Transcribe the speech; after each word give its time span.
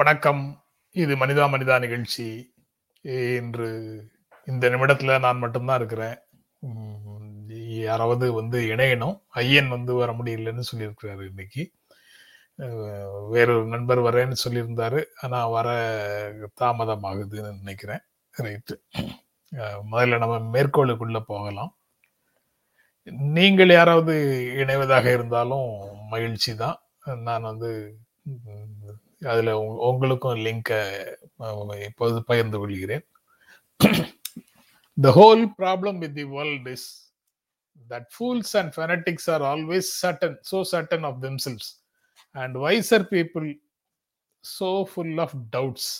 வணக்கம். 0.00 0.42
இது 0.90 1.14
மனிதா 1.16 1.44
மனிதா 1.52 1.74
நிகழ்ச்சி. 1.78 2.26
இன்று 3.38 3.68
இந்த 4.46 4.68
நிமிடத்துல 4.68 5.18
நான் 5.18 5.38
மட்டும்தான் 5.38 5.76
இருக்கிறேன். 5.76 6.16
யாராவது 7.88 8.32
வந்து 8.32 8.60
இணையணும். 8.60 9.16
ஐயன் 9.28 9.68
வந்து 9.68 9.94
வர 9.94 10.12
முடியலன்னு 10.12 10.62
சொல்லியிருக்கிறாரு 10.70 11.26
இன்னைக்கு. 11.28 11.64
வேறொரு 13.28 13.66
நண்பர் 13.66 13.98
வரேன்னு 13.98 14.36
சொல்லியிருந்தாரு. 14.44 15.04
ஆனா 15.20 15.48
வர 15.48 15.68
தாமதம் 16.54 17.02
ஆகுதுன்னு 17.02 17.56
நினைக்கிறேன். 17.56 18.02
ரைட்டு. 18.42 18.76
முதல்ல 19.92 20.18
நம்ம 20.18 20.38
மேற்கோளுக்குள்ள 20.58 21.20
போகலாம். 21.32 21.72
நீங்கள் 23.38 23.70
யாராவது 23.70 24.14
இணைவதாக 24.56 25.12
இருந்தாலும் 25.12 25.68
மகிழ்ச்சி 26.08 26.54
தான் 26.54 26.80
நான் 27.28 27.48
வந்து 27.50 27.72
அதில் 29.22 29.52
உங்களுக்கும் 29.88 30.42
லிங்கை 30.44 30.80
இப்போது 31.86 32.18
பகிர்ந்து 32.22 32.58
கொள்கிறேன் 32.58 33.04
the 34.98 35.10
whole 35.12 35.42
problem 35.58 35.98
with 35.98 36.14
the 36.14 36.26
world 36.30 36.68
is 36.68 36.88
that 37.90 38.08
fools 38.14 38.52
and 38.56 38.72
fanatics 38.76 39.28
are 39.30 39.44
always 39.46 39.88
certain 40.02 40.36
so 40.50 40.60
certain 40.72 41.04
of 41.04 41.18
themselves 41.22 41.68
and 42.34 42.56
wiser 42.58 43.06
people 43.08 43.48
so 44.44 44.70
full 44.92 45.18
of 45.18 45.36
doubts 45.56 45.90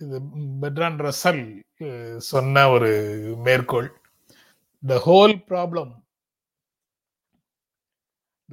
இது 0.00 0.18
பெட்ரான் 0.62 1.00
ரசல் 1.00 1.44
சொன்ன 2.30 2.64
ஒரு 2.70 2.90
மேற்கோள் 3.44 3.90
the 4.82 4.96
whole 5.04 5.36
problem 5.48 5.92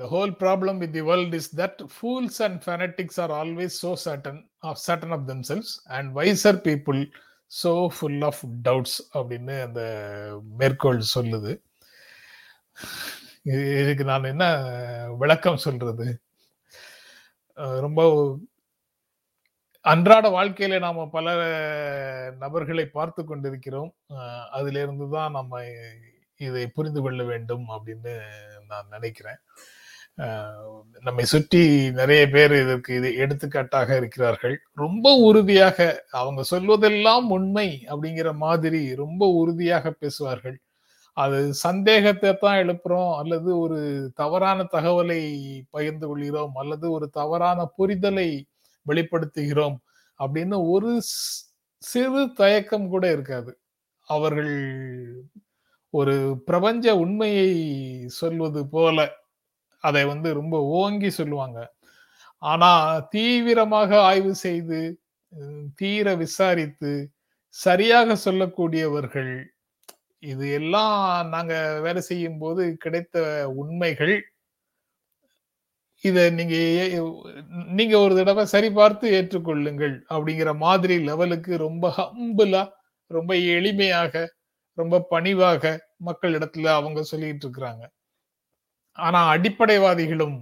the 0.02 0.08
whole 0.08 0.32
problem 0.44 0.78
with 0.78 0.94
the 0.94 1.04
world 1.10 1.36
is 1.40 1.50
that 1.56 1.82
fools 1.96 2.40
and 2.42 2.60
and 2.64 3.20
are 3.20 3.34
always 3.40 3.76
so 3.82 3.92
so 3.96 3.96
of 3.96 4.06
of 4.64 4.78
of 4.86 5.14
of 5.14 5.24
themselves 5.28 5.72
and 5.88 6.10
wiser 6.20 6.56
people 6.70 7.02
so 7.52 7.72
full 7.96 8.24
of 8.24 8.44
doubts 8.62 9.00
அப்படின்னு 9.14 9.56
அந்த 9.64 9.82
மேற்கோள் 10.60 11.02
சொல்லுது 11.16 11.54
இதுக்கு 13.80 14.04
நான் 14.04 14.32
என்ன 14.34 14.46
விளக்கம் 15.18 15.64
சொல்றது 15.66 16.08
ரொம்ப 17.80 18.02
அன்றாட 19.86 20.26
வாழ்க்கையில 20.30 20.80
நாம 20.80 21.06
பல 21.08 21.28
நபர்களை 22.40 22.86
பார்த்து 22.90 23.22
கொண்டிருக்கிறோம் 23.24 23.92
அதிலிருந்து 24.52 25.06
தான் 25.10 25.32
நம்ம 25.32 25.62
இதை 26.40 26.66
புரிந்து 26.70 27.02
கொள்ள 27.02 27.22
வேண்டும் 27.24 27.66
அப்படின்னு 27.70 28.14
நான் 28.68 28.92
நினைக்கிறேன் 28.92 29.40
நம்மை 31.04 31.24
சுற்றி 31.26 31.62
நிறைய 32.00 32.24
பேர் 32.30 32.54
இதற்கு 32.64 32.92
இது 32.96 33.10
எடுத்துக்காட்டாக 33.24 33.90
இருக்கிறார்கள். 33.98 34.56
ரொம்ப 34.74 35.14
உறுதியாக 35.28 35.78
அவங்க 36.20 36.42
சொல்வதெல்லாம் 36.52 37.28
உண்மை 37.38 37.70
அப்படிங்கிற 37.92 38.30
மாதிரி 38.46 38.82
ரொம்ப 38.96 39.28
உறுதியாக 39.42 39.92
பேசுவார்கள். 40.02 40.58
அது 41.18 41.40
சந்தேகத்தை 41.54 42.32
தான் 42.44 42.60
எழுப்புறோம் 42.64 43.12
அல்லது 43.22 43.50
ஒரு 43.60 43.80
தவறான 44.16 44.60
தகவலை 44.76 45.22
பகிர்ந்து 45.70 46.06
கொள்கிறோம் 46.08 46.56
அல்லது 46.62 46.86
ஒரு 46.92 47.08
தவறான 47.20 47.60
புரிதலை 47.78 48.30
வெளிப்படுத்துகிறோம் 48.86 49.78
அப்படின்னு 50.20 50.58
ஒரு 50.76 50.92
சிறு 51.84 52.24
தயக்கம் 52.42 52.88
கூட 52.90 53.06
இருக்காது. 53.12 53.52
அவர்கள் 54.10 54.56
ஒரு 55.94 56.16
பிரபஞ்ச 56.46 56.86
உண்மையை 56.98 57.50
சொல்வது 58.22 58.62
போல 58.68 58.98
அதை 59.88 60.04
வந்து 60.12 60.30
ரொம்ப 60.40 60.56
ஓங்கி 60.82 61.10
சொல்லுவாங்க. 61.20 61.60
ஆனா 62.52 62.72
தீவிரமாக 63.14 63.92
ஆய்வு 64.10 64.34
செய்து 64.46 64.80
தீர 65.80 66.16
விசாரித்து 66.24 66.92
சரியாக 67.56 68.16
சொல்லக்கூடியவர்கள் 68.26 69.34
இது 70.24 70.46
எல்லாம் 70.60 70.96
நாங்க 71.34 71.54
வேலை 71.86 72.02
செய்யும் 72.10 72.40
போது 72.44 72.64
கிடைத்த 72.84 73.16
உண்மைகள். 73.62 74.16
இத 76.04 76.18
நீங்க 76.40 76.56
நீங்க 77.80 77.96
ஒரு 78.06 78.14
தடவை 78.20 78.44
சரி 78.54 78.70
பார்த்து 78.80 79.06
ஏற்றுக்கொள்ளுங்கள் 79.18 79.96
அப்படிங்கிற 80.14 80.52
மாதிரி 80.66 80.96
லெவலுக்கு 81.10 81.54
ரொம்ப 81.68 81.86
ஹம்பிளா 82.00 82.64
ரொம்ப 83.12 83.32
எளிமையாக 83.56 84.14
ரொம்ப 84.78 85.02
பணிவாக 85.14 85.64
மக்கள் 86.10 86.36
இடத்துல 86.38 86.70
அவங்க 86.80 87.00
சொல்லிட்டு 87.12 87.46
இருக்கிறாங்க. 87.48 87.84
ஆனா 88.98 89.20
அடிப்படைவாதிகளும் 89.34 90.38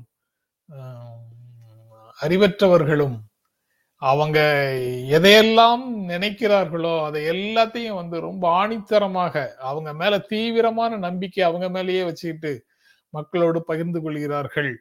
அறிவற்றவர்களும் 2.20 3.18
அவங்க 4.02 4.40
எதையெல்லாம் 5.18 5.84
நினைக்கிறார்களோ 6.12 6.94
அதை 7.06 7.22
எல்லாத்தையும் 7.34 8.00
வந்து 8.02 8.18
ரொம்ப 8.20 8.44
ஆணித்தரமாக 8.60 9.36
அவங்க 9.70 9.90
மேல 9.94 10.20
தீவிரமான 10.32 10.98
நம்பிக்கை 10.98 11.44
அவங்க 11.44 11.68
மேலேயே 11.70 12.04
வச்சுக்கிட்டு 12.04 12.52
மக்களோடு 13.14 13.60
பகிர்ந்து 13.64 14.02
கொள்கிறார்கள் 14.02 14.72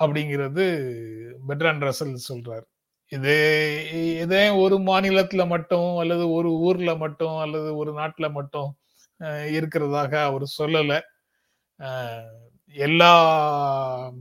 அப்படிங்கிறது 0.00 0.64
பெட்ரான் 1.48 1.82
ரசல் 1.86 2.14
சொல்றார். 2.28 2.66
இது 3.12 3.34
இதே 4.22 4.44
ஒரு 4.62 4.76
மாநிலத்துல 4.80 5.42
மட்டும் 5.46 5.90
அல்லது 5.98 6.24
ஒரு 6.32 6.50
ஊர்ல 6.68 6.90
மட்டும் 6.96 7.38
அல்லது 7.38 7.70
ஒரு 7.76 7.92
நாட்டுல 8.00 8.26
மட்டும் 8.32 8.70
இருக்கிறதாக 9.58 10.12
அவர் 10.28 10.46
சொல்லலை. 10.60 10.98
எல்லா 12.72 14.12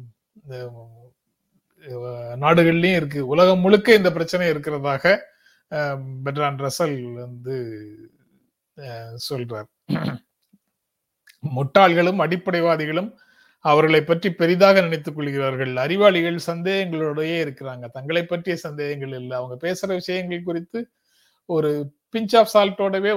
நாடுகள்லயும் 2.43 2.95
இருக்கு. 2.95 3.27
உலகம் 3.27 3.59
முழுக்க 3.59 3.93
இந்த 3.93 4.11
பிரச்சனை 4.11 4.51
இருக்கிறதாக 4.51 5.17
பெட்ரான் 6.25 6.61
ரசல் 6.65 7.13
வந்து 7.13 7.55
சொல்றார். 9.29 9.69
முட்டாள்களும் 11.55 12.21
அடிப்படைவாதிகளும் 12.25 13.11
அவர்களை 13.59 14.01
பற்றி 14.03 14.29
பெரிதாக 14.33 14.81
நினைத்துக் 14.81 15.15
கொள்கிறார்கள். 15.15 15.73
அறிவாளிகள் 15.75 16.39
சந்தேகங்களோடயே 16.45 17.37
இருக்கிறாங்க. 17.45 17.85
தங்களை 17.89 18.23
பற்றிய 18.25 18.57
சந்தேகங்கள் 18.57 19.13
இல்லை. 19.19 19.37
அவங்க 19.37 19.57
பேசுற 19.67 19.87
விஷயங்கள் 19.87 20.43
குறித்து 20.43 20.81
ஒரு 21.45 21.71
பிஞ்ச் 22.11 22.35
ஆஃப் 22.39 22.53
சால்ட்டோடவே 22.53 23.11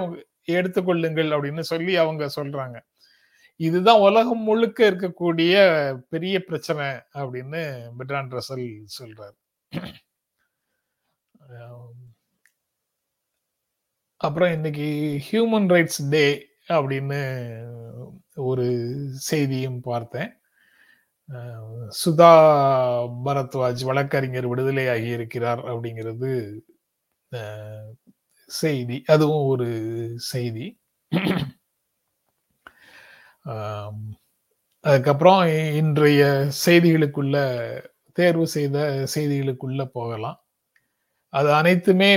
எடுத்துக்கொள்ளுங்கள் 0.48 1.30
அப்படின்னு 1.36 1.64
சொல்லி 1.72 1.96
அவங்க 1.96 2.30
சொல்றாங்க. 2.40 2.78
இதுதான் 3.66 4.04
உலகம் 4.06 4.42
முழுக்க 4.48 4.78
இருக்கக்கூடிய 4.90 5.54
பெரிய 6.12 6.34
பிரச்சனை 6.48 6.86
அப்படின்னு 7.22 7.62
பெட்ரான் 7.98 8.32
ரசல் 8.36 8.66
சொல்றார். 8.98 9.36
அப்புறம் 14.26 14.52
இன்னைக்கு 14.52 14.88
ஹியூமன் 15.26 15.68
ரைட்ஸ் 15.74 16.00
டே 16.14 16.26
அப்படின்னு 16.68 17.20
ஒரு 18.48 18.66
செய்தியும் 19.28 19.80
பார்த்தேன். 19.88 20.30
சுதா 22.02 22.32
பரத்வாஜ் 23.26 23.82
வழக்கறிஞர் 23.90 24.46
விடுதலை 24.52 24.84
ஆகியிருக்கிறார் 24.94 25.62
அப்படிங்கிறது 25.70 26.32
செய்தி. 28.60 28.96
அதுவும் 29.14 29.46
ஒரு 29.52 29.68
செய்தி. 30.32 30.66
அதுக்கப்புறம் 34.84 35.42
இன்றைய 35.80 36.22
செய்திகளுக்குள்ள 36.66 37.36
தேர்வு 38.18 38.46
செய்த 38.56 38.78
செய்திகளுக்குள்ள 39.14 39.82
போகலாம். 39.98 40.38
அது 41.32 41.50
அனைத்துமே 41.60 42.10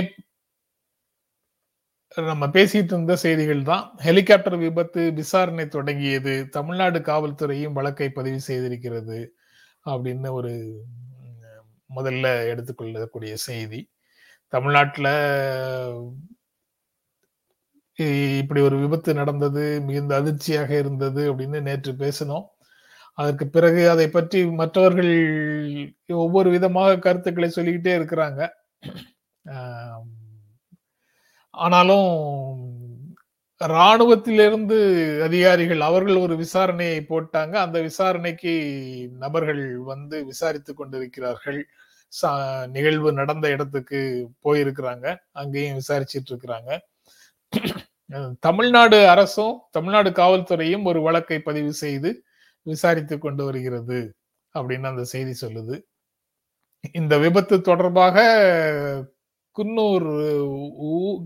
நம்ம 2.16 2.44
பேசிட்டு 2.56 2.92
இருந்த 2.94 3.14
செய்திகள் 3.24 3.62
தான். 3.70 3.84
ஹெலிகாப்டர் 4.06 4.56
விபத்து 4.56 5.02
விசாரணை 5.20 5.64
தொடங்கியது 5.68 6.34
தமிழ்நாடு 6.56 6.98
காவல்துறையும் 7.08 7.76
வழக்கை 7.78 8.08
பதிவு 8.10 8.40
செய்திருக்கிறது 8.48 9.18
அப்படின்னு 9.86 10.30
ஒரு 10.40 10.52
முதல்ல 11.90 12.26
எடுத்துக்கொள்ளக்கூடிய 12.52 13.34
செய்தி. 13.48 13.80
தமிழ்நாட்டில் 14.52 15.12
இப்படி 18.38 18.60
ஒரு 18.60 18.78
விபத்து 18.78 19.14
நடந்தது 19.14 19.80
மிகுந்த 19.80 20.16
அதிர்ச்சியாக 20.16 20.78
இருந்தது 20.78 21.34
அப்படின்னு 21.34 21.60
நேற்று 21.60 21.92
பேசினோம். 21.92 22.44
அதற்கு 23.14 23.48
பிறகு 23.48 23.90
அதை 23.90 24.08
பற்றி 24.08 24.46
மற்றவர்கள் 24.46 25.94
ஒவ்வொரு 26.06 26.50
விதமாக 26.50 26.98
கருத்துக்களை 26.98 27.48
சொல்லிக்கிட்டே 27.50 27.98
இருக்கிறாங்க. 27.98 28.48
ஆனாலும் 31.50 32.74
ராணுவத்திலிருந்து 33.64 35.20
அதிகாரிகள் 35.22 35.80
அவர்கள் 35.80 36.16
ஒரு 36.16 36.36
விசாரணையை 36.36 37.04
போட்டாங்க. 37.08 37.54
அந்த 37.54 37.80
விசாரணைக்கு 37.80 39.08
நபர்கள் 39.12 39.78
வந்து 39.78 40.24
விசாரித்து 40.24 40.74
கொண்டிருக்கிறார்கள். 40.74 41.68
சா- 42.22 42.66
நிகழ்வு 42.66 43.12
நடந்த 43.12 43.48
இடத்துக்கு 43.48 44.28
போயிருக்கிறாங்க. 44.44 45.16
அங்கேயும் 45.32 45.78
விசாரிச்சிட்டு 45.78 46.30
இருக்கிறாங்க. 46.30 46.78
தமிழ்நாடு 48.40 48.98
அரசும் 49.08 49.54
தமிழ்நாடு 49.70 50.10
காவல்துறையும் 50.10 50.84
ஒரு 50.84 51.00
வழக்கை 51.00 51.38
பதிவு 51.40 51.72
செய்து 51.72 52.10
விசாரித்து 52.66 53.16
கொண்டு 53.18 53.42
வருகிறது 53.44 53.98
அப்படின்னு 54.54 54.90
அந்த 54.92 55.04
செய்தி 55.04 55.34
சொல்லுது. 55.46 55.76
இந்த 56.92 57.14
விபத்து 57.18 57.56
தொடர்பாக 57.60 58.16
குன்னூர் 59.56 60.08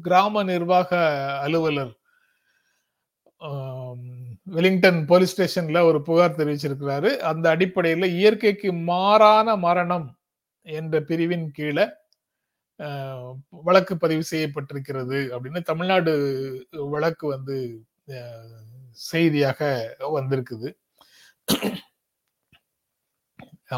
கிராம 0.02 0.42
நிர்வாக 0.42 0.90
அலுவலர் 1.46 1.92
வெலிங்டன் 4.56 5.00
போலீஸ் 5.06 5.32
ஸ்டேஷன்ல 5.34 5.78
ஒரு 5.82 5.98
புகார் 6.02 6.38
தெரிவிச்சிருக்கிறாரு. 6.38 7.10
அந்த 7.30 7.46
அடிப்படையில் 7.50 8.06
இயற்கைக்கு 8.18 8.70
மாறான 8.90 9.56
மரணம் 9.56 10.06
என்ற 10.66 10.94
பிரிவின் 11.08 11.48
கீழே 11.50 11.86
வழக்கு 13.48 13.94
பதிவு 13.96 14.22
செய்யப்பட்டிருக்கிறது 14.30 15.18
அப்படின்னு 15.34 15.60
தமிழ்நாடு 15.62 16.12
வழக்கு 16.70 17.26
வந்து 17.28 17.56
செய்தியாக 18.92 19.60
வந்திருக்குது. 20.16 20.70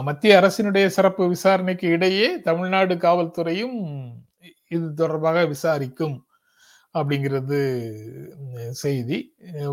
மத்திய 0.09 0.41
அரசினுடைய 0.41 0.87
சிறப்பு 0.87 1.29
விசாரணைக்கு 1.29 1.89
இடையே 1.89 2.29
தமிழ்நாடு 2.41 2.95
காவல்துறையும் 2.95 3.79
இது 4.69 4.95
தொடர்பாக 4.95 5.45
விசாரிக்கும். 5.47 6.17
அப்படிங்கிறது 6.94 7.59
செய்தி. 8.83 9.19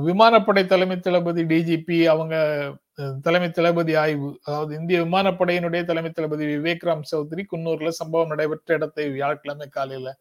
விமானப்படை 0.08 0.64
தலைமை 0.74 0.98
தளபதி 1.08 1.44
டிஜிபி 1.52 1.98
அவங்க 2.14 2.36
தலைமை 3.26 3.50
தளபதி 3.58 3.94
ஆய்வு 4.04 4.30
அதாவது 4.46 4.72
இந்திய 4.80 4.98
விமானப்படையினுடைய 5.06 5.82
தலைமை 5.90 6.12
தளபதி 6.12 6.46
விவேக் 6.54 6.86
ராம் 6.90 7.06
சௌத்ரி 7.12 7.44
குன்னூர்ல 7.52 7.92
சம்பவம் 8.02 8.32
நடைபெற்ற 8.34 8.78
இடத்தை 8.80 9.06
வியாழக்கிழமை 9.16 9.68
காலையில 9.78 10.14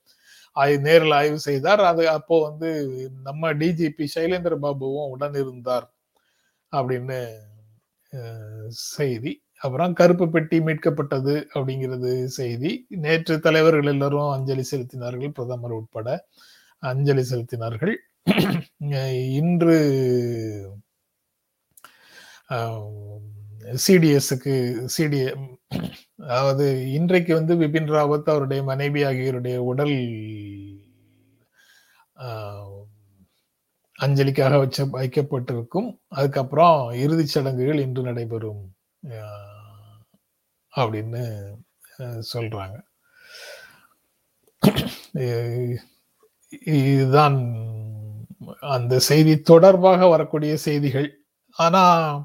ஆய் 0.57 0.77
நேரில் 0.87 1.17
ஆய்வு 1.19 1.39
செய்தார். 1.49 1.83
அது 1.91 2.05
அப்போ 2.17 2.37
வந்து 2.49 2.69
நம்ம 3.27 3.53
டிஜிபி 3.63 4.07
சைலேந்திர 4.17 4.55
பாபுவும் 4.65 5.11
உடன் 5.15 5.37
இருந்தார் 5.43 5.87
அப்படின்னு 6.73 7.19
செய்தி. 8.97 9.33
அப்புறம் 9.63 9.93
கருப்பு 10.01 10.27
பெட்டி 10.35 10.59
மீட்கப்பட்டது 10.67 11.35
அப்படிங்கிறது 11.55 12.11
செய்தி. 12.39 12.71
நேற்று 13.05 13.35
தலைவர்கள் 13.47 13.93
எல்லாரும் 13.95 14.33
அஞ்சலி 14.37 14.65
செலுத்தினார்கள் 14.73 15.35
பிரதமர் 15.39 15.77
உட்பட. 15.81 16.09
அஞ்சலி 16.83 17.25
செலுத்தினார்கள். 17.31 17.95
இன்று 19.39 19.77
சிடிஎஸ்க்கு 23.85 24.55
சிடி 24.95 25.19
அதாவது 26.25 26.67
இன்றைக்கு 26.93 27.33
வந்து 27.35 27.55
பிபின் 27.61 27.91
ராவத் 27.95 28.31
அவருடைய 28.33 28.61
மனைவி 28.63 29.01
ஆகியோருடைய 29.09 29.57
உடல் 29.71 29.97
அஞ்சலிக்காக 33.99 34.59
வச்ச 34.63 34.85
வைக்கப்பட்டிருக்கும். 34.97 35.89
அதுக்கப்புறம் 36.19 36.77
இறுதிச் 37.05 37.33
சடங்குகள் 37.35 37.83
இன்று 37.87 38.03
நடைபெறும் 38.03 38.63
அப்படின்னு 40.73 41.23
சொல்றாங்க. 42.33 42.77
இதுதான் 46.65 47.55
அந்த 48.61 48.99
செய்தி 48.99 49.41
தொடர்பாக 49.41 50.07
வரக்கூடிய 50.07 50.57
செய்திகள். 50.57 51.21
ஆனா 51.51 52.17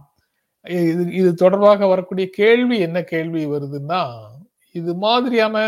இது 0.63 1.11
இது 1.11 1.33
தொடர்பாக 1.33 1.87
வரக்கூடிய 1.87 2.29
கேள்வி 2.29 2.79
என்ன 2.79 3.03
கேள்வி 3.03 3.45
வருதுன்னா 3.45 4.21
இது 4.71 4.95
மாதிரியான 4.95 5.59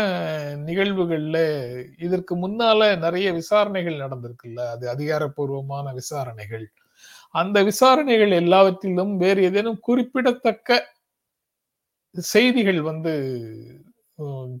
நிகழ்வுகள்ல 0.66 1.36
இதற்கு 1.98 2.48
முன்னால 2.48 2.98
நிறைய 2.98 3.32
விசாரணைகள் 3.32 3.94
நடந்திருக்குல்ல 3.94 4.58
அது 4.58 4.88
அதிகாரப்பூர்வமான 4.88 5.92
விசாரணைகள். 5.92 6.72
அந்த 7.30 7.62
விசாரணைகள் 7.62 8.30
எல்லாவற்றிலும் 8.30 9.16
வேறு 9.16 9.42
ஏதேனும் 9.42 9.80
குறிப்பிடத்தக்க 9.80 10.94
செய்திகள் 12.12 12.82
வந்து 12.82 13.42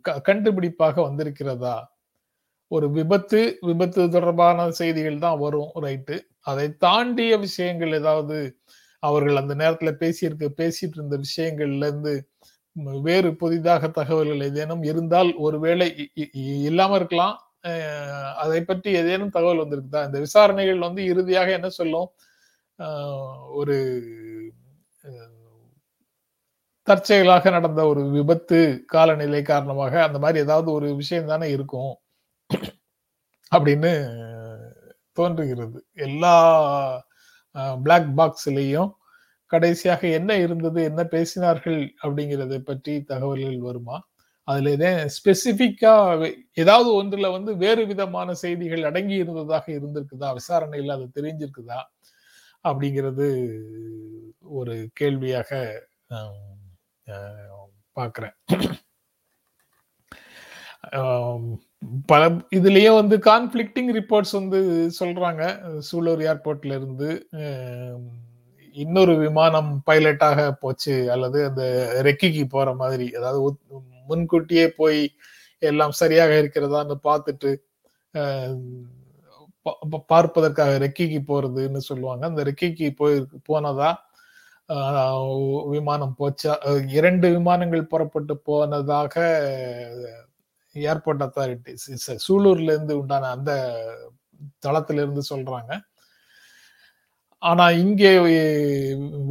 க- 0.02 0.22
கண்டுபிடிப்பாக 0.24 1.00
வந்திருக்கிறதா? 1.02 1.84
ஒரு 2.68 2.90
விபத்து 2.90 3.58
விபத்து 3.60 4.10
தொடர்பான 4.10 4.70
செய்திகள் 4.70 5.18
தான் 5.18 5.38
வரும் 5.38 5.70
ரைட்டு 5.80 6.20
அதை 6.40 6.76
தாண்டிய 6.76 7.36
விஷயங்கள் 7.36 7.92
ஏதாவது 7.92 8.58
அவர்கள் 8.98 9.36
அந்த 9.36 9.54
நேரத்துல 9.54 9.92
பேசியிருக்க 10.00 10.48
பேசிட்டு 10.56 10.96
இருந்த 10.96 11.18
விஷயங்கள்ல 11.18 11.76
இருந்து 11.76 12.30
வேறு 13.02 13.36
புதிதாக 13.36 13.88
தகவல்கள் 13.88 14.40
ஏதேனும் 14.40 14.82
இருந்தால் 14.82 15.34
ஒருவேளை 15.34 16.10
இ- 16.16 16.22
இ- 16.22 16.62
இல்லாம 16.62 16.96
இருக்கலாம். 16.96 17.36
அதை 18.36 18.64
பற்றி 18.64 18.90
ஏதேனும் 18.92 19.30
தகவல் 19.30 19.58
வந்திருக்குதா? 19.58 20.06
இந்த 20.06 20.18
விசாரணைகள் 20.18 20.78
வந்து 20.78 21.04
இறுதியாக 21.04 21.50
என்ன 21.52 21.68
சொல்லும்? 21.68 22.08
ஒரு 23.52 23.76
தற்செயலாக 26.82 27.50
நடந்த 27.50 27.86
ஒரு 27.86 28.10
விபத்து 28.10 28.82
காலநிலை 28.86 29.42
காரணமாக 29.42 30.02
அந்த 30.02 30.18
மாதிரி 30.18 30.38
ஏதாவது 30.38 30.72
ஒரு 30.72 30.94
விஷயம் 30.96 31.26
தானே 31.26 31.50
இருக்கும். 31.50 31.94
அப்படின்னு 33.52 33.92
தோன்றுகிறது. 35.12 35.78
எல்லா 36.06 36.34
பிளாக் 37.84 38.10
பாக்ஸ்லேயும் 38.18 38.90
கடைசியாக 39.52 40.02
என்ன 40.18 40.30
இருந்தது 40.36 40.80
என்ன 40.84 41.02
பேசினார்கள் 41.14 41.80
அப்படிங்கறத 42.02 42.58
பற்றி 42.70 42.94
தகவல்கள் 43.12 43.58
வருமா? 43.68 43.96
அதுல 44.48 44.72
இதே 44.76 44.90
ஏதாவது 46.54 46.88
ஒன்றுல 46.98 47.30
வந்து 47.36 47.52
வேறு 47.56 47.82
விதமான 47.86 48.28
செய்திகள் 48.34 48.84
அடங்கி 48.84 49.14
இருந்ததாக 49.14 49.66
இருந்திருக்குதா? 49.72 50.28
விசாரணையில் 50.32 50.94
அது 50.96 51.06
தெரிஞ்சிருக்குதா? 51.18 51.80
அப்படிங்கிறது 52.64 53.26
ஒரு 54.58 54.74
கேள்வியாக 54.94 55.50
பார்க்குறேன். 57.96 58.36
பல 62.10 62.22
இதுலயே 62.58 62.90
வந்து 62.98 63.16
கான்ஃபிளிக்டிங் 63.30 63.90
ரிப்போர்ட்ஸ் 63.98 64.34
வந்து 64.38 64.58
சொல்றாங்க. 65.00 65.42
சூலூர் 65.88 66.22
ஏர்போர்ட்ல 66.30 66.76
இருந்து 66.80 67.08
இன்னொரு 68.76 69.14
விமானம் 69.24 69.70
பைலட்டாக 69.88 70.40
போச்சு 70.62 70.94
அல்லது 71.14 71.38
அந்த 71.50 71.62
ரெக்கிக்கு 72.08 72.44
போற 72.54 72.74
மாதிரி 72.82 73.06
அதாவது 73.18 73.40
முன்கூட்டியே 74.10 74.66
போய் 74.80 75.00
எல்லாம் 75.62 75.94
சரியாக 76.00 76.32
இருக்கிறதான்னு 76.42 76.96
பார்த்துட்டு 77.08 77.50
பார்ப்பதற்காக 80.12 80.74
ரெக்கிக்கு 80.84 81.20
போறதுன்னு 81.30 81.80
சொல்லுவாங்க. 81.90 82.22
அந்த 82.30 82.42
ரெக்கிக்கு 82.48 82.88
போய் 83.00 83.16
போனதா 83.48 83.90
விமானம் 85.74 86.14
போச்சா 86.20 86.52
இரண்டு 86.98 87.26
விமானங்கள் 87.36 87.90
புறப்பட்டு 87.92 88.34
போனதாக 88.50 89.14
ஏர்போர்ட் 90.90 91.24
அத்தாரிட்டிஸ் 91.26 91.86
சூலூர்ல 92.26 92.74
இருந்து 92.74 92.94
உண்டான 93.00 93.30
அந்த 93.36 93.52
தளத்துல 94.66 95.02
இருந்து 95.04 95.22
சொல்றாங்க. 95.32 95.72
ஆனா 97.42 97.64
இங்கே 97.82 98.10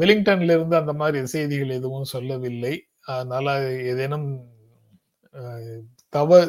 வெலிங்டன்ல 0.02 0.56
இருந்து 0.58 0.76
அந்த 0.82 0.94
மாதிரி 1.02 1.20
செய்திகள் 1.36 1.78
எதுவும் 1.80 2.12
சொல்லவில்லை. 2.16 2.74
அதனால 3.16 3.48
ஏதேனும் 3.92 4.28
தவ 6.16 6.40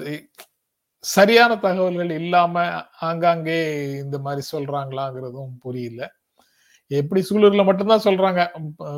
சரியான 1.04 1.52
தகவல்கள் 1.64 2.12
இல்லாம 2.20 2.64
ஆங்காங்கே 3.08 3.58
இந்த 4.04 4.16
மாதிரி 4.26 4.42
சொல்றாங்களாங்கிறதும் 4.52 5.52
புரியல. 5.64 6.02
எப்படி 6.90 7.20
சூலூர்ல 7.28 7.62
மட்டும்தான் 7.64 8.04
சொல்றாங்க. 8.04 8.40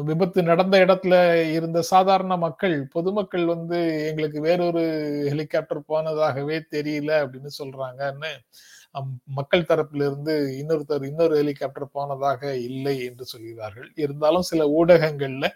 விபத்து 0.05 0.41
நடந்த 0.43 0.75
இடத்துல 0.85 1.15
இருந்த 1.53 1.83
சாதாரண 1.83 2.37
மக்கள் 2.37 2.77
பொதுமக்கள் 2.87 3.47
வந்து 3.47 3.79
எங்களுக்கு 4.09 4.41
வேறொரு 4.41 4.83
ஹெலிகாப்டர் 5.29 5.81
போனதாகவே 5.89 6.59
தெரியல 6.77 7.13
அப்படின்னு 7.23 7.53
சொல்றாங்கன்னு 7.61 8.33
மக்கள் 9.39 9.69
தரப்பிலிருந்து 9.71 10.35
இருந்து 10.35 10.35
இன்னொருத்தர் 10.61 11.07
இன்னொரு 11.07 11.35
ஹெலிகாப்டர் 11.37 11.95
போனதாக 11.97 12.57
இல்லை 12.69 12.95
என்று 13.05 13.25
சொல்கிறார்கள். 13.25 13.89
இருந்தாலும் 14.05 14.49
சில 14.51 14.67
ஊடகங்கள்ல 14.79 15.47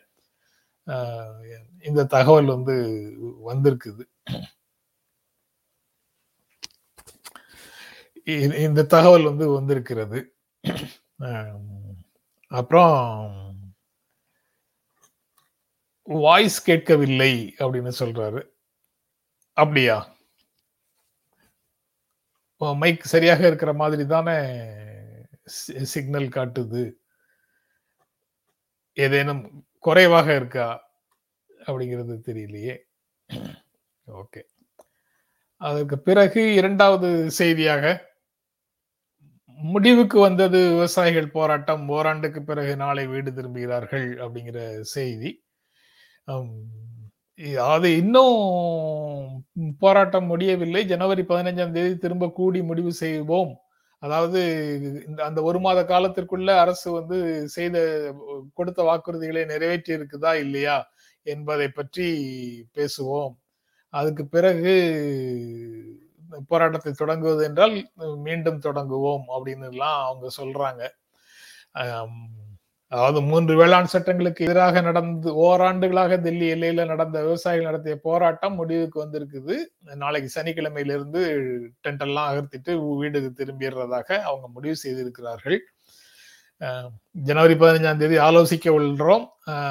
இந்த 1.85 2.05
தகவல் 2.05 2.49
வந்து 2.55 2.75
வந்திருக்குது. 3.51 4.05
இந்த 8.67 8.87
தகவல் 8.95 9.29
வந்து 9.31 9.45
வந்திருக்கிறது. 9.51 10.19
அப்புறம் 12.53 13.57
வாய்ஸ் 16.03 16.65
கேட்கவில்லை 16.65 17.55
அப்படின்னு 17.59 17.93
சொல்றாரு. 17.99 18.49
அப்படியா? 19.53 20.17
மைக் 22.59 23.03
சரியாக 23.03 23.47
இருக்கிற 23.47 23.73
மாதிரி 23.73 24.07
தானே 24.07 24.65
சிக்னல் 25.83 26.29
காட்டுது. 26.29 26.93
ஏதேனும் 28.93 29.67
குறைவாக 29.79 30.37
இருக்கா? 30.37 30.91
அப்படிங்கிறது 31.67 32.19
தெரியலையே. 32.27 32.79
ஓகே 34.07 34.43
அதற்கு 35.57 35.99
பிறகு 35.99 36.55
இரண்டாவது 36.55 37.31
செய்தியாக 37.31 38.12
முடிவுக்கு 39.59 40.19
வந்தது 40.27 40.59
விவசாயிகள் 40.75 41.35
போராட்டம் 41.37 41.85
ஓராண்டுக்கு 41.97 42.41
பிறகு 42.51 42.73
நாளை 42.83 43.05
வீடு 43.13 43.31
திரும்புகிறார்கள் 43.39 44.09
அப்படிங்கிற 44.25 44.59
செய்தி. 44.95 45.31
அது 47.73 47.89
இன்னும் 48.01 48.37
போராட்டம் 49.83 50.29
முடியவில்லை. 50.33 50.83
ஜனவரி 50.93 51.23
பதினைஞ்சாம் 51.31 51.75
தேதி 51.77 51.95
திரும்ப 52.05 52.29
கூடி 52.39 52.61
முடிவு 52.71 52.93
செய்வோம். 53.03 53.53
அதாவது 54.03 54.41
இந்த 55.09 55.21
அந்த 55.29 55.41
ஒரு 55.49 55.59
மாத 55.65 55.81
காலத்திற்குள்ள 55.93 56.51
அரசு 56.65 56.89
வந்து 56.99 57.19
செய்த 57.57 57.77
கொடுத்த 58.59 58.81
வாக்குறுதிகளை 58.89 59.45
நிறைவேற்றி 59.53 59.93
இருக்குதா 59.99 60.33
இல்லையா 60.45 60.77
என்பதை 61.27 61.69
பற்றி 61.79 62.09
பேசுவோம். 62.77 63.35
அதுக்கு 63.95 64.25
பிறகு 64.37 64.75
போராட்டத்தை 66.51 66.93
தொடங்குவது 66.93 67.43
என்றால் 67.49 67.75
மீண்டும் 68.29 68.59
தொடங்குவோம் 68.59 69.27
அப்படின்னு 69.35 69.69
எல்லாம் 69.73 69.99
அவங்க 70.05 70.29
சொல்றாங்க. 70.41 70.83
அதாவது 72.93 73.19
மூன்று 73.29 73.53
வேளாண் 73.59 73.91
சட்டங்களுக்கு 73.93 74.47
எதிராக 74.47 74.81
நடந்து 74.81 75.29
ஓராண்டுகளாக 75.45 76.17
டெல்லி 76.25 76.47
எல்லையில 76.55 76.85
நடந்த 76.91 77.17
விவசாயிகள் 77.27 77.69
நடத்திய 77.69 77.95
போராட்டம் 78.07 78.59
முடிவுக்கு 78.61 78.99
வந்திருக்குது. 79.05 79.55
நாளைக்கு 80.03 80.29
சனிக்கிழமையிலிருந்து 80.35 81.21
டென்ட் 81.87 82.05
எல்லாம் 82.07 82.29
அகர்த்திட்டு 82.33 82.75
வீடுக்கு 83.01 83.31
திரும்பிடுறதாக 83.41 84.09
அவங்க 84.31 84.49
முடிவு 84.49 84.77
செய்திருக்கிறார்கள். 84.77 85.59
ஜனவரி 87.29 87.55
பதினைஞ்சாம் 87.55 88.01
தேதி 88.03 88.19
ஆலோசிக்க 88.27 88.67
உள்ளோம். 88.79 89.25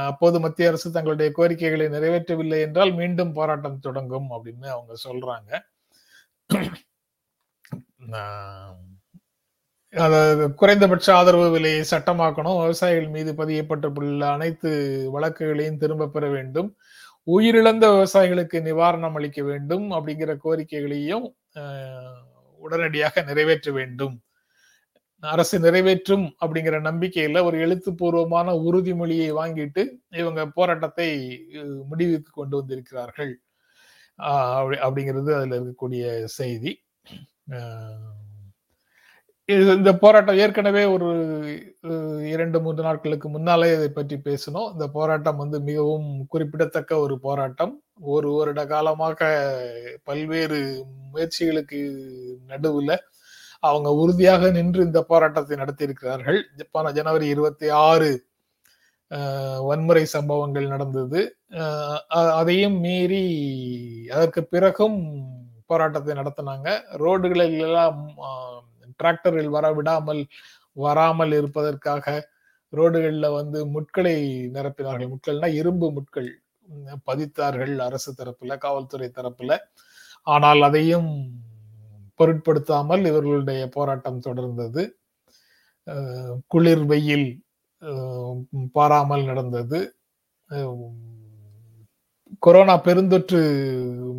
அப்போது 0.08 0.38
மத்திய 0.40 0.72
அரசு 0.72 0.88
தங்களுடைய 0.92 1.30
கோரிக்கைகளை 1.38 1.88
நிறைவேற்றவில்லை 1.88 2.60
என்றால் 2.68 2.92
மீண்டும் 2.94 3.36
போராட்டம் 3.38 3.78
தொடங்கும் 3.80 4.28
அப்படின்னு 4.36 4.68
அவங்க 4.76 4.94
சொல்றாங்க. 5.08 5.52
குறைந்தபட்ச 10.60 11.08
ஆதரவு 11.16 11.48
விலையை 11.52 11.82
சட்டமாக்கணும். 11.92 12.60
விவசாயிகள் 12.62 13.10
மீது 13.16 13.32
பதியப்பட்டுள்ள 13.34 14.24
அனைத்து 14.36 14.72
வழக்குகளையும் 15.12 15.80
திரும்ப 15.84 16.10
பெற 16.16 16.30
வேண்டும். 16.30 16.70
உயிரிழந்த 17.32 17.86
விவசாயிகளுக்கு 17.96 18.58
நிவாரணம் 18.68 19.18
அளிக்க 19.20 19.42
வேண்டும் 19.44 19.86
அப்படிங்கிற 19.92 20.32
கோரிக்கைகளையும் 20.46 21.26
உடனடியாக 22.62 23.22
நிறைவேற்ற 23.22 23.72
வேண்டும். 23.72 24.16
அரசு 25.24 25.56
நிறைவேற்றும் 25.60 26.26
அப்படிங்கிற 26.46 26.76
நம்பிக்கையில 26.90 27.44
ஒரு 27.44 27.58
எழுத்துப்பூர்வமான 27.60 28.54
உறுதிமொழியை 28.68 29.30
வாங்கிட்டு 29.40 29.84
இவங்க 30.22 30.42
போராட்டத்தை 30.58 31.10
முடிவுக்கு 31.90 32.32
கொண்டு 32.34 32.58
வந்திருக்கிறார்கள். 32.58 33.34
அப்படி 34.30 34.78
அப்படிங்கிறது 34.86 35.32
அதில் 35.38 35.56
இருக்கக்கூடிய 35.58 36.04
செய்தி. 36.40 36.72
இந்த 39.76 39.92
போராட்டம் 40.04 40.40
ஏற்கனவே 40.44 40.84
ஒரு 40.96 41.08
இரண்டு 42.34 42.58
மூன்று 42.66 42.82
நாட்களுக்கு 42.88 43.28
முன்னாலே 43.36 43.70
இதை 43.76 43.88
பற்றி 43.98 44.18
பேசணும் 44.28 44.68
இந்த 44.74 44.86
போராட்டம் 44.98 45.42
வந்து 45.44 45.58
மிகவும் 45.70 46.10
குறிப்பிடத்தக்க 46.34 47.00
ஒரு 47.06 47.16
போராட்டம். 47.26 47.74
ஒரு 48.16 48.30
வருட 48.38 48.62
காலமாக 48.74 49.20
பல்வேறு 50.10 50.60
முயற்சிகளுக்கு 51.14 51.80
நடுவில் 52.52 52.96
அவங்க 53.70 53.90
உறுதியாக 54.04 54.52
நின்று 54.58 54.82
இந்த 54.90 55.02
போராட்டத்தை 55.12 55.58
நடத்தியிருக்கிறார்கள். 55.64 56.40
ஜப்பான 56.60 56.92
ஜனவரி 57.00 57.28
இருபத்தி 57.34 57.70
ஆறு 57.90 58.12
வன்முறை 59.70 60.04
சம்பவங்கள் 60.16 60.72
நடந்தது. 60.74 61.20
அதையும் 62.40 62.78
மீறி 62.86 63.24
அதற்கு 64.16 64.42
பிறகும் 64.54 65.00
போராட்டத்தை 65.72 66.14
நடத்தினாங்க. 66.20 66.70
ரோடுகளில் 67.04 67.58
எல்லாம் 67.68 68.00
டிராக்டரில் 69.00 69.52
வர 69.58 69.66
விடாமல் 69.78 70.24
வராமல் 70.78 71.34
இருப்பதற்காக 71.40 72.06
ரோடுகளில் 72.74 73.36
வந்து 73.40 73.60
முட்களை 73.76 74.18
நிரப்பினார்கள். 74.56 75.12
முட்கள்னா 75.14 75.50
இரும்பு 75.62 75.88
முட்கள் 75.98 76.30
பதித்தார்கள் 77.08 77.74
அரசு 77.88 78.12
தரப்புல 78.20 78.56
காவல்துறை 78.66 79.10
தரப்புல. 79.18 79.52
ஆனால் 80.28 80.62
அதையும் 80.68 81.10
பொருட்படுத்தாமல் 82.20 83.04
இவர்களுடைய 83.12 83.62
போராட்டம் 83.76 84.26
தொடர்ந்தது. 84.28 84.84
குளிர் 86.54 86.86
வெயில் 86.92 87.30
பாராமல் 88.78 89.24
நடந்தது. 89.30 89.80
கொரோனா 92.46 92.76
பெருந்தொற்று 92.86 93.40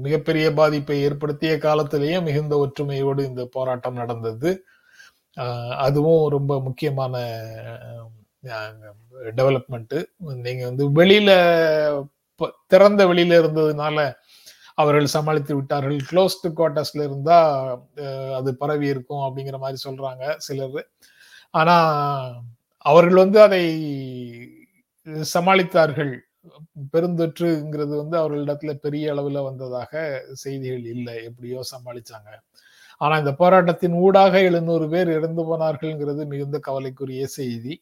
மிகப்பெரிய 0.04 0.46
பாதிப்பை 0.58 0.96
ஏற்படுத்திய 1.06 1.52
காலத்திலேயே 1.66 2.16
மிகுந்த 2.28 2.54
ஒற்றுமையோடு 2.64 3.22
இந்த 3.30 3.42
போராட்டம் 3.56 4.00
நடந்தது. 4.02 4.50
அதுவும் 5.86 6.24
ரொம்ப 6.36 6.52
முக்கியமான 6.66 7.14
டெவலப்மெண்ட்டு 9.38 9.98
நீங்கள் 10.46 10.68
வந்து 10.70 10.84
வெளியில 10.98 11.30
திறந்த 12.72 13.02
வெளியில 13.10 13.38
இருந்ததுனால 13.40 13.98
அவர்கள் 14.82 15.14
சமாளித்து 15.14 15.52
விட்டார்கள். 15.56 15.98
க்ளோஸ்டு 16.10 16.48
குவார்டர்ஸ்ல 16.58 17.06
இருந்தா 17.08 17.38
அது 18.38 18.50
பரவி 18.62 18.86
இருக்கும் 18.94 19.24
அப்படிங்கிற 19.26 19.58
மாதிரி 19.64 19.78
சொல்றாங்க 19.86 20.24
சிலர். 20.46 20.80
ஆனா 21.60 21.76
அவர்கள் 22.84 23.22
வந்து 23.24 23.38
அதை 23.46 23.62
சமாளித்தார்கள். 25.34 26.12
பெருந்தொற்றுங்கிறது 26.92 27.94
வந்து 28.02 28.16
அவர்களிடத்துல 28.20 28.72
பெரிய 28.84 29.12
அளவுல 29.14 29.42
வந்ததாக 29.48 29.92
செய்திகள் 30.42 30.86
இல்லை 30.94 31.16
எப்படியோ 31.28 31.60
சமாளிச்சாங்க. 31.74 32.30
ஆனா 33.00 33.14
இந்த 33.22 33.32
போராட்டத்தின் 33.40 33.96
ஊடாக 34.06 34.34
எழுநூறு 34.48 34.86
பேர் 34.88 35.10
இறந்து 35.18 35.42
போனார்கள்ங்கிறது 35.50 36.22
மிகுந்த 36.32 36.58
கவலைக்குரிய 36.68 37.24
செய்தி. 37.38 37.74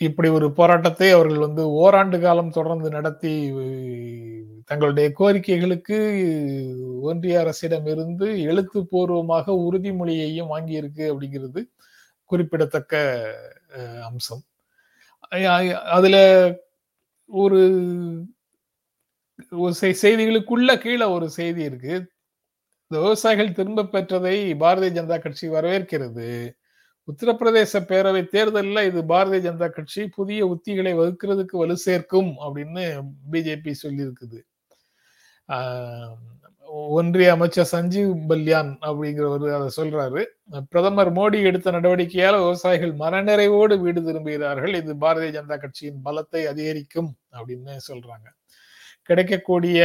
இப்படி 0.00 0.28
ஒரு 0.38 0.46
போராட்டத்தை 0.58 1.08
அவர்கள் 1.16 1.44
வந்து 1.46 1.62
ஓராண்டு 1.82 2.18
காலம் 2.20 2.54
தொடர்ந்து 2.58 2.88
நடத்தி 2.90 3.32
தங்களுடைய 4.68 5.08
கோரிக்கைகளுக்கு 5.18 5.96
ஒன்றிய 7.10 7.40
அரசிடம் 7.42 7.88
இருந்து 7.94 8.26
எழுத்துப்பூர்வமாக 8.50 9.54
உறுதிமொழியையும் 9.66 10.52
வாங்கியிருக்கு 10.54 11.04
அப்படிங்கிறது 11.12 11.62
குறிப்பிடத்தக்க 12.30 12.94
அம்சம். 14.08 14.42
அதுல 15.96 16.16
ஒரு 17.30 17.60
செய்திகளுக்குள்ள 19.82 20.70
கீழே 20.84 21.06
ஒரு 21.16 21.26
செய்தி 21.38 21.62
இருக்கு. 21.68 21.94
விவசாயிகள் 22.90 23.56
திரும்ப 23.58 23.88
பெற்றதை 23.94 24.36
பாரதிய 24.62 24.90
ஜனதா 24.96 25.18
கட்சி 25.24 25.46
வரவேற்கிறது. 25.56 26.28
உத்தரப்பிரதேச 27.08 27.80
பேரவை 27.90 28.22
தேர்தலில் 28.34 28.88
இது 28.90 29.00
பாரதிய 29.12 29.40
ஜனதா 29.46 29.68
கட்சி 29.76 30.02
புதிய 30.16 30.40
உத்திகளை 30.54 30.92
வகுக்கிறதுக்கு 31.00 31.56
வலு 31.62 31.76
சேர்க்கும் 31.86 32.30
அப்படின்னு 32.44 32.84
பிஜேபி 33.32 33.72
சொல்லியிருக்குது. 33.84 34.38
ஒன்றிய 36.98 37.32
அமைச்சர் 37.32 37.70
சஞ்சீவ் 37.72 38.12
பல்யான் 38.28 38.70
அப்படிங்கிறவர் 38.88 39.46
அதை 39.56 39.68
சொல்றாரு. 39.76 40.20
பிரதமர் 40.70 41.10
மோடி 41.12 41.38
எடுத்த 41.50 41.70
நடவடிக்கையால் 41.70 42.38
விவசாயிகள் 42.44 42.92
மனநிறைவோடு 43.02 43.74
வீடு 43.80 44.00
திரும்புகிறார்கள். 44.00 44.74
இது 44.80 44.94
பாரதிய 44.94 45.32
ஜனதா 45.38 45.58
கட்சியின் 45.64 46.00
பலத்தை 46.04 46.42
அதிகரிக்கும் 46.52 47.10
அப்படின்னு 47.38 47.74
சொல்றாங்க. 47.90 48.26
கிடைக்கக்கூடிய 49.08 49.80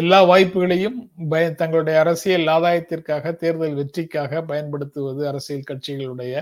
எல்லா 0.00 0.18
வாய்ப்புகளையும் 0.30 0.96
பய 1.32 1.44
தங்களுடைய 1.52 1.96
அரசியல் 2.00 2.46
ஆதாயத்திற்காக 2.46 3.32
தேர்தல் 3.42 3.76
வெற்றிக்காக 3.80 4.42
பயன்படுத்துவது 4.42 5.22
அரசியல் 5.28 5.68
கட்சிகளுடைய 5.70 6.34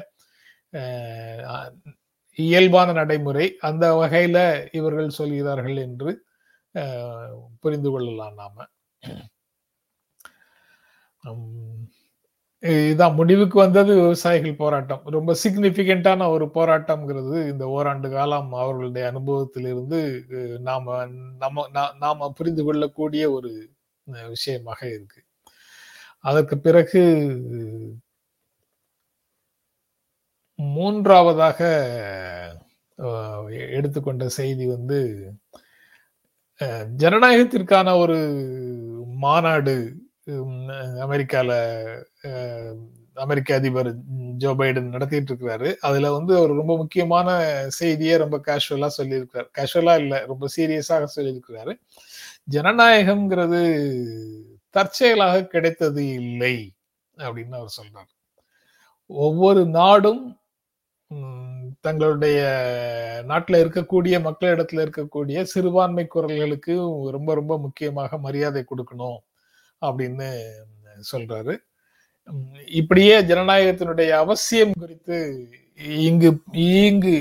இயல்பான 2.36 2.92
நடைமுறை. 2.92 3.46
அந்த 3.68 3.84
வகையில 4.00 4.38
இவர்கள் 4.72 5.16
சொல்கிறார்கள் 5.18 5.76
என்று 5.86 6.10
புரிந்து 7.60 7.90
கொள்ளலாம் 7.90 8.38
நாம. 8.40 8.66
இதுதான் 12.62 13.14
முடிவுக்கு 13.14 13.56
வந்தது 13.58 13.92
விவசாயிகள் 13.94 14.60
போராட்டம். 14.62 15.02
ரொம்ப 15.16 15.30
சிக்னிபிகண்டான 15.42 16.28
ஒரு 16.34 16.46
போராட்டம்ங்கிறது 16.54 17.38
இந்த 17.50 17.64
ஓராண்டு 17.76 18.08
காலம் 18.10 18.52
அவர்களுடைய 18.62 19.04
அனுபவத்திலிருந்து 19.12 20.00
நாம 20.60 21.06
நம்ம 21.42 21.66
நாம 22.04 22.30
புரிந்து 22.38 22.64
கொள்ளக்கூடிய 22.64 23.24
ஒரு 23.32 23.52
விஷயமாக 24.28 24.80
இருக்கு. 24.96 25.20
அதற்கு 26.24 26.56
பிறகு 26.58 27.02
மூன்றாவதாக 30.58 31.58
எடுத்துக்கொண்ட 33.78 34.28
செய்தி 34.28 34.66
வந்து 34.66 34.98
ஜனநாயகத்திற்கான 37.02 37.96
ஒரு 37.98 38.18
மாநாடு 39.24 39.74
அமெரிக்கால 41.06 41.50
அமெரிக்க 43.14 43.50
அதிபர் 43.54 43.90
ஜோ 44.36 44.50
பைடன் 44.54 44.92
நடத்திட்டு 44.94 45.30
இருக்கிறாரு 45.32 45.68
அதுல 45.80 46.12
வந்து 46.12 46.36
அவர் 46.36 46.52
ரொம்ப 46.52 46.76
முக்கியமான 46.76 47.28
செய்தியை 47.68 48.16
ரொம்ப 48.16 48.36
கேஷுவலா 48.46 48.88
சொல்லியிருக்கிறார். 48.98 49.48
கேஷுவலா 49.58 49.94
இல்லை 49.98 50.18
ரொம்ப 50.26 50.48
சீரியஸாக 50.56 51.06
சொல்லியிருக்கிறாரு. 51.16 51.72
ஜனநாயகம்ங்கிறது 52.50 53.60
தற்செயலாக 54.70 55.44
கிடைத்தது 55.46 56.02
இல்லை 56.12 56.56
அப்படின்னு 57.16 57.54
அவர் 57.60 57.76
சொல்றார். 57.80 58.10
ஒவ்வொரு 59.06 59.66
நாடும் 59.66 60.22
தங்களுடைய 61.86 62.38
நாட்டில் 63.30 63.62
இருக்கக்கூடிய 63.64 64.14
மக்களிடத்துல 64.26 64.84
இருக்கக்கூடிய 64.86 65.42
சிறுபான்மை 65.52 66.04
குரல்களுக்கு 66.14 66.74
ரொம்ப 67.16 67.30
ரொம்ப 67.34 67.54
முக்கியமாக 67.64 68.18
மரியாதை 68.26 68.62
கொடுக்கணும் 68.70 69.18
அப்படின்னு 69.82 70.28
சொல்றாரு. 71.12 71.54
இப்படியே 72.80 73.14
ஜனநாயகத்தினுடைய 73.30 74.10
அவசியம் 74.24 74.74
குறித்து 74.82 75.18
இங்கு 76.08 76.30
இங்கு 76.86 77.16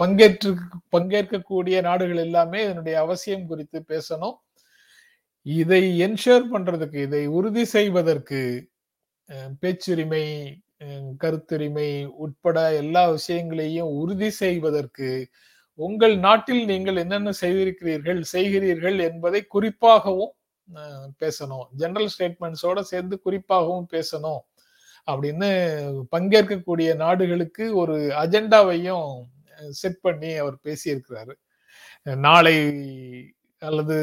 பங்கேற்று 0.00 0.50
பங்கேற்கக்கூடிய 0.94 1.76
நாடுகள் 1.88 2.20
எல்லாமே 2.26 2.58
இதனுடைய 2.66 2.96
அவசியம் 3.04 3.48
குறித்து 3.50 3.78
பேசணும். 3.92 4.36
இதை 5.46 5.82
என்ஷோர் 6.06 6.46
பண்றதுக்கு 6.54 6.98
இதை 7.08 7.22
உறுதி 7.38 7.64
செய்வதற்கு 7.76 8.40
பேச்சுரிமை 9.60 10.24
கருத்துரிமை 11.22 11.88
உட்பட 12.24 12.58
எல்லா 12.82 13.02
விஷயங்களையும் 13.16 13.90
உறுதி 14.00 14.30
செய்வதற்கு 14.42 15.08
உங்கள் 15.78 16.14
நாட்டில் 16.18 16.62
நீங்கள் 16.64 17.00
என்னென்ன 17.02 17.30
செய்திருக்கிறீர்கள் 17.40 18.20
செய்கிறீர்கள் 18.34 18.98
என்பதை 19.08 19.40
குறிப்பாகவும் 19.54 20.32
பேசணும். 21.22 21.66
ஜெனரல் 21.80 22.10
ஸ்டேட்மெண்ட்ஸோட 22.14 22.80
சேர்ந்து 22.92 23.16
குறிப்பாகவும் 23.24 23.86
பேசணும். 23.94 24.42
அப்படின்னு 25.08 25.48
பங்கேற்கக்கூடிய 26.14 26.90
நாடுகளுக்கு 27.04 27.64
ஒரு 27.76 27.96
அஜெண்டாவையும் 28.24 29.08
செட் 29.80 30.00
பண்ணி 30.00 30.30
அவர் 30.42 30.56
பேசியிருக்கிறாரு. 30.66 31.34
நாளை 32.26 32.56
அல்லது 33.62 33.96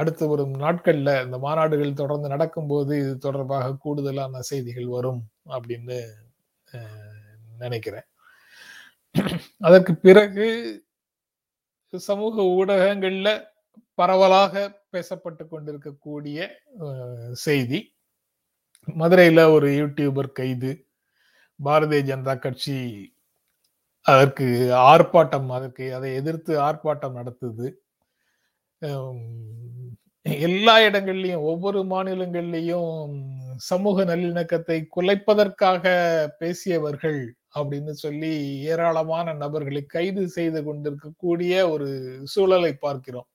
அடுத்து 0.00 0.24
வரும் 0.28 0.54
நாட்கள்ல 0.62 1.10
இந்த 1.24 1.36
மாநாடுகள் 1.38 2.00
தொடர்ந்து 2.00 2.28
நடக்கும்போது 2.28 2.92
இது 3.02 3.12
தொடர்பாக 3.18 3.76
கூடுதலான 3.84 4.40
செய்திகள் 4.50 4.88
வரும். 4.96 5.20
அப்படின்னு 5.56 5.98
நினைக்கிறேன். 7.62 8.06
அதற்கு 9.66 9.92
பிறகு 10.06 10.48
சமூக 11.92 12.42
ஊடகங்கள்ல 12.56 13.28
பரவலாக 13.98 14.62
பேசப்பட்டு 14.92 15.44
கொண்டிருக்கக்கூடிய 15.46 16.38
செய்தி. 17.46 17.80
மதுரையில 19.00 19.40
ஒரு 19.54 19.68
யூடியூபர் 19.80 20.36
கைது. 20.38 20.72
பாரதிய 21.60 22.02
ஜனதா 22.10 22.34
கட்சி 22.38 22.76
அதற்கு 24.06 24.46
ஆர்ப்பாட்டம் 24.90 25.48
அதற்கு 25.56 25.86
அதை 25.96 26.10
எதிர்த்து 26.20 26.52
ஆர்ப்பாட்டம் 26.66 27.18
நடத்துது. 27.18 27.66
எல்லா 30.48 30.74
இடங்கள்லையும் 30.86 31.46
ஒவ்வொரு 31.50 31.80
மாநிலங்கள்லையும் 31.92 32.94
சமூக 33.68 34.04
நல்லிணக்கத்தை 34.10 34.78
குலைப்பதற்காக 34.96 35.84
பேசியவர்கள் 36.40 37.20
அப்படின்னு 37.58 37.92
சொல்லி 38.04 38.32
ஏராளமான 38.72 39.32
நபர்களை 39.42 39.82
கைது 39.94 40.24
செய்து 40.36 40.60
கொண்டிருக்கக்கூடிய 40.68 41.54
ஒரு 41.72 41.88
சூழலை 42.34 42.72
பார்க்கிறோம். 42.86 43.28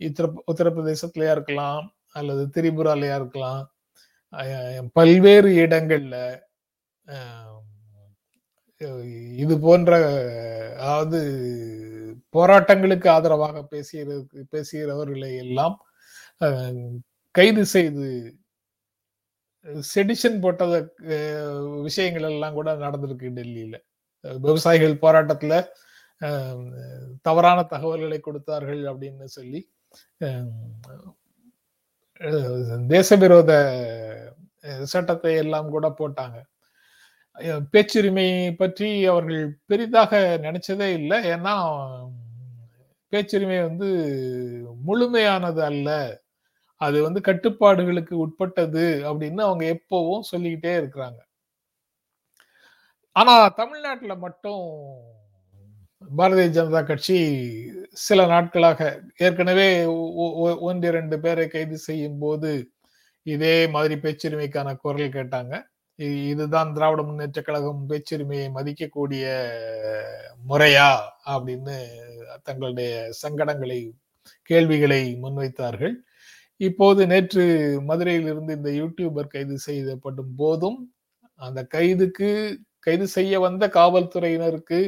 உத்தர 0.00 0.26
உத்தரப்பிரதேசத்திலயா 0.52 1.34
இருக்கலாம் 1.36 1.86
அல்லது 2.18 2.42
திரிபுராலையா 2.56 3.16
இருக்கலாம். 3.20 3.64
பல்வேறு 4.98 5.50
இடங்கள்ல 5.64 6.16
இது 9.42 9.54
போன்ற 9.66 9.92
அதாவது 10.80 11.18
போராட்டங்களுக்கு 12.34 13.08
ஆதரவாக 13.14 13.58
பேசுகிற 13.72 14.16
பேசுகிறவர்களை 14.54 15.30
எல்லாம் 15.44 15.76
கைது 17.34 17.64
செய்து 17.74 18.06
செடிஷன் 19.94 20.38
போட்டத 20.44 20.74
விஷயங்கள் 21.86 22.26
எல்லாம் 22.32 22.56
கூட 22.58 22.74
நடந்திருக்கு 22.84 23.28
டெல்லியில. 23.38 23.76
விவசாயிகள் 24.46 25.02
போராட்டத்துல 25.04 25.54
தவறான 27.26 27.58
தகவல்களை 27.72 28.18
கொடுத்தார்கள் 28.20 28.82
அப்படின்னு 28.90 29.26
சொல்லி 29.38 29.60
தேச 32.92 33.16
விரோத 33.22 33.52
சட்டத்தை 34.92 35.32
எல்லாம் 35.42 35.68
கூட 35.74 35.86
போட்டாங்க. 35.98 36.38
பேச்சுரிமை 37.72 38.28
பற்றி 38.60 38.88
அவர்கள் 39.12 39.42
பெரிதாக 39.70 40.20
நினைச்சதே 40.44 40.88
இல்லை. 41.00 41.18
ஏன்னா 41.34 41.54
பேச்சுரிமை 43.12 43.58
வந்து 43.68 43.88
முழுமையானது 44.86 45.62
அல்ல. 45.70 45.90
அது 46.80 47.02
வந்து 47.02 47.20
கட்டுப்பாடுகளுக்கு 47.20 48.14
உட்பட்டது 48.14 48.84
அப்படின்னு 49.10 49.40
அவங்க 49.40 49.64
எப்பவும் 49.76 50.28
சொல்லிக்கிட்டே 50.30 50.72
இருக்கிறாங்க. 50.80 51.20
ஆனா 53.16 53.34
தமிழ்நாட்டுல 53.48 54.14
மட்டும் 54.16 54.64
பாரதிய 56.18 56.48
ஜனதா 56.56 56.80
கட்சி 56.86 57.18
சில 58.06 58.26
நாட்களாக 58.26 58.80
ஏற்கனவே 59.16 59.68
ஒன்று 60.68 60.88
இரண்டு 60.88 61.16
பேரை 61.20 61.46
கைது 61.48 61.78
செய்யும் 61.78 62.18
போது 62.18 62.50
இதே 63.22 63.54
மாதிரி 63.66 63.94
பேச்சுரிமைக்கான 63.94 64.74
குரல் 64.76 65.14
கேட்டாங்க. 65.16 65.54
இதுதான் 66.30 66.72
திராவிட 66.74 67.02
முன்னேற்ற 67.02 67.42
கழகம் 67.42 67.86
பேச்சுரிமையை 67.90 68.48
மதிக்கக்கூடிய 68.56 69.24
முறையா 70.48 70.88
அப்படின்னு 71.34 71.76
தங்களுடைய 72.42 72.92
சங்கடங்களை 73.22 73.80
கேள்விகளை 74.42 75.00
முன்வைத்தார்கள். 75.22 75.94
இப்போது 76.60 77.02
நேற்று 77.06 77.44
மதுரையிலிருந்து 77.88 78.52
இந்த 78.56 78.70
யூடியூபர் 78.80 79.32
கைது 79.34 79.56
செய்யப்படும் 79.58 80.34
போதும் 80.36 80.78
அந்த 81.40 81.60
கைதுக்கு 81.74 82.28
கைது 82.86 83.06
செய்ய 83.08 83.40
வந்த 83.40 83.64
காவல்துறையினருக்கு 83.74 84.80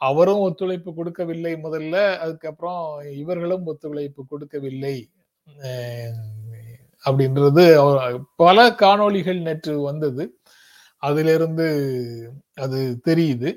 அவரும் 0.00 0.42
ஒத்துழைப்பு 0.46 0.90
கொடுக்கவில்லை 0.94 1.52
முதல்ல 1.64 1.96
அதுக்கப்புறம் 2.18 2.82
இவர்களும் 3.22 3.66
ஒத்துழைப்பு 3.66 4.22
கொடுக்கவில்லை. 4.26 4.96
அப்படின்றது 7.04 7.64
பல 8.36 8.58
காணொளிகள் 8.82 9.40
நேற்று 9.42 9.74
வந்தது. 9.80 10.24
அதிலிருந்து 11.02 11.66
அது 12.64 12.80
தெரியுது. 13.08 13.50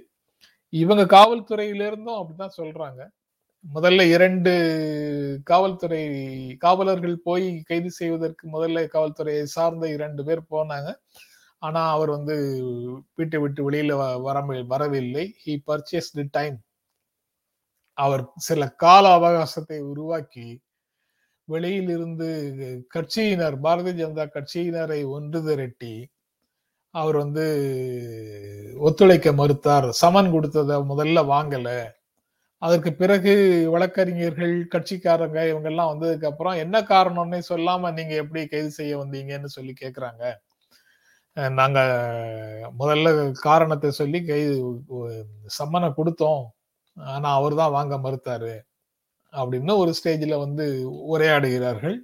இவங்க 0.74 1.04
காவல்துறையிலிருந்தும் 1.18 2.20
அப்படிதான் 2.20 2.58
சொல்றாங்க. 2.62 3.02
முதல்ல 3.76 4.02
இரண்டு 4.10 4.52
காவல்துறை 5.44 6.04
காவலர்கள் 6.58 7.18
போய் 7.20 7.62
கைது 7.64 7.92
செய்வதற்கு 7.92 8.48
முதல்ல 8.48 8.88
காவல்துறையை 8.94 9.44
சார்ந்த 9.44 9.90
இரண்டு 9.90 10.24
பேர் 10.24 10.42
போனாங்க. 10.52 10.96
ஆனா 11.60 11.92
அவர் 11.92 12.10
வந்து 12.10 12.36
வீட்டை 13.16 13.40
விட்டு 13.40 13.72
வெளியில 13.72 14.22
வர 14.22 14.42
வரவில்லை. 14.68 15.36
ஹி 15.46 15.58
பர்ச்சேஸ் 15.68 16.12
தி 16.14 16.28
டைம் 16.32 16.58
அவர் 17.94 18.24
சில 18.36 18.70
கால 18.70 19.06
அவகாசத்தை 19.18 19.80
உருவாக்கி 19.80 20.62
வெளியில் 21.44 21.90
இருந்து 21.90 22.28
கட்சியினர் 22.96 23.56
பாரதிய 23.64 23.94
ஜனதா 24.02 24.26
கட்சியினரை 24.36 25.08
ஒன்று 25.08 25.44
திரட்டி 25.44 26.10
அவர் 26.92 27.18
வந்து 27.18 27.46
ஒத்துழைக்க 28.80 29.32
மறுத்தார். 29.32 29.90
சமன் 29.90 30.32
கொடுத்ததை 30.32 30.78
முதல்ல 30.78 31.20
வாங்கலை. 31.34 31.78
அதற்கு 32.62 32.92
பிறகு 33.02 33.34
வழக்கறிஞர்கள் 33.74 34.54
கட்சிக்காரங்க 34.74 35.40
இவங்க 35.50 35.68
எல்லாம் 35.72 35.92
வந்ததுக்கு 35.92 36.30
அப்புறம் 36.30 36.56
என்ன 36.64 36.78
காரணம்னே 36.92 37.40
சொல்லாம 37.52 37.92
நீங்க 37.98 38.14
எப்படி 38.24 38.42
கைது 38.54 38.72
செய்ய 38.80 38.94
வந்தீங்கன்னு 39.02 39.50
சொல்லி 39.58 39.74
கேக்குறாங்க. 39.84 40.24
நாங்க 41.60 41.80
முதல்ல 42.80 43.08
காரணத்தை 43.48 43.90
சொல்லி 44.02 44.20
கைது 44.30 44.56
சம்மனை 45.58 45.90
கொடுத்தோம். 46.00 46.44
ஆனா 46.98 47.30
அவர் 47.40 47.56
தான் 47.62 47.76
வாங்க 47.78 47.96
மறுத்தாரு 48.06 48.54
அப்படின்னு 49.34 49.74
ஒரு 49.84 49.92
ஸ்டேஜில் 50.00 50.42
வந்து 50.46 50.66
உரையாடுகிறார்கள். 51.14 51.98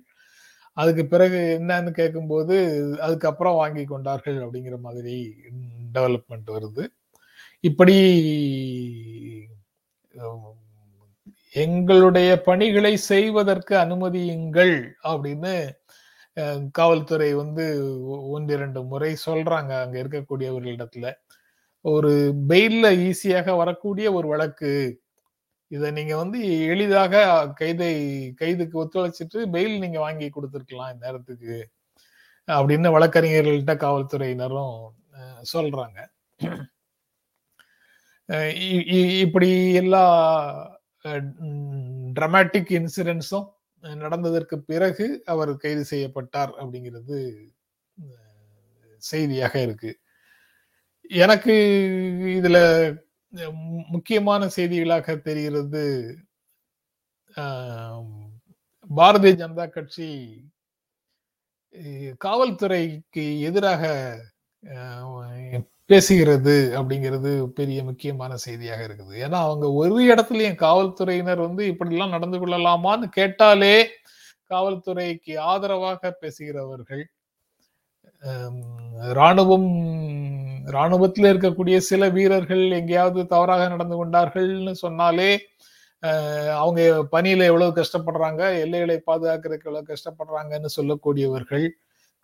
அதுக்கு 0.77 1.03
பிறகு 1.13 1.39
என்னன்னு 1.59 1.91
கேட்கும்போது 1.99 2.55
அதுக்கப்புறம் 3.05 3.59
வாங்கி 3.61 3.83
கொண்டார்கள் 3.93 4.37
அப்படிங்கிற 4.45 4.77
மாதிரி 4.87 5.15
டெவலப்மெண்ட் 5.95 6.49
வருது. 6.57 6.83
இப்படி 7.63 7.97
எங்களுடைய 11.63 12.29
பணிகளை 12.47 12.93
செய்வதற்கு 13.11 13.73
அனுமதியுங்கள் 13.77 14.75
அப்படின்னு 15.11 15.53
காவல்துறை 16.79 17.29
வந்து 17.41 17.65
ஒன்றிரண்டு 18.35 18.81
முறை 18.91 19.11
சொல்றாங்க. 19.25 19.71
அங்க 19.83 19.95
இருக்கக்கூடியவர்களிடத்துல. 20.03 21.07
ஒரு 21.85 22.11
பெயில்ல 22.49 22.85
ஈஸியாக 23.07 23.55
வரக்கூடிய 23.61 24.07
ஒரு 24.17 24.27
வழக்கு. 24.33 24.71
இதை 25.71 25.87
நீங்க 25.97 26.13
வந்து 26.21 26.39
எளிதாக 26.73 27.23
கைதை 27.59 27.93
கைதுக்கு 28.41 28.75
ஒத்துழைச்சிட்டு 28.83 29.39
பெயில் 29.55 29.75
நீங்க 29.83 29.99
வாங்கி 29.99 30.27
கொடுத்துருக்கலாம் 30.29 30.91
இந்நேரத்துக்கு 30.95 31.55
அப்படின்னு 32.47 32.89
வழக்கறிஞர்கள்ட்ட 32.97 33.75
காவல்துறையினரும் 33.85 34.77
சொல்றாங்க. 35.53 35.99
இப்படி 39.23 39.49
எல்லா 39.73 40.03
ட்ரமாட்டிக் 42.17 42.71
இன்சிடென்ட்ஸும் 42.79 43.47
நடந்ததற்கு 43.83 44.55
பிறகு 44.69 45.05
அவர் 45.25 45.51
கைது 45.57 45.83
செய்யப்பட்டார் 45.85 46.53
அப்படிங்கிறது 46.61 47.17
செய்தியாக 49.01 49.53
இருக்கு. 49.61 49.91
எனக்கு 51.23 51.53
இதுல 52.37 52.57
முக்கியமான 53.87 54.45
செய்திகளாக 54.55 55.15
தெரிகிறது 55.21 55.83
பாரதிய 58.89 59.33
ஜனதா 59.41 59.65
கட்சி 59.69 60.09
காவல்துறைக்கு 62.25 63.25
எதிராக 63.39 63.83
பேசுகிறது 65.93 66.55
அப்படிங்கிறது 66.77 67.31
பெரிய 67.59 67.79
முக்கியமான 67.89 68.35
செய்தியாக 68.45 68.85
இருக்குது. 68.87 69.13
ஏன்னா 69.25 69.39
அவங்க 69.47 69.65
ஒரு 69.81 69.97
இடத்துலயும் 70.11 70.61
காவல்துறையினர் 70.65 71.45
வந்து 71.47 71.65
இப்படிலாம் 71.73 72.15
நடந்து 72.17 72.39
கொள்ளலாமான்னு 72.39 73.09
கேட்டாலே 73.19 73.75
காவல்துறைக்கு 74.51 75.33
ஆதரவாக 75.51 76.11
பேசுகிறவர்கள் 76.21 77.03
இராணுவம் 79.11 79.11
ராணுவம் 79.15 79.69
ராணுவத்தில் 80.73 81.29
இருக்கக்கூடிய 81.31 81.77
சில 81.87 82.03
வீரர்கள் 82.09 82.63
எங்கேயாவது 82.79 83.21
தவறாக 83.25 83.63
நடந்து 83.67 83.95
கொண்டார்கள்னு 83.97 84.73
சொன்னாலே 84.83 85.31
அவங்க 86.61 86.81
பணியில 87.11 87.47
எவ்வளவு 87.51 87.77
கஷ்டப்படுறாங்க 87.79 88.43
எல்லைகளை 88.63 88.97
பாதுகாக்கிறதுக்கு 89.09 89.67
எவ்வளவு 89.69 89.89
கஷ்டப்படுறாங்கன்னு 89.91 90.71
சொல்லக்கூடியவர்கள் 90.77 91.65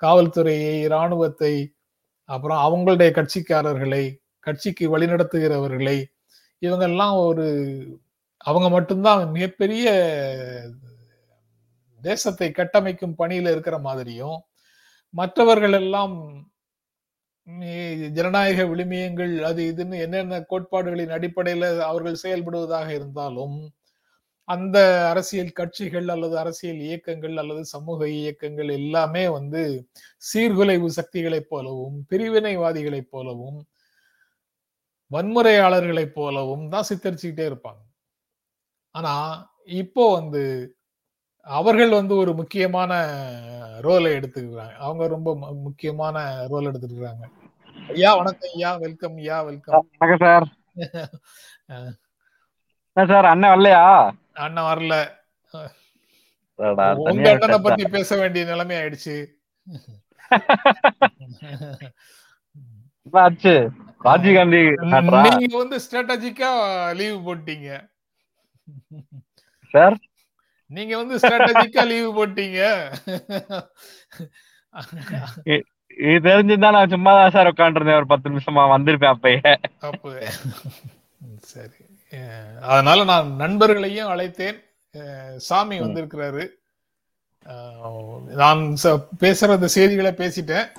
காவல்துறையை 0.02 0.78
ராணுவத்தை 0.88 1.54
அப்புறம் 2.30 2.60
அவங்களுடைய 2.60 3.10
கட்சிக்காரர்களை 3.12 4.04
கட்சிக்கு 4.40 4.86
வழிநடத்துகிறவர்களை 4.94 5.98
இவங்கெல்லாம் 6.62 7.16
ஒரு 7.26 7.46
அவங்க 8.42 8.68
மட்டும்தான் 8.70 9.22
மிகப்பெரிய 9.32 9.88
தேசத்தை 12.02 12.50
கட்டமைக்கும் 12.52 13.18
பணியில 13.18 13.52
இருக்கிற 13.52 13.78
மாதிரியும் 13.80 14.38
மற்றவர்கள் 15.14 15.74
எல்லாம் 15.74 16.16
ஜனநாயக 18.10 18.64
விழுமியங்கள் 18.64 19.34
அது 19.42 19.62
இதுன்னு 19.72 19.98
என்னென்ன 20.00 20.40
கோட்பாடுகளின் 20.50 21.10
அடிப்படையில் 21.10 21.68
அவர்கள் 21.82 22.22
செயல்படுவதாக 22.24 22.90
இருந்தாலும் 22.90 23.58
அந்த 24.50 24.78
அரசியல் 25.10 25.52
கட்சிகள் 25.52 26.08
அல்லது 26.08 26.40
அரசியல் 26.40 26.80
இயக்கங்கள் 26.80 27.38
அல்லது 27.38 27.66
சமூக 27.66 28.08
இயக்கங்கள் 28.10 28.70
எல்லாமே 28.72 29.28
வந்து 29.30 29.62
சீர்குலைவு 30.30 30.88
சக்திகளைப் 30.90 31.50
போலவும் 31.50 32.06
பிரிவினைவாதிகளைப் 32.10 33.12
போலவும் 33.12 33.60
வன்முறையாளர்களைப் 35.12 36.14
போலவும் 36.14 36.70
தான் 36.70 36.84
சித்தரிச்சுக்கிட்டே 36.90 37.46
இருப்பாங்க. 37.50 37.82
ஆனா 38.96 39.14
இப்போ 39.80 40.14
வந்து 40.14 40.42
அவர்கள் 41.48 41.90
வந்து 41.90 42.16
ஒரு 42.16 42.34
முக்கியமான 42.34 42.92
ரோலை 43.82 44.12
எடுத்துக்கிறாங்க. 44.18 44.76
அவங்க 44.78 45.08
ரொம்ப 45.08 45.30
முக்கியமான 45.60 46.18
ரோல் 46.48 46.70
எடுத்துக்கிறாங்க. 46.70 47.24
ஐயா 47.90 48.16
வணக்கம் 48.16 48.52
ஐயா. 48.54 48.76
வெல்கம் 48.78 49.16
ஐயா. 49.16 49.42
வெல்கம் 49.42 49.88
வணக்கம் 50.02 50.24
சார். 50.26 50.48
சார் 53.12 53.26
அண்ணன் 53.26 53.52
வரலையா? 53.52 53.84
அண்ணன் 54.46 54.68
வரல. 54.70 54.96
உங்க 57.12 57.28
அண்ணனை? 57.32 57.58
பத்தி 57.68 57.84
பேச 57.96 58.10
வேண்டிய 58.22 58.44
நிலைமை 58.52 58.76
ஆயிடுச்சு. 58.80 59.16
ராஜீவ் 64.08 64.38
காந்தி? 64.40 64.62
நீங்க 65.40 65.58
வந்து 65.64 65.78
ஸ்ட்ராட்டஜிக்கா 65.86 66.52
லீவ் 67.00 67.18
போட்டீங்க. 67.28 67.70
சார் 69.74 69.98
நீங்க 70.78 70.94
வந்து 71.02 71.16
ஸ்ட்ராட்டஜிக்கா 71.22 71.84
லீவ் 71.92 72.10
போட்டீங்க. 72.18 72.60
இது 76.10 76.20
தெரிஞ்சிருந்தா 76.28 76.70
நான் 76.76 76.92
சும்மா 76.94 77.12
தான் 77.20 77.34
சார் 77.36 77.52
உட்காந்துருந்தேன் 77.52 78.00
ஒரு 78.02 78.10
பத்து 78.12 78.32
நிமிஷமா 78.32 78.64
வந்திருப்பேன் 78.74 79.14
அப்பயே. 79.16 79.54
அப்போ 79.88 80.10
சரி. 81.54 81.80
அதனால 82.62 83.04
நான் 83.04 83.36
நண்பர்களையும் 83.36 84.08
அழைத்தேன். 84.08 85.36
சாமி. 85.36 85.80
வந்திருக்கிறாரு. 85.80 86.48
நான் 88.26 88.76
பேசுற 89.20 89.50
அந்த 89.50 89.68
செய்திகளை 89.68 90.12
பேசிட்டேன். 90.12 90.72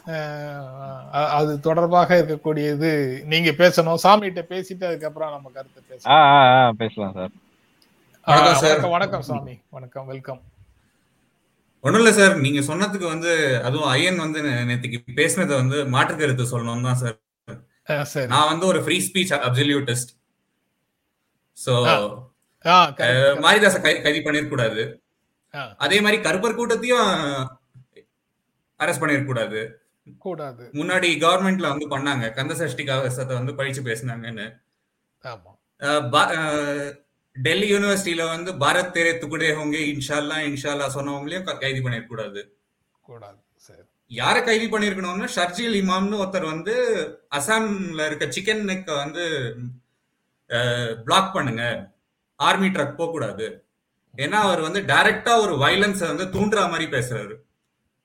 அது 1.11 1.61
தொடர்பாக 1.61 2.17
இருக்கக்கூடியது 2.17 3.23
நீங்க 3.25 3.51
பேசணும். 3.51 3.97
சாமிகிட்ட 4.03 4.43
பேசிட்டு 4.43 4.85
அதுக்கப்புறம் 4.85 5.31
நம்ம 5.31 5.51
கருத்து 5.55 5.83
பேசலாம். 5.89 6.77
பேசலாம் 6.77 7.13
சார். 7.15 7.31
வணக்கம். 8.25 8.91
வணக்கம் 8.91 9.23
சாமி. 9.23 9.59
வணக்கம் 9.69 10.07
வெல்கம். 10.07 10.41
ஒண்ணும் 11.81 12.01
இல்ல 12.01 12.13
சார். 12.13 12.39
நீங்க 12.39 12.75
சொன்னதுக்கு 12.75 13.07
வந்து 13.07 13.63
அதுவும் 13.65 13.89
ஐயன் 13.89 14.17
வந்து 14.17 14.43
நே- 14.43 14.45
நேத்துக்கு 14.45 14.99
பேசினதை 15.15 15.55
வந்து 15.55 15.87
மாற்று 15.87 16.17
கருத்து 16.17 16.43
சொல்லணும் 16.43 17.15
தான் 17.85 18.05
சரி. 18.05 18.27
நான் 18.27 18.49
வந்து 18.49 18.67
ஒரு 18.67 18.83
ஃப்ரீ 18.83 19.11
ஸ்பீச் 19.13 19.35
அப்சல்யூட்டிஸ்ட் 19.35 20.19
சோ. 21.59 21.75
மாரிதாச 23.45 23.77
கைது 23.83 24.21
பண்ணிருக்கூடாது 24.27 24.83
அதே 25.79 25.99
மாதிரி 26.01 26.19
கருப்பர் 26.23 26.55
கூட்டத்தையும் 26.55 27.09
அரெஸ்ட் 28.81 29.03
பண்ணிருக்கூடாது 29.03 29.61
கூடாது. 30.19 30.65
முன்னாடி 30.73 31.09
கவர்மெண்ட்ல 31.25 31.71
வந்து 31.73 31.87
பண்ணாங்க. 31.89 32.27
கந்த 32.35 32.53
சஷ்டி 32.55 32.85
கவசத்தை 32.85 33.35
வந்து 33.37 33.53
பழிச்சு 33.53 33.83
பேசினாங்கன்னு. 33.89 34.47
டெல்லி 37.37 37.67
யூனிவர்சிட்டியில 37.73 38.23
வந்து 38.29 38.51
பாரத் 38.55 38.95
தேரே 38.95 39.13
துக்குடே 39.19 39.51
ஹோங்க 39.59 39.77
இன்ஷால்லா 39.91 40.37
இன்ஷால்லா 40.49 40.87
சொன்னவங்களையும் 40.95 41.61
கைது 41.61 41.81
பண்ணிருக்கூடாது 41.81 42.41
கூடாது 43.01 43.39
சரி. 43.67 43.83
யாரை 44.11 44.41
கைது 44.43 44.67
பண்ணிருக்கணும்னா 44.69 45.29
ஷர்ஜில் 45.37 45.77
இமாம்னு 45.83 46.21
ஒருத்தர் 46.23 46.53
வந்து 46.55 46.75
அசாம்ல 47.37 48.07
இருக்க 48.07 48.27
சிக்கன் 48.27 48.65
நெக்க 48.69 48.97
வந்து 48.97 49.25
பிளாக் 51.05 51.35
பண்ணுங்க. 51.35 51.93
ஆர்மி 52.37 52.67
ட்ரக் 52.67 52.95
போக 52.95 53.11
கூடாது 53.11 53.65
ஏன்னா 54.17 54.31
அவர் 54.31 54.61
வந்து 54.61 54.81
டைரக்டா 54.81 55.41
ஒரு 55.41 55.55
வயலன்ஸை 55.55 56.17
வந்து 56.17 56.25
தூண்டுற 56.25 56.71
மாதிரி 56.71 56.85
பேசுறாரு. 56.91 57.37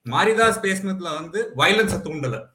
மாரிதாஸ் 0.06 0.62
பேசினதுல 0.62 1.14
வந்து 1.14 1.52
வயலன்ஸை 1.58 2.02
தூண்டல. 2.02 2.46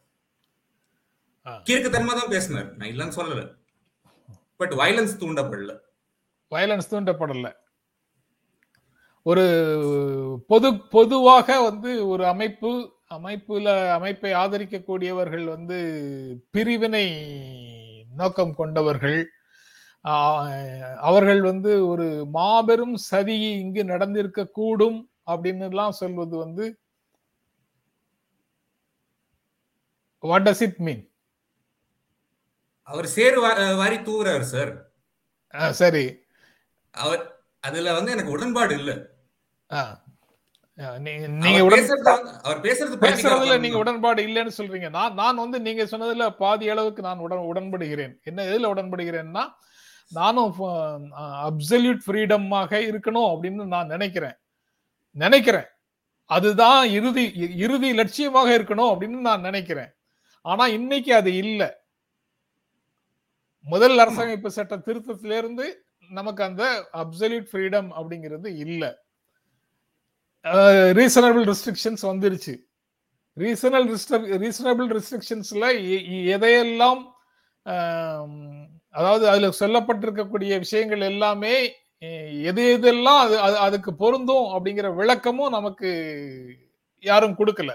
ஆ. 1.47 1.63
கிறுக்குத்தன்மை 1.65 2.07
தான் 2.07 2.29
பேசினார். 2.29 2.77
நான் 2.77 2.89
இல்லைன்னு 2.89 3.13
சொல்லல. 3.13 3.55
பட் 4.57 4.73
வயலன்ஸ் 4.73 5.19
தூண்டப்படல. 5.19 5.79
வயலன்ஸ் 6.51 6.91
தூண்டப்படல. 6.91 7.53
ஒரு 9.23 10.45
பொது 10.47 10.79
பொதுவாக 10.89 11.61
வந்து 11.61 12.09
ஒரு 12.09 12.27
அமைப்பு 12.27 12.93
அமைப்புல 13.11 13.93
அமைப்பை 13.93 14.33
ஆதரிக்கக்கூடியவர்கள் 14.33 15.45
வந்து 15.45 15.79
பிரிவினை 16.51 17.27
நோக்கம் 18.17 18.55
கொண்டவர்கள். 18.55 19.31
அவர்கள் 21.03 21.41
வந்து 21.43 21.73
ஒரு 21.89 22.07
மாபெரும் 22.31 22.95
சதி 23.05 23.35
இங்கு 23.57 23.83
நடந்திருக்க 23.85 24.51
கூடும் 24.53 24.99
அப்படின்னு 25.27 25.67
எல்லாம் 25.69 25.99
சொல்வது 26.01 26.35
வந்து 26.37 26.65
வாட் 30.23 30.47
டஸ் 30.49 30.63
இட் 30.63 30.81
மீன் 30.81 31.03
அவர் 32.89 33.07
சேரு 33.09 33.39
வாரி 33.77 33.99
தூவுறாரு 34.01 34.47
சார் 34.55 34.73
சரி. 35.75 36.05
அவர் 36.95 37.23
அதுல 37.65 37.93
வந்து 37.93 38.13
எனக்கு 38.13 38.33
உடன்பாடு 38.33 38.75
இல்ல. 38.75 38.91
நீங்க 41.39 41.59
அவர் 42.45 42.61
பேசுறது 42.65 42.97
பேசுறதுல 43.05 43.57
நீங்க. 43.57 43.79
உடன்பாடு 43.79 44.21
இல்லைன்னு 44.29 44.57
சொல்றீங்க. 44.59 44.89
நான் 44.91 45.15
நான் 45.15 45.37
வந்து 45.37 45.59
நீங்க 45.61 45.85
சொன்னதுல 45.85 46.27
பாதி 46.39 46.69
அளவுக்கு 46.71 47.03
நான் 47.03 47.25
உடன் 47.27 47.49
உடன்படுகிறேன். 47.51 48.15
என்ன 48.25 48.45
எதுல 48.45 48.71
உடன்படுகிறேன்னா 48.75 49.45
நானும் 50.13 50.55
அப்சல்யூட் 51.19 51.99
ஃப்ரீடமாக 52.07 52.79
இருக்கணும் 52.79 53.39
அப்படின்னு 53.41 53.67
நான் 53.67 53.87
நினைக்கிறேன். 53.87 54.35
நினைக்கிறேன். 55.11 55.65
அதுதான் 56.25 56.89
இறுதி 56.89 57.27
இ- 57.27 57.57
இறுதி 57.57 57.93
லட்சியமாக 57.93 58.49
இருக்கணும் 58.49 58.97
அப்படின்னு 58.97 59.21
நான் 59.21 59.41
நினைக்கிறேன். 59.41 59.93
ஆனா 60.43 60.67
இன்னைக்கு 60.67 61.15
அது 61.15 61.35
இல்லை. 61.35 61.73
முதல் 63.63 63.99
அரசமைப்பு 63.99 64.47
சட்ட 64.47 64.77
திருத்தத்திலிருந்து 64.77 65.65
நமக்கு 66.11 66.45
அந்த 66.45 66.89
அப்சல்யூட் 66.93 67.47
ஃப்ரீடம் 67.53 67.89
அப்படிங்கிறது 68.01 68.57
இல்லை. 68.57 68.95
ரீசனபிள் 70.93 71.53
ரெஸ்ட்ரிக்ஷன்ஸ் 71.53 72.03
வந்துருச்சு. 72.03 72.69
ரீசனல் 73.37 73.97
ரீசனபிள் 74.11 74.99
ரெஸ்ட்ரிக்ஷன்ஸ்ல 74.99 75.65
எதையெல்லாம் 76.27 77.19
அதாவது 78.91 79.29
அதுல 79.29 79.49
சொல்லப்பட்டிருக்கக்கூடிய 79.61 80.59
விஷயங்கள் 80.59 81.01
எல்லாமே 81.01 81.75
எது 82.43 82.79
எதெல்லாம் 82.81 83.19
அது 83.19 83.37
அது- 83.37 83.63
அதுக்கு 83.67 83.95
பொருந்தும் 83.95 84.45
அப்படிங்கிற 84.45 84.95
விளக்கமும் 84.95 85.51
நமக்கு 85.51 85.91
யாரும் 87.01 87.37
கொடுக்கல. 87.39 87.73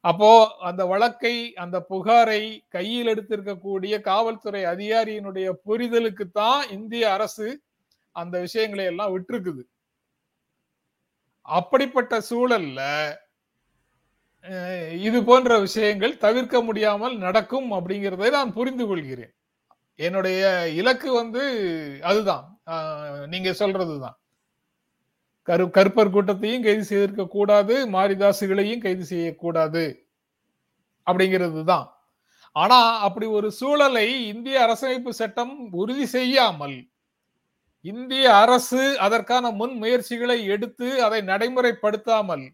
அப்போ 0.00 0.56
அந்த 0.60 0.86
வழக்கை 0.86 1.54
அந்த 1.54 1.86
புகாரை 1.90 2.42
கையில் 2.68 3.06
எடுத்திருக்கக்கூடிய 3.06 4.00
காவல்துறை 4.00 4.64
அதிகாரியினுடைய 4.64 5.52
புரிதலுக்கு 5.66 6.30
தான் 6.32 6.68
இந்திய 6.68 7.12
அரசு 7.12 7.62
அந்த 8.12 8.40
விஷயங்களை 8.40 8.84
எல்லாம் 8.84 9.12
விட்டுருக்குது. 9.14 9.62
அப்படிப்பட்ட 11.42 12.20
சூழல்ல 12.30 12.80
இது 15.00 15.24
போன்ற 15.24 15.58
விஷயங்கள் 15.58 16.16
தவிர்க்க 16.16 16.62
முடியாமல் 16.62 17.16
நடக்கும் 17.18 17.72
அப்படிங்கிறதை 17.72 18.30
நான் 18.30 18.52
புரிந்து 18.52 18.86
கொள்கிறேன். 18.86 19.32
என்னுடைய 19.98 20.40
இலக்கு 20.74 21.10
வந்து 21.20 21.42
அதுதான். 22.04 22.44
அஹ், 22.72 23.24
நீங்க 23.32 23.50
சொல்றதுதான். 23.60 24.16
கரு 25.48 25.64
கருப்பர் 25.76 26.12
கூட்டத்தையும் 26.14 26.64
கைது 26.64 26.84
செய்திருக்க 26.84 27.24
கூடாது 27.30 27.74
மாரிதாசுகளையும் 27.94 28.82
கைது 28.82 29.04
செய்யக்கூடாது 29.10 29.84
அப்படிங்கிறது 31.06 31.62
தான் 31.70 31.86
ஆனா 32.56 32.78
அப்படி 33.06 33.26
ஒரு 33.38 33.48
சூழலை 33.58 34.04
இந்திய 34.32 34.56
அரசமைப்பு 34.64 35.12
சட்டம் 35.18 35.52
உறுதி 35.80 36.06
செய்யாமல் 36.14 36.76
இந்திய 37.84 38.24
அரசு 38.42 38.82
அதற்கான 39.04 39.50
முன் 39.58 39.74
முயற்சிகளை 39.82 40.38
எடுத்து 40.54 40.88
அதை 41.06 41.20
நடைமுறைப்படுத்தாமல் 41.30 42.44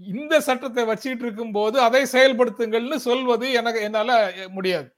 இந்த 0.00 0.34
சட்டத்தை 0.46 0.82
வச்சுக்கிட்டு 0.90 1.26
இருக்கும் 1.26 1.52
போது 1.52 1.76
அதை 1.86 2.02
செயல்படுத்துங்கள்னு 2.14 2.98
சொல்வது 3.08 3.46
எனக்கு 3.58 3.80
என்னால 3.88 4.10
முடியாது. 4.56 4.88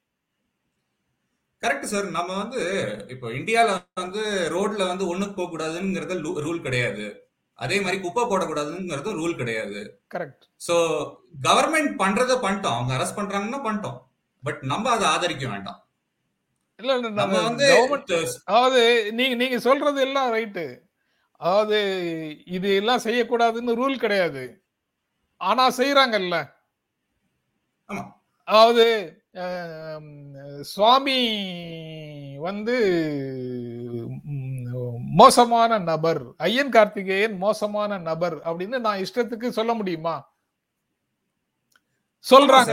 கரெக்ட் 1.63 1.91
சார் 1.93 2.07
நம்ம 2.17 2.31
வந்து 2.43 2.61
இப்போ 3.15 3.27
இந்தியால 3.39 3.71
வந்து 4.03 4.23
ரோட்ல 4.55 4.83
வந்து 4.93 5.05
ஒண்ணுக்கு 5.13 5.37
போக 5.37 5.49
கூடாதுங்கிறது 5.51 6.15
ரூல் 6.47 6.65
கிடையாது. 6.67 7.07
அதே 7.59 7.77
மாதிரி 7.81 7.99
குப்பை 8.05 8.23
போடக்கூடாதுங்கிறது 8.31 9.11
ரூல் 9.19 9.39
கிடையாது. 9.41 9.81
கரெக்ட் 10.15 10.45
சோ 10.61 10.77
கவர்மெண்ட் 11.49 11.93
பண்றத 12.03 12.33
பண்ணிட்டோம். 12.45 12.77
அவங்க 12.79 12.93
அரெஸ்ட் 12.97 13.19
பண்றாங்கன்னா 13.19 13.61
பண்ணிட்டோம். 13.67 13.99
பட் 14.43 14.61
நம்ம 14.73 14.91
அதை 14.91 15.07
ஆதரிக்க 15.15 15.45
வேண்டாம். 15.53 15.79
இல்ல 16.79 16.93
இல்ல, 16.99 17.09
நம்ம 17.21 17.43
வந்து 17.49 17.67
கவர்மெண்ட் 17.73 18.13
அதாவது 18.51 18.81
நீங்க 19.19 19.35
நீங்க 19.43 19.59
சொல்றது 19.69 20.01
எல்லாம் 20.09 20.33
ரைட்டு 20.37 20.65
அதாவது 21.41 21.79
இது 22.57 22.69
எல்லாம் 22.81 23.05
செய்யக்கூடாதுன்னு 23.07 23.79
ரூல் 23.81 24.03
கிடையாது. 24.05 24.43
ஆனா 25.41 25.65
செய்யறாங்கல்ல 25.79 26.37
ஆமா. 27.91 28.03
அதாவது 28.49 28.85
சுவாமி 30.73 31.21
வந்து 32.47 32.75
மோசமான 35.21 35.79
நபர். 35.79 36.21
ஐயன் 36.37 36.73
கார்த்திகேயன் 36.77 37.37
மோசமான 37.37 37.99
நபர் 38.09 38.37
அப்படின்னு 38.49 38.79
நான் 38.87 39.03
இஷ்டத்துக்கு 39.05 39.49
சொல்ல 39.59 39.75
முடியுமா? 39.75 40.15
சொல்றாங்க 42.25 42.73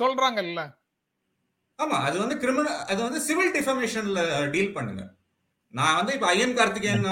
சொல்றாங்கல்ல. 0.00 0.60
ஆமா 1.78 1.98
அது 2.08 2.16
வந்து 2.18 2.36
கிரிமினல் 2.36 2.80
அது 2.92 3.00
வந்து 3.02 3.20
சிவில் 3.20 3.54
டிஃபமேஷன்ல 3.54 4.50
டீல் 4.50 4.74
பண்ணுங்க. 4.76 5.02
நான் 5.74 5.96
வந்து 5.96 6.14
இப்ப 6.16 6.26
ஐயன் 6.26 6.56
கார்த்திகேயன். 6.56 7.04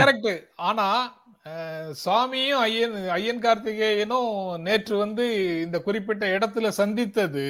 கரெக்ட் 0.00 0.42
ஆனா 0.68 0.86
அஹ், 1.46 1.90
சுவாமியும் 2.00 2.60
ஐயன் 2.62 2.94
ஐயன் 3.14 3.42
கார்த்திகேயனும் 3.42 4.30
நேற்று 4.62 4.94
வந்து 4.96 5.24
இந்த 5.64 5.78
குறிப்பிட்ட 5.82 6.24
இடத்துல 6.36 6.68
சந்தித்தது. 6.78 7.44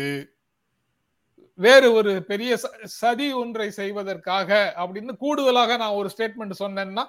வேறு 1.58 1.88
ஒரு 1.92 2.12
பெரிய 2.24 2.52
சதி 2.96 3.28
ஒன்றை 3.36 3.68
செய்வதற்காக 3.78 4.50
அப்படின்னு 4.76 5.12
கூடுதலாக 5.22 5.76
நான் 5.76 5.98
ஒரு 6.00 6.08
ஸ்டேட்மெண்ட் 6.14 6.60
சொன்னேன்னா? 6.60 7.04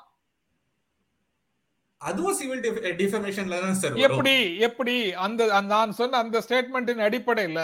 அதுவும் 2.01 2.37
சிவில் 2.39 2.63
டிஃபமேஷன்ல 2.99 3.59
தான் 3.61 3.77
சார். 3.77 3.99
எப்படி 4.05 4.33
எப்படி? 4.67 4.95
அந்த 5.25 5.41
நான் 5.71 5.93
சொன்ன 5.93 6.19
அந்த 6.19 6.41
ஸ்டேட்மெண்ட்டின் 6.45 7.05
அடிப்படையில 7.07 7.61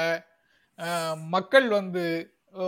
மக்கள் 1.30 1.68
வந்து 1.72 2.06
ஓ, 2.56 2.66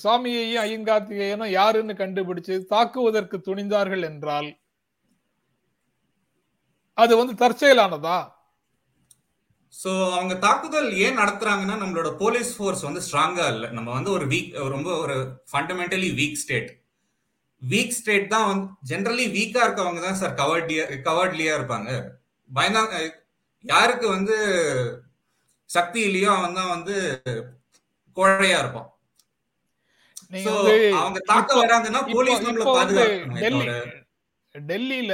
சுவாமியையும் 0.00 0.60
ஐயன் 0.60 0.86
கார்த்திகேயனும் 0.86 1.52
யாருன்னு 1.52 1.94
கண்டுபிடிச்சு 1.98 2.54
தாக்குவதற்கு 2.70 3.36
துணிந்தார்கள் 3.46 4.04
என்றால் 4.08 4.48
அது 6.98 7.12
வந்து 7.16 7.34
தற்செயலானதா? 7.40 8.18
சோ 9.74 9.90
அவங்க 10.16 10.34
தாக்குதல் 10.44 10.88
ஏன் 11.04 11.18
நடத்துறாங்கன்னா 11.20 11.76
நம்மளோட 11.80 12.10
போலீஸ் 12.20 12.50
ஃபோர்ஸ் 12.56 12.86
வந்து 12.88 13.02
ஸ்ட்ராங்கா 13.06 13.46
இல்ல. 13.54 13.66
நம்ம 13.76 13.88
வந்து 13.96 14.10
ஒரு 14.16 14.26
வீக் 14.32 14.52
ரொம்ப 14.74 14.90
ஒரு 15.04 15.16
fundamentally 15.50 16.10
weak 16.20 16.40
state 16.42 16.70
weak 17.62 17.96
state 17.98 18.32
தான் 18.34 18.46
வந்து 18.50 18.66
ஜென்ரலி 18.90 19.26
வீக்கா 19.36 19.60
இருக்கவங்க 19.66 20.00
தான் 20.06 20.20
சார் 20.22 20.38
கவர்டியா 20.40 20.84
கவர்ட்லியா 21.08 21.52
இருப்பாங்க. 21.58 21.90
பயந்தா 22.50 22.82
யாருக்கு 23.64 24.06
வந்து 24.16 24.36
சக்தி 25.70 26.00
இல்லையோ 26.08 26.30
அவன் 26.38 26.58
தான் 26.58 26.72
வந்து 26.74 26.96
கோழையா 28.16 28.58
இருப்பான். 28.62 28.88
அவங்க 31.00 31.20
தாக்க 31.30 31.50
வராங்கன்னா 31.60 32.02
போலீஸ் 32.12 32.44
நம்மள 32.46 32.64
பாதுகாக்கணும். 32.70 33.40
டெல்லியில 34.54 35.12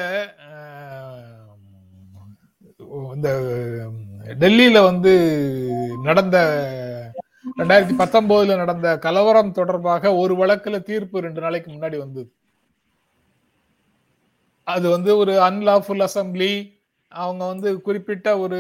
இந்த 3.20 3.40
டெல்லியில 4.38 4.83
வந்து 4.83 5.14
நடந்த 6.02 6.38
ரெண்டாயிரத்தி 7.59 7.98
பத்தொன்பதுல 7.98 8.56
நடந்த 8.56 8.98
கலவரம் 8.98 9.52
தொடர்பாக 9.52 10.14
ஒரு 10.14 10.37
வழக்குல 10.37 10.83
தீர்ப்பு 10.83 11.20
ரெண்டு 11.20 11.40
நாளைக்கு 11.40 11.72
முன்னாடி 11.72 11.98
வந்தது. 11.98 12.33
அது 14.64 14.90
வந்து 14.90 15.16
ஒரு 15.16 15.33
அன்லாஃபுல் 15.33 16.09
அசம்பிளி 16.09 16.80
அவங்க 17.09 17.46
வந்து 17.46 17.80
குறிப்பிட்ட 17.80 18.38
ஒரு 18.38 18.56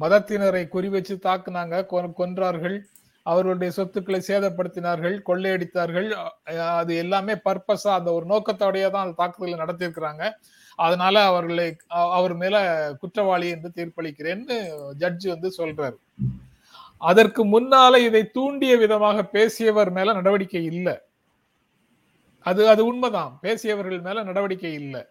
மதத்தினரை 0.00 0.68
குறி 0.68 0.88
வச்சு 0.88 1.18
தாக்குனாங்க. 1.22 1.86
கொ- 1.90 2.12
கொன்றார்கள். 2.18 2.80
அவர்களுடைய 3.22 3.72
சொத்துக்களை 3.72 4.22
சேதப்படுத்தினார்கள். 4.26 5.20
கொள்ளையடித்தார்கள். 5.26 6.10
அது 6.58 6.96
எல்லாமே 6.96 7.32
பர்பஸா 7.32 7.88
அந்த 7.88 8.12
ஒரு 8.12 8.26
நோக்கத்தோடயே 8.26 8.90
தான் 8.90 9.04
அந்த 9.04 9.14
தாக்குதலை 9.16 9.58
நடத்தியிருக்கிறாங்க. 9.58 10.30
அதனால 10.86 11.24
அவர்களை 11.24 11.66
அவர் 11.88 12.34
மேல 12.34 12.56
குற்றவாளி 13.00 13.48
என்று 13.48 13.70
தீர்ப்பளிக்கிறேன்னு 13.76 14.56
ஜட்ஜி 14.98 15.28
வந்து 15.28 15.48
சொல்றாரு. 15.58 15.96
அதற்கு 16.98 17.42
முன்னால 17.44 17.98
இதை 17.98 18.22
தூண்டிய 18.30 18.72
விதமாக 18.76 19.24
பேசியவர் 19.24 19.90
மேல 19.90 20.12
நடவடிக்கை 20.12 20.62
இல்லை. 20.64 20.94
அது 22.46 22.62
அது 22.68 22.82
உண்மைதான். 22.84 23.32
பேசியவர்கள் 23.42 24.00
மேல 24.00 24.22
நடவடிக்கை 24.22 24.72
இல்லை. 24.72 25.02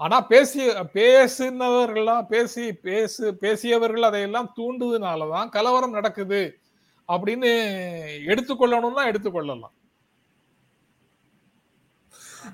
ஆனா 0.00 0.16
பேசிய 0.20 0.66
பேசினவர்களா 0.94 2.16
பேசி 2.26 2.64
பேசு 2.86 3.24
பேசியவர்கள் 3.42 4.08
அதையெல்லாம் 4.08 4.50
தூண்டுதுனாலதான் 4.56 5.48
கலவரம் 5.48 5.96
நடக்குது 5.98 6.40
அப்படின்னு 7.08 7.50
எடுத்துக்கொள்ளணும்னா 8.32 9.02
எடுத்துக்கொள்ளலாம். 9.10 9.74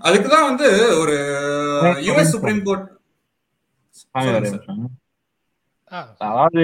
அதுக்குதான் 0.00 0.48
வந்து 0.48 0.68
ஒரு 0.98 1.16
யுஎஸ் 2.08 2.32
சுப்ரீம் 2.34 2.62
கோர்ட் 2.62 2.88
அதாவது 6.18 6.62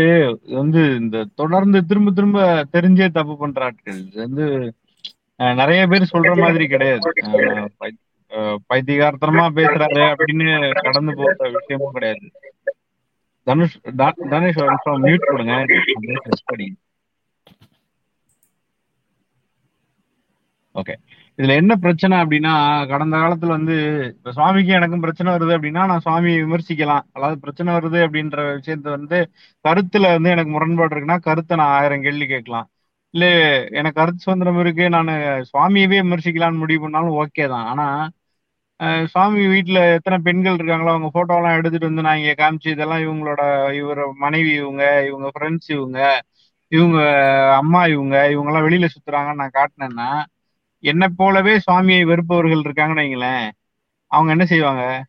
வந்து 0.59 0.83
இந்த 1.01 1.25
தொடர்ந்து 1.35 1.79
திரும்ப 1.87 2.11
திரும்ப 2.11 2.39
தெரிஞ்சே 2.73 3.09
தப்பு 3.11 3.35
பண்ற 3.39 3.65
ஆட்கள். 3.65 3.99
இது 4.07 4.19
வந்து 4.27 4.47
நிறைய 5.61 5.81
பேர் 5.87 6.11
சொல்ற 6.13 6.33
மாதிரி 6.41 6.67
கிடையாது. 6.67 7.13
பைத்தியகாரத்தனமா 8.69 9.47
பேசுறாரு 9.59 10.03
அப்படின்னு 10.13 10.49
கடந்து 10.83 11.13
போற 11.17 11.51
விஷயமும் 11.59 11.93
கிடையாது. 11.93 12.27
தனுஷ் 13.47 13.79
தனுஷ் 14.33 14.59
மியூட் 15.05 15.29
கொடுங்க. 15.31 15.55
ஓகே 20.75 20.97
இதுல 21.39 21.57
என்ன 21.61 21.73
பிரச்சனை 21.83 22.15
அப்படின்னா 22.23 22.53
கடந்த 22.91 23.17
காலத்துல 23.17 23.53
வந்து 23.57 23.75
இப்ப 24.13 24.33
சுவாமிக்கு 24.37 24.73
எனக்கும் 24.79 25.05
பிரச்சனை 25.05 25.29
வருது 25.35 25.53
அப்படின்னா 25.57 25.83
நான் 25.91 26.05
சுவாமியை 26.07 26.39
விமர்சிக்கலாம். 26.43 27.05
அதாவது 27.17 27.37
பிரச்சனை 27.45 27.71
வருது 27.77 27.99
அப்படின்ற 28.07 28.39
விஷயத்த 28.51 28.89
வந்து 28.97 29.19
கருத்துல 29.65 30.11
வந்து 30.17 30.33
எனக்கு 30.35 30.53
முரண்பாடு 30.55 30.95
இருக்குன்னா 30.95 31.19
கருத்தை 31.29 31.57
நான் 31.61 31.75
ஆயிரம் 31.79 32.05
கேள்வி 32.07 32.27
கேட்கலாம். 32.33 32.67
இல்ல 33.15 33.25
எனக்கு 33.79 33.99
கருத்து 34.01 34.25
சுதந்திரம் 34.27 34.61
இருக்கு 34.65 34.85
நான் 34.97 35.11
சுவாமியவே 35.51 35.99
விமர்சிக்கலாம்னு 36.03 36.63
முடிவு 36.65 36.83
பண்ணாலும் 36.85 37.19
ஓகே 37.23 37.45
தான். 37.55 37.67
ஆனா 37.73 37.87
சுவாமி 39.09 39.41
வீட்டுல 39.53 39.79
எத்தனை 39.97 40.17
பெண்கள் 40.27 40.59
இருக்காங்களோ 40.59 40.93
அவங்க 40.93 41.09
போட்டோ 41.11 41.37
எல்லாம் 41.39 41.57
எடுத்துட்டு 41.59 41.89
வந்து 41.91 42.05
நான் 42.07 42.21
இங்க 42.21 42.35
காமிச்சு 42.39 42.69
இதெல்லாம் 42.75 43.05
இவங்களோட 43.07 43.43
இவர 43.81 44.05
மனைவி 44.25 44.53
இவங்க 44.61 44.85
இவங்க 45.09 45.29
ஃப்ரெண்ட்ஸ் 45.35 45.71
இவங்க 45.77 45.99
இவங்க 46.73 46.99
அம்மா 47.61 47.81
இவங்க 47.95 48.17
இவங்க 48.33 48.51
எல்லாம் 48.53 48.67
வெளியில 48.67 48.89
சுத்துறாங்கன்னு 48.95 49.43
நான் 49.43 49.57
காட்டினேன்னா 49.59 50.09
என்னை 50.81 51.09
போலவே 51.09 51.61
சுவாமியை 51.71 52.05
வெறுப்பவர்கள் 52.05 52.63
இருக்காங்கன்னு 52.63 53.03
வைங்களேன். 53.03 53.51
அவங்க 54.07 54.31
என்ன 54.31 54.47
செய்வாங்க? 54.47 55.07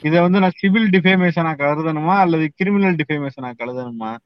இதை 0.00 0.20
வந்து 0.20 0.40
நான் 0.40 0.50
சிவில் 0.54 0.90
டிஃபேமேஷனா 0.90 1.54
கருதணுமா? 1.54 2.18
அல்லது 2.18 2.52
கிரிமினல் 2.54 2.96
டிஃபேமேஷனா 2.96 3.52
கருதணுமா? 3.58 4.16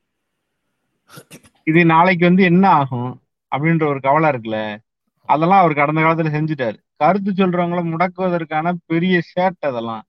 இது 1.64 1.84
நாளைக்கு 1.84 2.26
வந்து 2.26 2.42
என்ன 2.42 2.68
ஆகும்? 2.68 3.20
அப்படின்ற 3.56 3.86
ஒரு 3.86 4.00
கவலை 4.00 4.30
இருக்குல்ல? 4.30 4.76
அதெல்லாம் 5.24 5.60
அவர் 5.60 5.74
கடந்த 5.74 6.00
காலத்துல 6.00 6.26
செஞ்சுட்டாரு. 6.26 6.76
கருத்து 6.96 7.30
சொல்றவங்கள 7.30 7.82
முடக்குவதற்கான 7.84 8.72
பெரிய 8.86 9.20
ஷேட் 9.20 9.54
அதெல்லாம். 9.60 10.02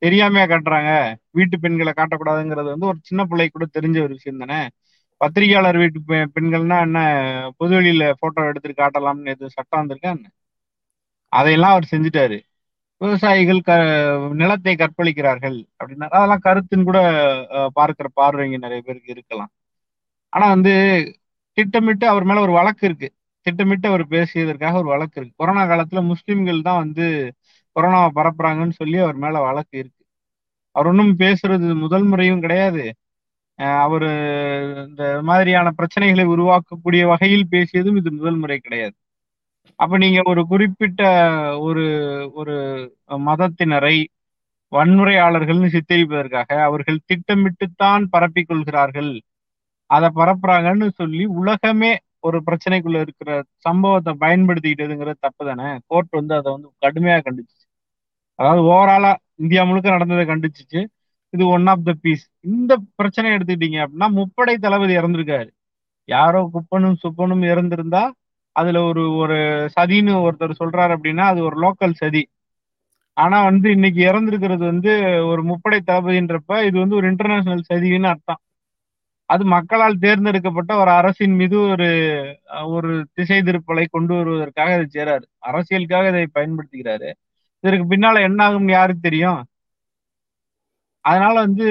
தெரியாமையா 0.00 0.48
காட்டுறாங்க. 0.48 1.14
வீட்டு 1.30 1.60
பெண்களை 1.60 1.92
காட்டக்கூடாதுங்கிறது 1.96 2.64
வந்து 2.64 2.86
ஒரு 2.86 2.98
சின்ன 3.00 3.24
பிள்ளைக்கு 3.24 3.58
கூட 3.58 3.86
தெரிஞ்ச 3.86 4.02
ஒரு 4.02 4.08
விஷயம் 4.08 4.38
தானே? 4.38 4.68
பத்திரிகையாளர் 5.20 5.78
வீட்டு 5.80 6.00
பெண்கள்னா 6.34 6.76
என்ன 6.86 6.98
பொதுவெளியில 7.60 8.04
போட்டோ 8.20 8.42
எடுத்துட்டு 8.50 8.80
காட்டலாம்னு 8.82 9.32
எதுவும் 9.32 9.56
சட்டம் 9.56 9.80
வந்திருக்கா 9.80 10.10
என்ன? 10.14 10.26
அதையெல்லாம் 11.32 11.74
அவர் 11.74 11.90
செஞ்சுட்டாரு. 11.92 12.36
விவசாயிகள் 13.00 13.60
க 13.62 13.72
நிலத்தை 14.40 14.74
கற்பழிக்கிறார்கள் 14.76 15.58
அப்படின்னா 15.78 16.06
அதெல்லாம் 16.16 16.44
கருத்துன்னு 16.46 16.88
கூட 16.88 17.00
அஹ், 17.56 17.70
பார்க்கிற 17.76 18.08
பார்வைங்க 18.16 18.58
நிறைய 18.64 18.80
பேருக்கு 18.82 19.14
இருக்கலாம். 19.16 19.50
ஆனா 20.32 20.46
வந்து 20.54 20.72
திட்டமிட்டு 21.58 22.06
அவர் 22.12 22.24
மேல 22.24 22.42
ஒரு 22.46 22.54
வழக்கு 22.58 22.84
இருக்கு. 22.88 23.08
திட்டமிட்டு 23.46 23.86
அவர் 23.90 24.04
பேசியதற்காக 24.10 24.74
ஒரு 24.82 24.90
வழக்கு 24.94 25.16
இருக்கு. 25.18 25.38
கொரோனா 25.40 25.62
காலத்துல 25.66 26.00
முஸ்லிம்கள் 26.12 26.66
தான் 26.68 26.80
வந்து 26.84 27.06
கொரோனாவை 27.76 28.10
பரப்புறாங்கன்னு 28.18 28.78
சொல்லி 28.80 28.98
அவர் 29.04 29.18
மேல 29.24 29.36
வழக்கு 29.42 29.76
இருக்கு. 29.78 30.02
அவர் 30.74 30.88
ஒன்றும் 30.90 31.14
பேசுறது 31.20 31.68
முதல் 31.84 32.06
முறையும் 32.10 32.44
கிடையாது. 32.44 32.84
அவர் 33.84 34.08
இந்த 34.88 35.04
மாதிரியான 35.22 35.68
பிரச்சனைகளை 35.78 36.24
உருவாக்கக்கூடிய 36.34 37.02
வகையில் 37.12 37.50
பேசியதும் 37.50 37.98
இது 38.00 38.10
முதல் 38.12 38.38
முறை 38.42 38.58
கிடையாது. 38.58 38.94
அப்ப 39.78 39.98
நீங்க 39.98 40.20
ஒரு 40.24 40.42
குறிப்பிட்ட 40.46 41.02
ஒரு 41.66 41.84
ஒரு 42.40 42.54
மதத்தினரை 43.28 43.96
வன்முறையாளர்கள்னு 44.72 45.68
சித்தரிப்பதற்காக 45.74 46.50
அவர்கள் 46.68 46.98
திட்டமிட்டுத்தான் 47.10 48.04
பரப்பிக் 48.14 48.48
கொள்கிறார்கள் 48.50 49.12
அதை 49.90 50.08
பரப்புறாங்கன்னு 50.20 50.88
சொல்லி 51.00 51.24
உலகமே 51.40 51.92
ஒரு 52.20 52.38
பிரச்சனைக்குள்ள 52.46 52.98
இருக்கிற 53.06 53.30
சம்பவத்தை 53.66 54.12
பயன்படுத்திக்கிட்டதுங்கிறது 54.24 55.24
தப்பு 55.26 55.42
தானே 55.50 55.68
கோர்ட் 55.86 56.12
வந்து 56.20 56.34
அதை 56.38 56.48
வந்து 56.56 56.68
கடுமையா 56.86 57.18
கண்டிச்சு. 57.26 57.56
அதாவது 58.38 58.62
ஓவராலா 58.72 59.12
இந்தியா 59.42 59.62
முழுக்க 59.70 59.88
நடந்ததை 59.96 60.24
கண்டிச்சிச்சு. 60.32 60.80
இது 61.34 61.44
ஒன் 61.48 61.66
ஆஃப் 61.66 61.84
த 61.84 61.92
பீஸ் 62.02 62.24
இந்த 62.50 62.72
பிரச்சனை 62.96 63.28
எடுத்துக்கிட்டீங்க 63.30 63.78
அப்படின்னா 63.84 64.08
முப்படை 64.18 64.54
தளபதி 64.56 64.94
இறந்திருக்காரு. 64.96 65.48
யாரோ 66.08 66.40
குப்பனும் 66.54 66.98
சுப்பனும் 67.02 67.44
இறந்திருந்தா 67.44 68.02
அதுல 68.56 68.78
ஒரு 68.82 69.02
ஒரு 69.16 69.36
சதின்னு 69.76 70.14
ஒருத்தர் 70.26 70.60
சொல்றாரு 70.60 70.92
அப்படின்னா 70.96 71.24
அது 71.32 71.40
ஒரு 71.44 71.56
லோக்கல் 71.64 71.94
சதி. 71.94 72.22
ஆனா 73.16 73.38
வந்து 73.44 73.68
இன்னைக்கு 73.70 74.00
இறந்திருக்கிறது 74.10 74.64
வந்து 74.64 74.92
ஒரு 75.26 75.42
முப்படை 75.44 75.78
தளபதின்றப்ப 75.82 76.60
இது 76.68 76.76
வந்து 76.78 76.96
ஒரு 76.96 77.06
இன்டர்நேஷனல் 77.12 77.68
சதின்னு 77.70 78.10
அர்த்தம். 78.12 78.40
அது 79.28 79.44
மக்களால் 79.54 79.96
தேர்ந்தெடுக்கப்பட்ட 79.98 80.72
ஒரு 80.76 80.90
அரசின் 80.90 81.34
மீது 81.34 81.56
ஒரு 81.72 81.88
ஒரு 82.68 82.90
திசை 83.14 83.38
திருப்பலை 83.42 83.84
கொண்டு 83.90 84.12
வருவதற்காக 84.14 84.70
இதை 84.76 84.86
செய்றாரு. 84.94 85.24
அரசியலுக்காக 85.48 86.06
இதை 86.12 86.24
பயன்படுத்திக்கிறாரு. 86.38 87.08
இதற்கு 87.64 87.86
பின்னால 87.86 88.22
என்ன 88.28 88.40
ஆகும்னு 88.48 88.72
யாருக்கு 88.72 89.02
தெரியும்? 89.02 89.40
அதனால 91.08 91.34
வந்து 91.40 91.66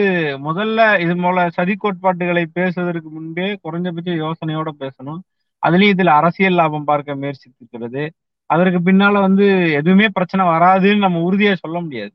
முதல்ல 0.47 0.79
இது 1.03 1.13
போல 1.17 1.39
சதி 1.49 1.73
கோட்பாட்டுகளை 1.75 2.43
பேசுவதற்கு 2.53 3.09
முன்பே 3.09 3.47
குறைஞ்சபட்ச 3.63 4.11
யோசனையோட 4.19 4.69
பேசணும். 4.79 5.19
அதுலயும் 5.63 5.93
இதுல 5.95 6.11
அரசியல் 6.19 6.57
லாபம் 6.59 6.85
பார்க்க 6.85 7.15
முயற்சித்திருக்கிறது. 7.15 8.03
அதற்கு 8.49 8.79
பின்னால 8.81 9.21
வந்து 9.21 9.45
எதுவுமே 9.79 10.07
பிரச்சனை 10.17 10.43
வராதுன்னு 10.47 11.05
நம்ம 11.05 11.21
உறுதியா 11.27 11.53
சொல்ல 11.55 11.77
முடியாது. 11.81 12.13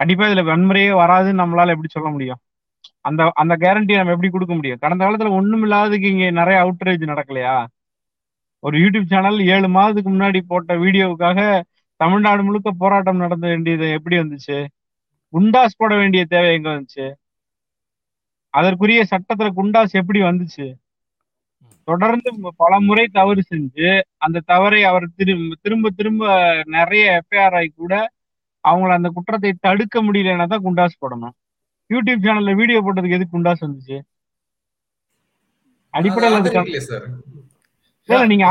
கண்டிப்பா 0.00 0.24
இதுல 0.26 0.42
வன்முறையே 0.48 0.90
வராதுன்னு 1.00 1.42
நம்மளால 1.42 1.74
எப்படி 1.74 1.90
சொல்ல 1.90 2.08
முடியும்? 2.10 2.40
அந்த 3.04 3.22
அந்த 3.42 3.54
கேரண்டி 3.56 3.94
நம்ம 3.96 4.14
எப்படி 4.14 4.30
கொடுக்க 4.30 4.54
முடியும்? 4.54 4.80
கடந்த 4.80 5.02
காலத்துல 5.04 5.32
ஒண்ணும் 5.38 5.64
இல்லாததுக்கு 5.66 6.08
இங்க 6.14 6.26
நிறைய 6.40 6.58
அவுட்ரேஜ் 6.64 7.04
நடக்கலையா? 7.12 7.56
ஒரு 8.62 8.76
யூடியூப் 8.78 9.06
சேனல் 9.06 9.38
ஏழு 9.48 9.68
மாதத்துக்கு 9.68 10.10
முன்னாடி 10.10 10.40
போட்ட 10.46 10.74
வீடியோவுக்காக 10.84 11.38
தமிழ்நாடு 12.00 12.42
முழுக்க 12.42 12.70
போராட்டம் 12.80 13.22
நடந்த 13.24 13.46
வேண்டியது 13.46 13.86
எப்படி 13.98 14.16
வந்துச்சு? 14.18 14.58
குண்டாஸ் 15.32 15.78
போட 15.80 15.92
வேண்டிய 15.96 16.22
தேவை 16.32 16.50
எங்க 16.56 16.68
வந்துச்சு? 16.72 17.06
அதற்குரிய 18.54 19.00
சட்டத்துல 19.12 19.48
குண்டாஸ் 19.58 19.98
எப்படி 20.00 20.20
வந்துச்சு? 20.26 20.66
தொடர்ந்து 21.88 22.28
பல 22.62 22.72
முறை 22.80 23.04
தவறு 23.16 23.42
செஞ்சு 23.50 23.88
அந்த 24.24 24.42
தவறை 24.52 24.80
அவர் 24.90 25.04
திரும்ப 25.18 25.56
திரும்ப 25.64 25.90
திரும்ப 25.98 26.22
நிறைய 26.76 27.04
எஃப்ஐஆர் 27.20 27.56
ஆகி 27.58 27.70
கூட 27.74 27.94
அவங்கள 28.64 28.92
அந்த 28.98 29.08
குற்றத்தை 29.16 29.50
தடுக்க 29.66 29.96
முடியலன்னா 30.02 30.46
தான் 30.52 30.64
குண்டாஸ் 30.64 31.00
போடணும். 31.02 31.34
யூடியூப் 31.90 32.24
சேனல்ல 32.24 32.54
வீடியோ 32.60 32.78
போட்டதுக்கு 32.84 33.18
எதுக்கு 33.18 33.36
குண்டாஸ் 33.36 33.64
வந்துச்சு? 33.66 33.98
அடிப்படையில் 35.94 36.38
அதுக்கு 36.38 36.62
இல்லையே 36.62 36.84
சார். 36.88 37.06
இல்ல, 38.08 38.24
நீங்க 38.32 38.46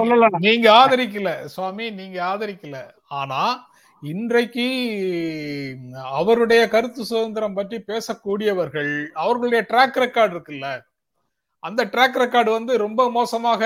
சொல்லல 0.00 0.28
நீங்க 0.44 0.66
ஆதரிக்கல 0.80 1.30
சுவாமி 1.54 1.86
நீங்க 2.00 2.18
ஆதரிக்கல. 2.30 2.76
ஆனா 3.20 3.40
இன்றைக்கு 4.02 4.66
அவருடைய 6.02 6.68
கருத்து 6.68 7.04
சுதந்திரம் 7.04 7.54
பற்றி 7.54 7.84
பேசக்கூடியவர்கள் 7.86 9.06
அவர்களுடைய 9.14 9.66
ட்ராக் 9.68 9.98
ரெக்கார்டு 9.98 10.34
இருக்குல்ல 10.34 10.68
அந்த 11.62 11.84
ட்ராக் 11.84 12.18
ரெக்கார்டு 12.18 12.50
வந்து 12.50 12.78
ரொம்ப 12.78 13.10
மோசமாக 13.10 13.62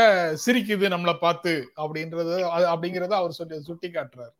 சிரிக்குது 0.46 0.88
நம்மளை 0.88 1.14
பார்த்து 1.20 1.72
அப்படின்றது 1.76 2.36
அது- 2.48 2.70
அப்படிங்கறத 2.74 3.08
அவர் 3.08 3.30
சொல்லி 3.30 3.60
சுட்டி 3.60 3.88
காட்டுறாரு 3.88 4.32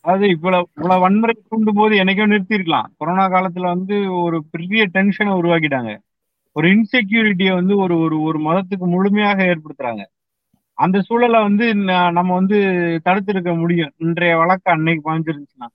அதாவது 0.00 0.28
இவ்வளவு 0.28 0.68
இவ்வளவு 0.76 1.00
வன்முறை 1.00 1.34
தூண்டும் 1.48 1.74
போது 1.74 1.94
என்னைக்கோ 1.94 2.26
நிறுத்திருக்கலாம் 2.26 2.86
கொரோனா 2.96 3.28
காலத்துல 3.28 3.60
வந்து 3.60 4.14
ஒரு 4.14 4.44
பெரிய 4.50 4.86
டென்ஷனை 4.86 5.32
உருவாக்கிட்டாங்க. 5.32 5.96
ஒரு 6.52 6.68
இன்செக்யூரிட்டியை 6.68 7.54
வந்து 7.54 7.76
ஒரு 7.76 7.98
ஒரு 7.98 8.22
ஒரு 8.22 8.38
மதத்துக்கு 8.38 8.86
முழுமையாக 8.86 9.44
ஏற்படுத்துறாங்க. 9.44 10.02
அந்த 10.78 10.98
சூழலை 11.06 11.38
வந்து 11.46 11.66
நம்ம 12.18 12.30
வந்து 12.38 12.58
தடுத்திருக்க 13.06 13.52
முடியும். 13.60 13.92
இன்றைய 14.04 14.34
வழக்கு 14.40 14.68
அன்னைக்கு 14.74 15.02
பாஞ்சிருந்துச்சுன்னா 15.08 15.68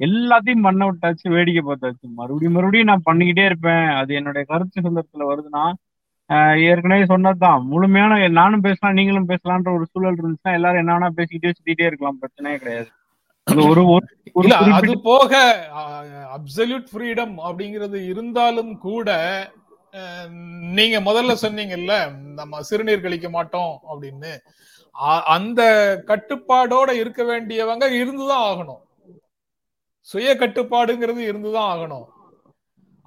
எல்லாத்தையும் 0.00 0.66
பண்ண 0.66 0.82
விட்டாச்சு 0.88 1.26
வேடிக்கை 1.34 1.62
பார்த்தாச்சு. 1.64 2.06
மறுபடியும் 2.18 2.54
மறுபடியும் 2.56 2.90
நான் 2.90 3.08
பண்ணிக்கிட்டே 3.08 3.44
இருப்பேன். 3.50 3.86
அது 4.00 4.10
என்னுடைய 4.20 4.44
கருத்து 4.50 4.82
சுதந்திரத்துல 4.84 5.28
வருதுன்னா 5.30 5.64
ஏற்கனவே 6.70 7.04
சொன்னதுதான். 7.12 7.60
முழுமையான 7.70 8.18
நானும் 8.40 8.64
பேசலாம் 8.66 8.96
நீங்களும் 8.98 9.28
பேசலான்ற 9.30 9.70
ஒரு 9.78 9.86
சூழல் 9.92 10.18
இருந்துச்சுன்னா 10.20 10.56
எல்லாரும் 10.58 10.82
என்ன 10.82 10.94
வேணா 10.96 11.08
பேசிக்கிட்டே 11.18 11.54
சுத்திட்டே 11.56 11.88
இருக்கலாம். 11.90 12.20
பிரச்சனையே 12.22 12.58
கிடையாது. 12.62 12.90
ஒரு 13.70 13.82
ஒரு 14.38 14.50
அது 14.78 14.94
போக 15.08 15.32
அப்சல்யூட் 16.36 16.86
ஃப்ரீடம் 16.90 17.34
அப்படிங்கிறது 17.46 17.98
இருந்தாலும் 18.12 18.72
கூட 18.86 19.08
நீங்க 20.78 20.96
முதல்ல 21.00 21.32
சொன்னீங்கல்ல 21.42 21.94
நம்ம 22.34 22.62
சிறுநீர் 22.62 23.00
கழிக்க 23.00 23.28
மாட்டோம் 23.30 23.72
அப்படின்னு. 23.92 24.32
அந்த 25.26 25.62
கட்டுப்பாடோட 26.06 26.90
இருக்க 26.92 27.22
வேண்டியவங்க 27.22 27.86
இருந்துதான் 28.00 28.46
ஆகணும். 28.50 28.82
சுய 30.08 30.34
கட்டுப்பாடுங்கிறது 30.34 31.22
இருந்துதான் 31.30 31.70
ஆகணும். 31.74 32.06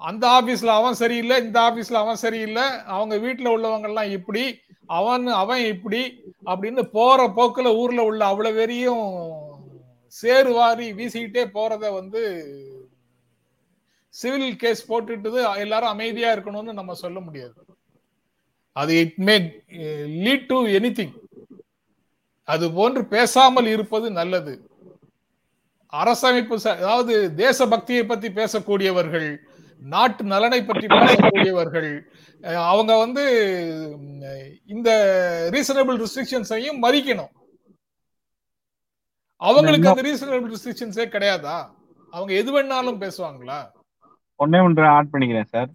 அந்த 0.02 0.24
ஆபீஸ்ல 0.28 0.66
அவன் 0.66 0.94
சரியில்லை 0.94 1.36
இந்த 1.44 1.58
ஆபீஸ்ல 1.60 1.94
அவன் 1.94 2.16
சரியில்லை 2.16 2.64
அவங்க 2.96 3.16
வீட்டுல 3.16 3.54
உள்ளவங்க 3.56 3.90
எல்லாம் 3.92 4.12
இப்படி 4.12 4.44
அவன் 4.88 5.28
அவன் 5.28 5.64
இப்படி 5.66 6.02
அப்படின்னு 6.46 6.84
போற 6.92 7.28
போக்குல 7.38 7.76
ஊர்ல 7.76 8.04
உள்ள 8.04 8.22
அவ்வளவு 8.26 8.56
பெரியும் 8.56 9.06
சேருவாரி 10.14 10.88
வீசிக்கிட்டே 10.98 11.44
போறத 11.54 11.94
வந்து 11.94 12.24
சிவில் 14.20 14.58
கேஸ் 14.64 14.82
போட்டுட்டு 14.90 15.44
எல்லாரும் 15.64 15.94
அமைதியா 15.94 16.30
இருக்கணும்னு 16.36 16.80
நம்ம 16.80 16.96
சொல்ல 17.04 17.20
முடியாது. 17.28 17.56
அது 18.82 18.92
it 19.04 19.20
may 19.28 19.36
lead 20.26 20.48
to 20.52 20.58
anything 20.78 21.16
அது 22.54 22.66
போன்று 22.78 23.02
பேசாமல் 23.16 23.68
இருப்பது 23.74 24.08
நல்லது. 24.20 24.54
அரசமைப்பு 26.02 26.56
அதாவது 26.78 27.14
தேசபக்தியை 27.44 28.04
பத்தி 28.12 28.30
பேசக்கூடியவர்கள் 28.40 29.28
நாட்டு 29.94 30.24
நலனை 30.32 30.60
பற்றி 30.70 30.88
பேசக்கூடியவர்கள் 30.94 31.92
அவங்க 32.70 32.94
வந்து 33.04 33.24
இந்த 34.74 34.90
ரீசனபிள் 35.56 35.98
ரெஸ்ட்ரிக்ஷன்ஸையும் 36.04 36.82
மதிக்கணும். 36.86 37.32
அவங்களுக்கு 39.42 39.92
அந்த 39.92 40.06
ரீசனபிள் 40.10 40.52
ரெஸ்ட்ரிக்ஷன்ஸே 40.54 41.06
கிடையாதா? 41.16 41.58
அவங்க 42.14 42.32
எது 42.42 42.52
வேணாலும் 42.56 43.02
பேசுவாங்களா? 43.06 43.60
ஒன்னே 44.40 44.60
ஒன்று 44.64 44.86
ஆட் 44.88 45.12
பண்ணிக்கிறேன் 45.14 45.50
சார். 45.54 45.70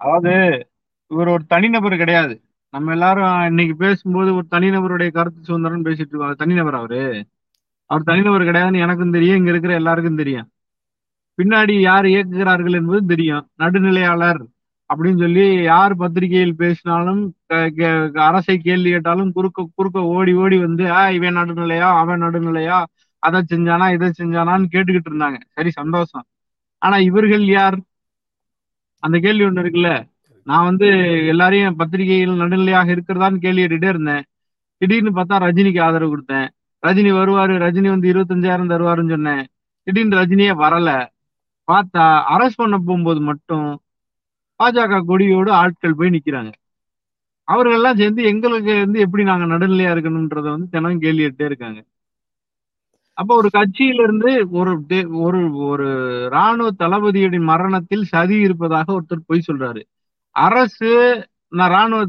அதாவது 0.00 0.32
இவர் 1.10 1.28
ஒரு 1.28 1.44
தனிநபர் 1.46 1.96
கிடையாது. 1.96 2.34
நம்ம 2.74 2.92
எல்லாரும் 2.92 3.46
இன்னைக்கு 3.46 3.74
பேசும்போது 3.76 4.30
ஒரு 4.34 4.46
தனிநபருடைய 4.50 5.10
கருத்து 5.10 5.40
சுதந்திரம் 5.44 5.84
பேசிட்டு 5.84 6.12
இருக்கோம் 6.12 6.40
தனிநபர் 6.42 6.74
அவரு? 6.74 7.02
அவர் 7.90 8.08
தனிநபர் 8.10 8.48
கிடையாதுன்னு 8.48 8.84
எனக்கும் 8.86 9.14
தெரியும். 9.16 9.36
இங்க 9.36 9.50
இருக்கிற 9.50 9.74
எல்லாருக்கும் 9.74 10.20
தெரியும். 10.22 10.48
பின்னாடி 11.38 11.74
யார் 11.80 12.04
இயக்குகிறார்கள் 12.04 12.76
என்பது 12.80 13.06
தெரியும். 13.06 13.44
நடுநிலையாளர் 13.62 14.40
அப்படின்னு 14.90 15.20
சொல்லி 15.24 15.44
யார் 15.62 15.92
பத்திரிகையில் 15.96 16.58
பேசினாலும் 16.62 17.20
அரசை 18.28 18.56
கேள்வி 18.58 18.90
கேட்டாலும் 18.90 19.32
குறுக்க 19.32 19.68
குறுக்க 19.74 20.00
ஓடி 20.16 20.32
ஓடி 20.42 20.58
வந்து 20.58 20.84
ஆ 20.98 21.02
இவன் 21.18 21.36
நடுநிலையா? 21.36 21.88
அவன் 22.02 22.22
நடுநிலையா? 22.22 22.78
அதை 23.22 23.40
செஞ்சானா 23.52 23.86
இதை 23.94 24.08
செஞ்சானான்னு 24.20 24.66
கேட்டுக்கிட்டு 24.74 25.10
இருந்தாங்க. 25.12 25.38
சரி 25.56 25.70
சந்தோஷம். 25.70 26.24
ஆனா 26.82 26.96
இவர்கள் 27.08 27.44
யார்? 27.56 27.76
அந்த 29.02 29.16
கேள்வி 29.18 29.44
ஒண்ணு 29.44 29.62
இருக்குல்ல? 29.64 29.90
நான் 30.46 30.64
வந்து 30.64 30.86
எல்லாரையும் 31.26 31.76
பத்திரிகைகள் 31.76 32.40
நடுநிலையாக 32.42 32.88
இருக்கிறதான்னு 32.94 33.36
கேள்வி 33.36 33.62
கேட்டுட்டே 33.62 33.88
இருந்தேன். 33.88 34.24
திடீர்னு 34.80 35.10
பார்த்தா 35.10 35.36
ரஜினிக்கு 35.46 35.80
ஆதரவு 35.82 36.12
கொடுத்தேன். 36.12 36.48
ரஜினி 36.82 37.10
வருவாரு 37.18 37.54
ரஜினி 37.64 37.88
வந்து 37.88 38.08
இருபத்தஞ்சாயிரம் 38.12 38.72
தருவாருன்னு 38.72 39.14
சொன்னேன். 39.16 39.44
திடீர்னு 39.86 40.16
ரஜினியே 40.16 40.52
வரல. 40.64 40.90
பார்த்தா 41.68 42.04
அரெஸ்ட் 42.34 42.60
பண்ண 42.62 42.76
போகும்போது 42.78 43.20
மட்டும் 43.20 43.68
பாஜக 44.60 45.00
கொடியோடு 45.10 45.50
ஆட்கள் 45.60 45.98
போய் 45.98 46.14
நிக்கிறாங்க. 46.16 46.50
அவர்கள் 47.48 47.76
எல்லாம் 47.76 47.96
சேர்ந்து 47.96 48.22
எங்களுக்கு 48.22 48.72
வந்து 48.84 48.98
எப்படி 49.00 49.22
நாங்க 49.24 49.46
நடுநிலையா 49.52 49.92
இருக்கணும்ன்றத 49.94 50.46
வந்து 50.54 50.68
தினம் 50.70 51.02
கேள்வி 51.04 51.22
கேட்டே 51.24 51.44
இருக்காங்க. 51.44 51.80
அப்ப 53.18 53.34
ஒரு 53.34 53.48
கட்சியில 53.52 54.02
இருந்து 54.02 54.30
ஒரு 54.50 54.72
ஒரு 55.26 55.40
ஒரு 55.64 55.88
ராணுவ 56.30 56.68
தளபதியுடைய 56.78 57.40
மரணத்தில் 57.42 58.04
சதி 58.04 58.36
இருப்பதாக 58.36 58.86
ஒருத்தர் 58.92 59.26
பொய் 59.26 59.48
சொல்றாரு. 59.50 59.82
அரசு 60.36 60.90
நான் 61.48 61.70
ராணுவ 61.70 62.02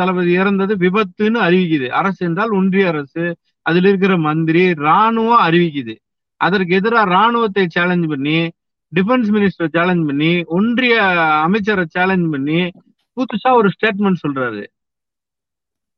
தளபதி 0.00 0.32
இறந்தது 0.32 0.72
விபத்துன்னு 0.76 1.38
அறிவிக்குது. 1.48 1.88
அரசு 2.00 2.20
என்றால் 2.26 2.50
ஒன்றிய 2.50 2.86
அரசு 2.88 3.24
அதுல 3.66 3.88
இருக்கிற 3.88 4.14
மந்திரி 4.18 4.62
ராணுவம் 4.86 5.44
அறிவிக்குது. 5.48 5.94
அதற்கு 6.40 6.72
எதிராக 6.74 7.10
ராணுவத்தை 7.10 7.64
சேலஞ்ச் 7.68 8.06
பண்ணி 8.08 8.38
டிஃபென்ஸ் 8.92 9.30
மினிஸ்டர் 9.36 9.74
சேலஞ்ச் 9.76 10.06
பண்ணி 10.06 10.32
ஒன்றிய 10.58 10.94
அமைச்சரை 11.46 11.84
சேலஞ்ச் 11.88 12.28
பண்ணி 12.30 12.60
புதுசா 13.16 13.50
ஒரு 13.60 13.68
ஸ்டேட்மெண்ட் 13.76 14.22
சொல்றாரு. 14.26 14.62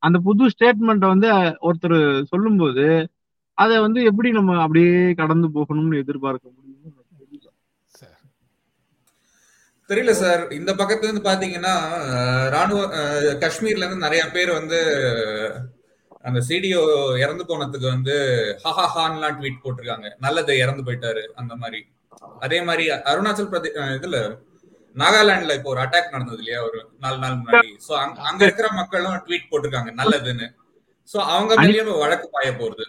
அந்த 0.03 0.19
புது 0.27 0.45
ஸ்டேட்மெண்ட்டை 0.55 1.09
வந்து 1.15 1.29
ஒருத்தர் 1.69 1.99
சொல்லும்போது 2.23 2.85
அதை 3.63 3.77
வந்து 3.81 4.01
எப்படி 4.05 4.29
நம்ம 4.31 4.61
அப்படியே 4.63 4.93
கடந்து 5.15 5.49
போகணும்னு 5.49 6.03
எதிர்பார்க்க 6.05 6.47
முடியும் 6.57 6.97
தெரியல. 9.91 10.13
சார். 10.23 10.43
இந்த 10.59 10.73
பக்கத்துல 10.73 11.09
இருந்து 11.09 11.29
பாத்தீங்கன்னா 11.29 11.73
ராணுவ 12.55 12.81
காஷ்மீர்ல 13.43 13.85
இருந்து 13.85 14.07
நிறைய 14.07 14.23
பேர் 14.31 14.51
வந்து 14.51 14.79
அந்த 16.23 16.39
சிடிஓ 16.49 16.83
இறந்து 17.23 17.45
போனதுக்கு 17.49 17.87
வந்து 17.87 18.15
ஹஹா 18.65 18.85
ஹான்லாம் 18.95 19.37
ட்வீட் 19.39 19.63
போட்டிருக்காங்க. 19.63 20.09
நல்லது 20.19 20.55
இறந்து 20.59 20.83
போயிட்டாரு. 20.87 21.23
அந்த 21.35 21.55
மாதிரி. 21.57 21.81
அதே 22.39 22.59
மாதிரி 22.63 22.85
அருணாச்சல் 23.11 23.51
பிரதேஷ் 23.53 23.79
இதுல 23.99 24.19
நாகாலாந்துல 24.97 25.57
இப்போ 25.59 25.71
ஒரு 25.71 25.81
அட்டாக் 25.81 26.15
நடந்தது 26.15 26.41
இல்லையா? 26.43 26.61
ஒரு 26.63 26.79
நாலு 26.99 27.19
நாள் 27.19 27.39
முன்னாடி. 27.41 27.71
சோ 27.89 27.93
அங்க 28.29 28.41
இருக்கிற 28.45 28.69
மக்களும் 28.73 29.19
ட்வீட் 29.27 29.51
போட்டிருக்காங்க 29.51 29.93
நல்லதுன்னு. 30.01 30.49
சோ 31.13 31.19
அவங்க 31.35 31.53
மேலேயும் 31.63 32.03
வழக்கு 32.05 32.29
பாய 32.31 32.51
போறது. 32.53 32.85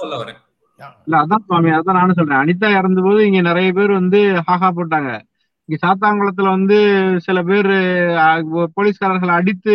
சொல்ல 0.00 0.14
வரேன். 0.22 0.40
இல்ல 1.06 1.16
அதான் 1.22 1.44
சுவாமி 1.46 1.70
அதான் 1.70 1.98
நானும் 1.98 2.18
சொல்றேன். 2.18 2.40
அனிதா 2.42 2.68
இறந்த 2.78 3.00
போது 3.02 3.20
இங்க 3.26 3.40
நிறைய 3.40 3.68
பேர் 3.72 3.92
வந்து 4.00 4.18
ஹாஹா 4.48 4.68
போட்டாங்க. 4.78 5.10
இங்க 5.68 5.76
சாத்தாங்குளத்துல 5.84 6.48
வந்து 6.56 6.76
சில 7.26 7.38
பேர் 7.42 7.70
போலீஸ்காரர்களை 8.76 9.34
அடித்து 9.40 9.74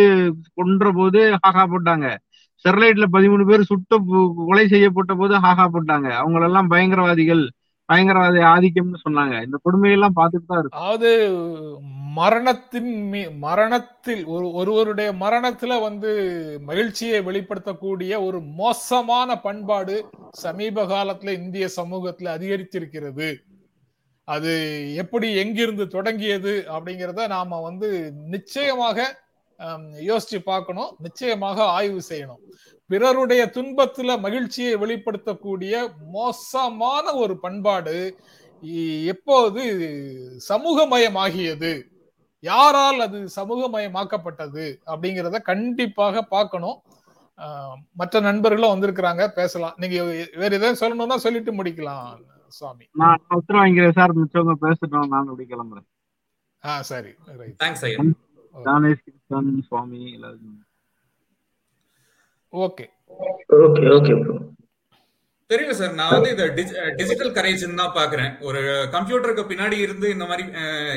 கொன்ற 0.58 0.92
போது 0.98 1.20
ஹாஹா 1.44 1.64
போட்டாங்க. 1.72 2.06
ஸ்டெர்லைட்ல 2.64 3.06
பதிமூணு 3.14 3.44
பேர் 3.50 3.68
சுட்ட 3.70 3.98
கொலை 4.48 4.64
செய்யப்பட்ட 4.68 5.12
போது 5.14 5.34
ஹாஹா 5.46 5.66
போட்டாங்க. 5.74 6.08
அவங்களெல்லாம் 6.22 6.70
பயங்கரவாதிகள். 6.72 7.44
பயங்கரவாத 7.90 8.38
ஆதிக்கம்னு 8.50 9.04
சொன்னாங்க. 9.04 9.44
இந்த 9.44 9.56
கொடுமையெல்லாம் 9.64 10.16
பார்த்துட்டு 10.16 10.46
தான் 10.46 10.58
இருக்கு 10.58 10.78
அதாவது 10.78 11.10
மரணத்தின் 12.14 13.12
மீ- 13.12 13.38
மரணத்தில் 13.38 14.24
ஒரு 14.26 14.52
ஒருவருடைய 14.52 15.12
மரணத்துல 15.20 15.80
வந்து 15.80 16.10
மகிழ்ச்சியை 16.64 17.20
வெளிப்படுத்தக்கூடிய 17.20 18.22
ஒரு 18.24 18.40
மோசமான 18.56 19.38
பண்பாடு 19.40 19.96
சமீப 20.38 20.84
காலத்துல 20.86 21.32
இந்திய 21.36 21.68
சமூகத்துல 21.76 22.34
அதிகரித்திருக்கிறது. 22.36 23.28
அது 24.28 24.52
எப்படி 24.94 25.36
எங்கிருந்து 25.36 25.88
தொடங்கியது 25.88 26.66
அப்படிங்கிறத 26.70 27.28
நாம 27.28 27.60
வந்து 27.60 27.88
நிச்சயமாக 28.26 28.98
யோசிச்சு 30.08 30.38
பார்க்கணும். 30.44 30.90
நிச்சயமாக 30.98 31.58
ஆய்வு 31.78 32.00
செய்யணும். 32.08 32.42
பிறருடைய 32.90 33.42
துன்பத்துல 33.54 34.18
மகிழ்ச்சியை 34.26 34.74
வெளிப்படுத்தக்கூடிய 34.74 35.74
மோசமான 36.12 37.12
ஒரு 37.22 37.34
பண்பாடு 37.38 37.96
எப்போது 39.12 39.62
சமூகமயமாகியது. 40.48 41.72
யாரால் 42.44 43.00
அது 43.00 43.18
சமூகமயமாக்கப்பட்டது 43.36 44.64
அப்படிங்கிறத 44.92 45.38
கண்டிப்பாக 45.50 46.22
பார்க்கணும். 46.34 46.78
மற்ற 47.92 48.20
நண்பர்களும் 48.20 48.72
வந்திருக்கிறாங்க 48.72 49.22
பேசலாம். 49.38 49.76
நீங்க 49.76 50.02
வேற 50.40 50.50
எதாவது 50.58 50.80
சொல்லணும்னா 50.82 51.16
சொல்லிட்டு 51.26 51.52
முடிக்கலாம் 51.60 52.10
சுவாமி. 52.58 52.84
நான் 53.02 53.24
உத்தரவு 53.38 53.62
வாங்கிறேன் 53.62 53.96
சார். 53.98 54.16
மிச்சவங்க 54.18 54.56
பேசட்டும் 54.66 55.12
நான் 55.14 55.28
அப்படி 55.32 55.46
கிளம்புறேன். 55.52 55.88
ஆ 56.64 56.82
சரி. 56.90 57.12
ரைட் 57.40 57.56
தேங்க்ஸ் 57.64 57.84
ஐயா. 57.88 57.98
சுவாமி 59.30 60.12
எல்லாரும். 60.12 60.66
ஓகே. 62.52 62.86
ஓகே 63.60 63.88
ஓகே 63.96 64.14
ப்ரோ 64.20 64.34
தெரியல 65.50 65.70
சார் 65.70 65.94
நான் 65.94 66.10
வந்து 66.10 66.30
இதை 66.30 66.48
டிஜிட்டல் 66.96 67.32
கரேஜ் 67.32 67.74
தான் 67.74 67.94
பாக்குறேன் 67.94 68.40
ஒரு 68.40 68.60
கம்ப்யூட்டருக்கு 68.92 69.44
பின்னாடி 69.48 69.78
இருந்து 69.78 70.10
இந்த 70.10 70.24
மாதிரி 70.24 70.42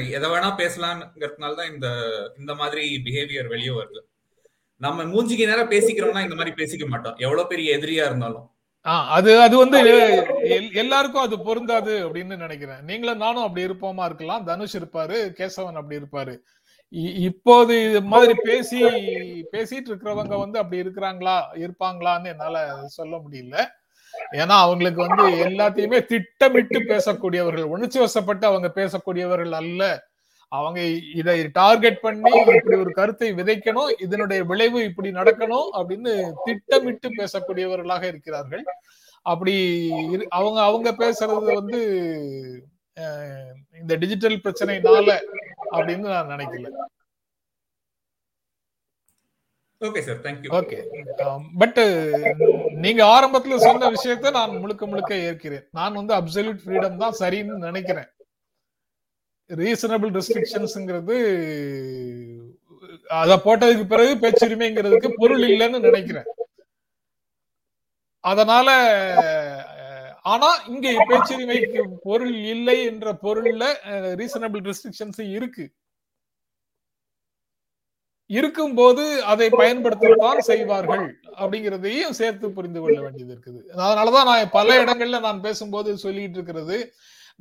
எதை 0.10 0.30
வேணா 0.30 0.50
பேசலாம்ங்கிறதுனால 0.58 1.56
தான் 1.56 1.74
இந்த 1.74 1.88
இந்த 2.40 2.56
மாதிரி 2.56 3.02
பிஹேவியர் 3.06 3.48
வெளியே 3.48 3.70
வருது. 3.70 4.02
நம்ம 4.78 5.04
மூஞ்சிக்கு 5.04 5.46
நேரம் 5.46 5.72
பேசிக்கிறோம்னா 5.72 6.24
இந்த 6.24 6.36
மாதிரி 6.36 6.52
பேசிக்க 6.64 6.88
மாட்டோம். 6.88 7.16
எவ்வளவு 7.18 7.48
பெரிய 7.48 7.78
எதிரியா 7.78 8.06
இருந்தாலும். 8.10 8.48
அது 9.10 9.42
அது 9.42 9.58
வந்து 9.58 9.78
எல்- 10.44 10.76
எல்லாருக்கும் 10.76 11.22
அது 11.22 11.42
பொருந்தாது 11.42 12.10
அப்படின்னு 12.10 12.38
நினைக்கிறேன். 12.38 12.84
நீங்களும் 12.84 13.18
நானும் 13.18 13.44
அப்படி 13.44 13.66
இருப்போமா 13.66 14.06
இருக்கலாம். 14.06 14.46
தனுஷ் 14.46 14.78
இருப்பாரு 14.78 15.18
கேசவன் 15.40 15.74
அப்படி 15.74 16.00
இருப்பாரு. 16.00 16.36
இப்போது 17.28 17.74
இது 17.88 18.00
மாதிரி 18.14 18.34
பேசி 18.48 18.80
பேசிட்டு 19.54 19.90
இருக்கிறவங்க 19.92 20.36
வந்து 20.44 20.58
அப்படி 20.62 20.82
இருக்கிறாங்களா 20.84 21.36
இருப்பாங்களான்னு 21.64 22.32
என்னால 22.34 22.58
சொல்ல 22.98 23.14
முடியல. 23.24 23.58
ஏன்னா 24.42 24.56
அவங்களுக்கு 24.66 25.00
வந்து 25.08 25.24
எல்லாத்தையுமே 25.48 26.00
திட்டமிட்டு 26.12 26.80
பேசக்கூடியவர்கள் 26.92 27.72
உணர்ச்சி 27.76 28.00
வசப்பட்டு 28.00 28.46
அவங்க 28.50 28.70
பேசக்கூடியவர்கள் 28.80 29.56
அல்ல. 29.62 29.84
அவங்க 30.52 30.80
இதை 31.20 31.38
டார்கெட் 31.54 32.00
பண்ணி 32.06 32.32
இப்படி 32.42 32.78
ஒரு 32.84 32.92
கருத்தை 32.98 33.30
விதைக்கணும் 33.40 33.94
இதனுடைய 34.06 34.42
விளைவு 34.52 34.80
இப்படி 34.90 35.12
நடக்கணும் 35.20 35.70
அப்படின்னு 35.80 36.12
திட்டமிட்டு 36.46 37.10
பேசக்கூடியவர்களாக 37.22 38.04
இருக்கிறார்கள். 38.12 38.64
அப்படி 39.26 39.56
அவங்க 40.30 40.60
அவங்க 40.62 40.90
பேசுறது 41.02 41.50
வந்து 41.60 41.82
இந்த 43.82 43.94
டிஜிட்டல் 44.02 44.42
பிரச்சனைனால 44.46 45.10
அப்படின்னு 45.76 46.08
நான் 46.16 46.34
நினைக்கல. 46.34 46.68
Okay 49.88 50.02
sir 50.08 50.20
thank you 50.26 50.50
okay 50.58 50.78
but 51.62 51.80
நீங்க 52.84 53.02
ஆரம்பத்துல 53.16 53.56
சொன்ன 53.68 53.90
விஷயத்த 53.96 54.32
நான் 54.38 54.60
முழுக்க 54.64 54.84
முழுக்க 54.92 55.14
ஏற்கிறேன். 55.30 55.66
நான் 55.78 55.98
வந்து 56.00 56.14
அப்சல்யூட் 56.20 56.62
ஃப்ரீடம் 56.64 57.02
தான் 57.04 57.18
சரின்னு 57.22 57.56
நினைக்கிறேன். 57.68 58.10
ரீசனபிள் 59.50 60.14
ரெஸ்ட்ரிக்ஷன்ஸ்ங்கிறது 60.18 61.16
அத 63.22 63.36
போட்டதுக்கு 63.46 63.86
பிறகு 63.94 64.14
பேச்சுரிமைங்கிறதுக்கு 64.24 65.10
பொருள் 65.22 65.44
இல்லைன்னு 65.50 65.80
நினைக்கிறேன். 65.88 66.30
அதனால 68.24 68.70
ஆனா 70.32 70.50
இங்க 70.72 70.90
பேச்சுரிமைக்கு 71.10 71.82
பொருள் 72.08 72.36
இல்லை 72.56 72.76
என்ற 72.90 73.08
பொருள்ல 73.24 73.64
ரீசனபிள் 74.22 74.64
ரெஸ்ட்ரிக்ஷன்ஸ் 74.70 75.22
இருக்கு. 75.38 75.66
இருக்கும்போது 78.30 79.04
அதை 79.32 79.48
பயன்படுத்தத்தான் 79.62 80.40
செய்வார்கள் 80.50 81.08
அப்படிங்கிறதையும் 81.40 82.16
சேர்த்து 82.20 82.46
புரிந்து 82.58 82.80
கொள்ள 82.82 82.98
வேண்டியது 83.02 83.34
இருக்குது. 83.36 83.60
அதனாலதான் 83.84 84.30
நான் 84.30 84.54
பல 84.60 84.78
இடங்கள்ல 84.84 85.20
நான் 85.28 85.44
பேசும்போது 85.48 85.98
சொல்லிட்டு 86.06 86.38
இருக்கிறது. 86.40 86.78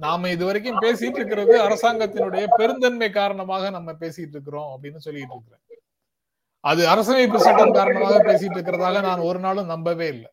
நாம 0.05 0.29
இது 0.35 0.45
வரைக்கும் 0.49 0.83
பேசிட்டு 0.85 1.19
இருக்கிறது 1.21 1.55
அரசாங்கத்தினுடைய 1.67 2.45
பெருந்தன்மை 2.59 3.11
காரணமாக 3.21 3.71
நம்ம 3.77 3.91
பேசிட்டு 4.03 4.37
இருக்கிறோம் 4.37 4.71
அப்படின்னு 4.75 5.01
சொல்லிட்டு 5.07 5.35
இருக்கிறேன். 5.37 5.65
அது 6.71 6.83
அரசமைப்பு 6.93 7.39
சட்டம் 7.47 7.77
காரணமாக 7.81 8.19
பேசிட்டு 8.31 8.57
இருக்கிறதாக 8.59 9.01
நான் 9.09 9.27
ஒரு 9.31 9.41
நாளும் 9.47 9.73
நம்பவே 9.75 10.09
இல்லை. 10.15 10.31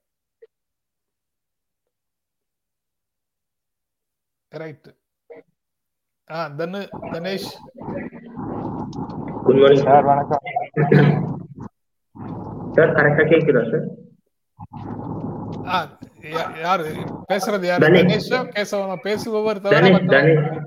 ரைட் 4.50 4.96
ஆ 6.32 6.48
தனு 6.48 6.90
தனேஷ். 7.02 7.46
குட் 9.44 9.56
மார்னிங் 9.56 9.84
சார் 9.84 10.04
வணக்கம். 10.04 10.40
சார் 12.72 12.94
கரெக்டா 12.94 13.26
கேக்குதா 13.30 13.72
சார்? 13.72 13.88
ஆ, 15.68 15.98
யா- 16.22 16.60
யாரு? 16.60 16.84
பேசுறது 17.30 17.66
யாரு? 17.66 17.88
தனேஷ். 17.88 18.30
கேசவனா 18.30 18.96
பேசுபவர் 19.04 19.60
தவிர 19.60 19.90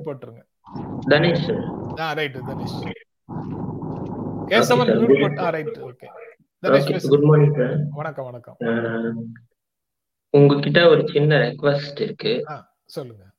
போட்டுருங்க. 0.04 0.42
தனேஷ் 1.08 2.00
ஆ 2.00 2.12
right 2.12 2.36
Dhanesh. 2.36 2.90
Kesavan 4.46 4.86
sir. 4.86 4.96
Mute 4.96 5.20
போட்டு 5.20 5.42
ஆ 5.42 5.48
right 5.48 5.78
okay 5.78 6.04
Dhanesh 6.66 7.08
good 7.08 7.22
morning 7.22 7.54
sir 7.54 7.76
வணக்கம் 7.90 8.24
வணக்கம். 8.24 8.56
உங்ககிட்ட 10.30 10.88
ஒரு 10.88 11.08
சின்ன 11.12 11.36
ரெக்வஸ்ட் 11.36 12.00
இருக்கு. 12.00 12.44
சொல்லுங்க. 12.84 13.30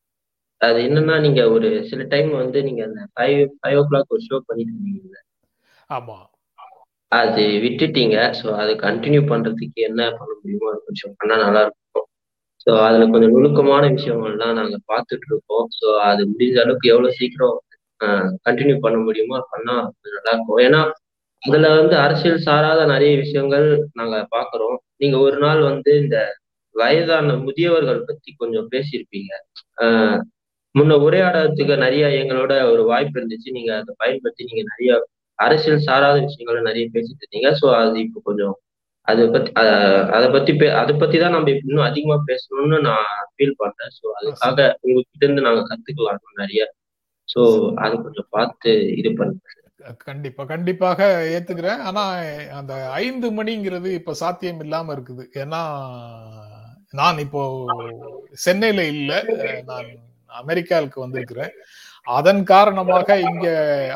அது 0.63 0.79
என்னன்னா 0.87 1.15
நீங்க 1.25 1.41
ஒரு 1.55 1.69
சில 1.89 2.01
டைம் 2.09 2.29
வந்து 2.37 2.59
நீங்க 2.67 2.81
அந்த 2.87 3.01
ஃபைவ் 3.13 3.39
ஃபைவ் 3.55 3.79
ஓ 3.79 3.83
கிளாக் 3.89 4.13
ஒரு 4.15 4.23
ஷோ 4.27 4.37
பண்ணிட்டு 4.47 4.73
இருந்தீங்க 4.75 5.19
ஆமா. 5.89 6.17
அது 7.11 7.43
விட்டுட்டீங்க. 7.63 8.17
ஸோ 8.39 8.45
அது 8.61 8.71
கண்டினியூ 8.83 9.21
பண்றதுக்கு 9.31 9.79
என்ன 9.89 10.01
பண்ண 10.11 10.31
முடியுமோ 10.35 10.69
அது 10.71 10.79
கொஞ்சம் 10.87 11.13
பண்ணா 11.19 11.35
நல்லா 11.43 11.61
இருக்கும் 11.65 12.07
ஸோ 12.67 12.71
அதுல 12.85 13.05
கொஞ்சம் 13.11 13.33
நுணுக்கமான 13.35 13.83
விஷயங்கள்லாம் 13.95 14.57
நாங்க 14.59 14.77
பார்த்துட்டு 14.91 15.27
இருக்கோம் 15.31 15.65
ஸோ 15.77 15.87
அது 16.09 16.21
முடிஞ்ச 16.29 16.57
அளவுக்கு 16.63 16.91
எவ்வளவு 16.93 17.17
சீக்கிரம் 17.19 17.57
கண்டினியூ 18.45 18.77
பண்ண 18.79 18.97
முடியுமோ 19.03 19.39
பண்ணா 19.51 19.75
நல்லா 20.07 20.31
இருக்கும் 20.33 20.61
ஏன்னா 20.65 20.81
அதுல 21.41 21.69
வந்து 21.75 21.95
அரசியல் 22.03 22.45
சாராத 22.45 22.81
நிறைய 22.91 23.13
விஷயங்கள் 23.23 23.67
நாங்க 23.93 24.17
பாக்குறோம் 24.31 24.77
நீங்க 24.97 25.17
ஒரு 25.19 25.37
நாள் 25.37 25.61
வந்து 25.63 25.91
இந்த 26.03 26.17
வயதான 26.75 27.35
முதியவர்கள் 27.43 28.05
பத்தி 28.05 28.29
கொஞ்சம் 28.35 28.69
பேசியிருப்பீங்க. 28.71 29.31
முன்ன 30.75 30.97
உரையாடறதுக்கு 31.05 31.75
நிறைய 31.85 32.05
எங்களோட 32.21 32.53
ஒரு 32.73 32.83
வாய்ப்பு 32.91 33.17
இருந்துச்சு. 33.19 33.49
நீங்க 33.57 33.71
அதை 33.81 33.93
பயன்படுத்தி 34.03 34.47
நீங்க 34.49 34.63
நிறைய 34.71 34.91
அரசியல் 35.39 35.85
சாராத 35.87 36.17
விஷயங்களை 36.27 36.61
நிறைய 36.69 36.85
பேசிட்டு 36.95 37.23
இருந்தீங்க. 37.23 37.49
ஸோ 37.61 37.67
அது 37.81 37.97
இப்போ 38.05 38.21
கொஞ்சம் 38.29 38.55
அதை 39.07 39.23
பத்தி 39.33 39.49
அதை 40.17 40.27
பத்தி 40.35 40.51
பே 40.59 40.67
அதை 40.81 40.93
பத்தி 41.01 41.17
தான் 41.23 41.33
நம்ம 41.35 41.49
இன்னும் 41.55 41.87
அதிகமா 41.87 42.17
பேசணும்னு 42.29 42.77
நான் 42.87 43.07
ஃபீல் 43.33 43.59
பண்றேன். 43.61 43.91
ஸோ 43.97 44.05
அதுக்காக 44.19 44.67
உங்ககிட்ட 44.85 45.23
இருந்து 45.25 45.45
நாங்க 45.47 45.63
கத்துக்கலாம் 45.71 46.39
நிறைய. 46.43 46.63
ஸோ 47.29 47.41
அது 47.83 47.95
கொஞ்சம் 48.05 48.29
பார்த்து 48.35 48.71
இது 48.99 49.11
பண்ணுங்க. 49.19 49.59
கண்டிப்பா 50.07 50.41
கண்டிப்பாக 50.53 51.01
ஏத்துக்கிறேன். 51.35 51.81
ஆனா 51.89 52.03
அந்த 52.59 52.73
ஐந்து 53.03 53.29
மணிங்கிறது 53.39 53.89
இப்ப 53.99 54.13
சாத்தியம் 54.21 54.61
இல்லாம 54.65 54.93
இருக்குது. 54.95 55.23
ஏன்னா 55.43 55.61
நான் 56.99 57.23
இப்போ 57.25 57.43
சென்னையில 58.45 58.81
இல்ல. 58.95 59.11
நான் 59.71 59.91
அமெரிக்காவுக்கு 60.41 60.99
வந்திருக்கிறேன் 61.03 61.53
அதன் 62.17 62.41
காரணமாக 62.51 63.17
இங்க 63.29 63.47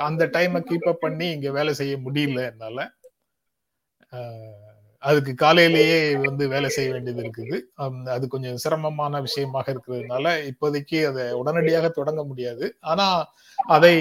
அந்த 0.07 0.23
டைமை 0.35 0.59
கீப் 0.67 0.89
அப் 0.91 1.03
பண்ணி 1.05 1.27
இங்க 1.35 1.49
வேலை 1.57 1.71
செய்ய 1.79 1.95
முடியல 2.05 2.39
என்னால. 2.51 2.77
அதுக்கு 5.03 5.33
காலையிலேயே 5.41 5.97
வந்து 6.27 6.43
வேலை 6.53 6.69
செய்ய 6.75 6.89
வேண்டியது 6.93 7.21
இருக்குது. 7.23 7.57
அது 8.15 8.25
கொஞ்சம் 8.33 8.61
சிரமமான 8.63 9.19
விஷயமாக 9.25 9.67
இருக்கிறதுனால 9.73 10.25
இப்போதைக்கு 10.51 10.99
அதை 11.09 11.25
உடனடியாக 11.41 11.89
தொடங்க 11.99 12.21
முடியாது. 12.29 12.65
ஆனா 12.91 13.07
அதை 13.75 13.95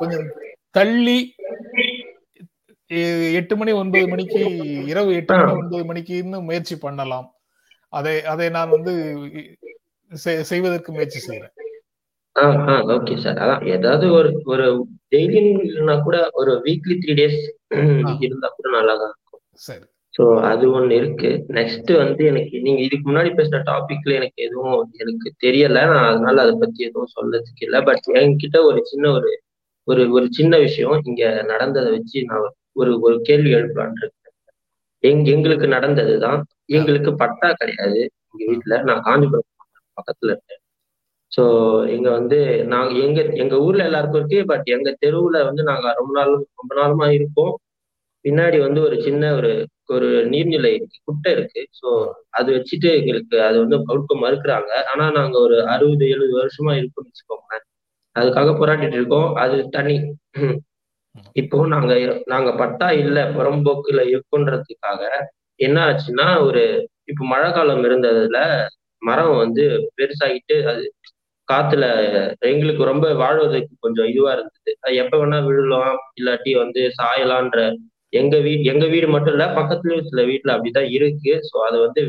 கொஞ்சம் 0.00 0.26
தள்ளி 0.78 1.18
எட்டு 3.38 3.54
மணி 3.58 3.72
ஒன்பது 3.80 4.06
மணிக்கு 4.12 4.40
இரவு 4.92 5.10
எட்டு 5.18 5.34
மணி 5.38 5.52
ஒன்பது 5.60 5.84
மணிக்கு 5.90 6.14
இன்னும் 6.22 6.48
முயற்சி 6.48 6.76
பண்ணலாம். 6.84 7.28
அதை 7.92 8.14
அதை 8.32 8.46
நான் 8.56 8.74
வந்து 8.76 8.92
செய்வதற்கு 10.50 10.90
முயற்சி 10.92 11.20
செய்யறேன் 11.26 11.54
ஓகே 12.94 13.14
சார் 13.16 13.38
அதான் 13.38 13.64
ஏதாவது 13.68 14.04
ஒரு 14.12 14.30
ஒரு 14.44 14.66
டெய்லி 15.12 15.40
இல்லைன்னா 15.62 15.96
கூட 16.02 16.16
ஒரு 16.32 16.52
வீக்லி 16.66 16.94
த்ரீ 16.98 17.14
டேஸ் 17.14 17.40
இருந்தா 18.20 18.48
கூட 18.50 18.68
நல்லா 18.76 18.94
தான் 18.96 19.10
இருக்கும். 19.12 19.42
சரி. 19.60 19.84
ஸோ 20.14 20.22
அது 20.42 20.64
ஒன்று 20.72 20.94
இருக்கு. 20.96 21.28
நெக்ஸ்ட் 21.48 21.90
வந்து 21.96 22.22
எனக்கு 22.26 22.56
நீங்க 22.60 22.80
இதுக்கு 22.80 23.06
முன்னாடி 23.10 23.30
பேசுன 23.36 23.60
டாபிக்ல 23.64 24.14
எனக்கு 24.14 24.38
எதுவும் 24.42 24.72
எனக்கு 24.94 25.28
தெரியல. 25.44 25.78
நான் 25.92 26.08
அதனால 26.10 26.42
அதை 26.42 26.54
பத்தி 26.58 26.80
எதுவும் 26.84 27.14
சொல்லறதுக்கு 27.16 27.64
இல்லை. 27.64 27.80
பட் 27.82 28.08
என்கிட்ட 28.14 28.58
ஒரு 28.64 28.80
சின்ன 28.84 29.10
ஒரு 29.10 29.30
ஒரு 29.88 30.02
ஒரு 30.12 30.26
சின்ன 30.30 30.58
விஷயம் 30.58 30.98
இங்க 31.04 31.22
நடந்ததை 31.44 31.90
வச்சு 31.90 32.18
நான் 32.24 32.48
ஒரு 32.72 32.92
ஒரு 33.00 33.16
கேள்வி 33.22 33.50
எழுப்பலான் 33.54 33.96
இருக்கேன். 33.96 34.18
எங் 35.04 35.24
எங்களுக்கு 35.26 35.66
நடந்ததுதான். 35.68 36.40
எங்களுக்கு 36.70 37.12
பட்டா 37.14 37.48
கிடையாது. 37.52 38.02
எங்க 38.32 38.44
வீட்டுல 38.52 38.82
நான் 38.82 39.02
காஞ்சிபுரம் 39.02 39.48
பக்கத்துல 39.96 40.30
இருக்கேன். 40.30 40.61
ஸோ 41.32 41.42
இங்க 41.94 42.08
வந்து 42.10 42.38
நாங்க 42.72 42.92
எங்க 43.04 43.20
எங்க 43.42 43.54
ஊர்ல 43.64 43.82
எல்லாருக்கும் 43.84 44.20
இருக்கு 44.20 44.40
பட் 44.48 44.66
எங்க 44.74 44.90
தெருவுல 45.02 45.38
வந்து 45.48 45.62
நாங்க 45.70 45.86
ரொம்ப 46.00 46.12
நாள் 46.18 46.32
ரொம்ப 46.60 46.72
நாளுமா 46.80 47.06
இருக்கோம். 47.18 47.52
பின்னாடி 48.24 48.58
வந்து 48.64 48.80
ஒரு 48.82 48.96
சின்ன 49.06 49.30
ஒரு 49.38 49.50
ஒரு 49.90 50.08
நீர்நிலை 50.32 50.72
குட்டை 51.06 51.30
இருக்கு. 51.36 51.62
ஸோ 51.80 51.88
அது 52.30 52.50
வச்சுட்டு 52.56 52.90
எங்களுக்கு 52.98 53.36
அது 53.48 53.56
வந்து 53.64 53.78
கொடுக்க 53.88 54.14
மறுக்கிறாங்க. 54.22 54.70
ஆனா 54.92 55.06
நாங்க 55.18 55.36
ஒரு 55.46 55.58
அறுபது 55.74 56.06
எழுபது 56.08 56.34
வருஷமா 56.40 56.74
இருக்கோம்னு 56.80 57.10
வச்சுக்கோங்களேன். 57.10 57.64
அதுக்காக 58.16 58.52
போராடிட்டு 58.58 58.98
இருக்கோம். 59.00 59.30
அது 59.44 59.56
தனி. 59.70 59.96
இப்போ 61.36 61.58
நாங்க 61.72 61.92
நாங்க 62.32 62.50
பட்டா 62.60 62.88
இல்ல 63.02 63.18
புறம்போக்குல 63.34 64.00
இருக்கோன்றதுக்காக 64.12 65.02
என்ன 65.60 65.78
ஆச்சுன்னா 65.86 66.26
ஒரு 66.46 66.62
இப்போ 67.10 67.24
மழை 67.26 67.48
காலம் 67.52 67.84
இருந்ததுல 67.88 68.38
மரம் 69.02 69.36
வந்து 69.38 69.64
பெருசாகிட்டு 69.96 70.56
அது 70.72 70.84
காத்துல 71.48 71.84
எங்களுக்கு 72.50 72.82
ரொம்ப 72.84 73.06
வாழ்வதற்கு 73.14 73.74
கொஞ்சம் 73.80 74.08
இதுவா 74.08 74.32
இருந்தது. 74.32 74.72
அது 74.84 74.94
எப்ப 74.96 75.16
வேணா 75.18 75.38
விழலாம் 75.46 75.96
இல்லாட்டி 76.20 76.52
வந்து 76.56 76.82
சாயலான்ற 76.98 77.60
எங்க 78.12 78.36
வீ 78.38 78.52
எங்க 78.64 78.84
வீடு 78.86 79.06
மட்டும் 79.08 79.34
இல்ல 79.34 79.44
பக்கத்துலயும் 79.58 80.08
சில 80.10 80.22
வீட்டுல 80.24 80.54
அப்படிதான் 80.56 80.90
இருக்கு. 80.96 81.34
ஸோ 81.48 81.56
அதை 81.68 81.78
வந்து 81.86 82.02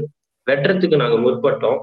வெட்டுறதுக்கு 0.47 1.03
நாங்க 1.03 1.17
முற்பட்டோம். 1.25 1.79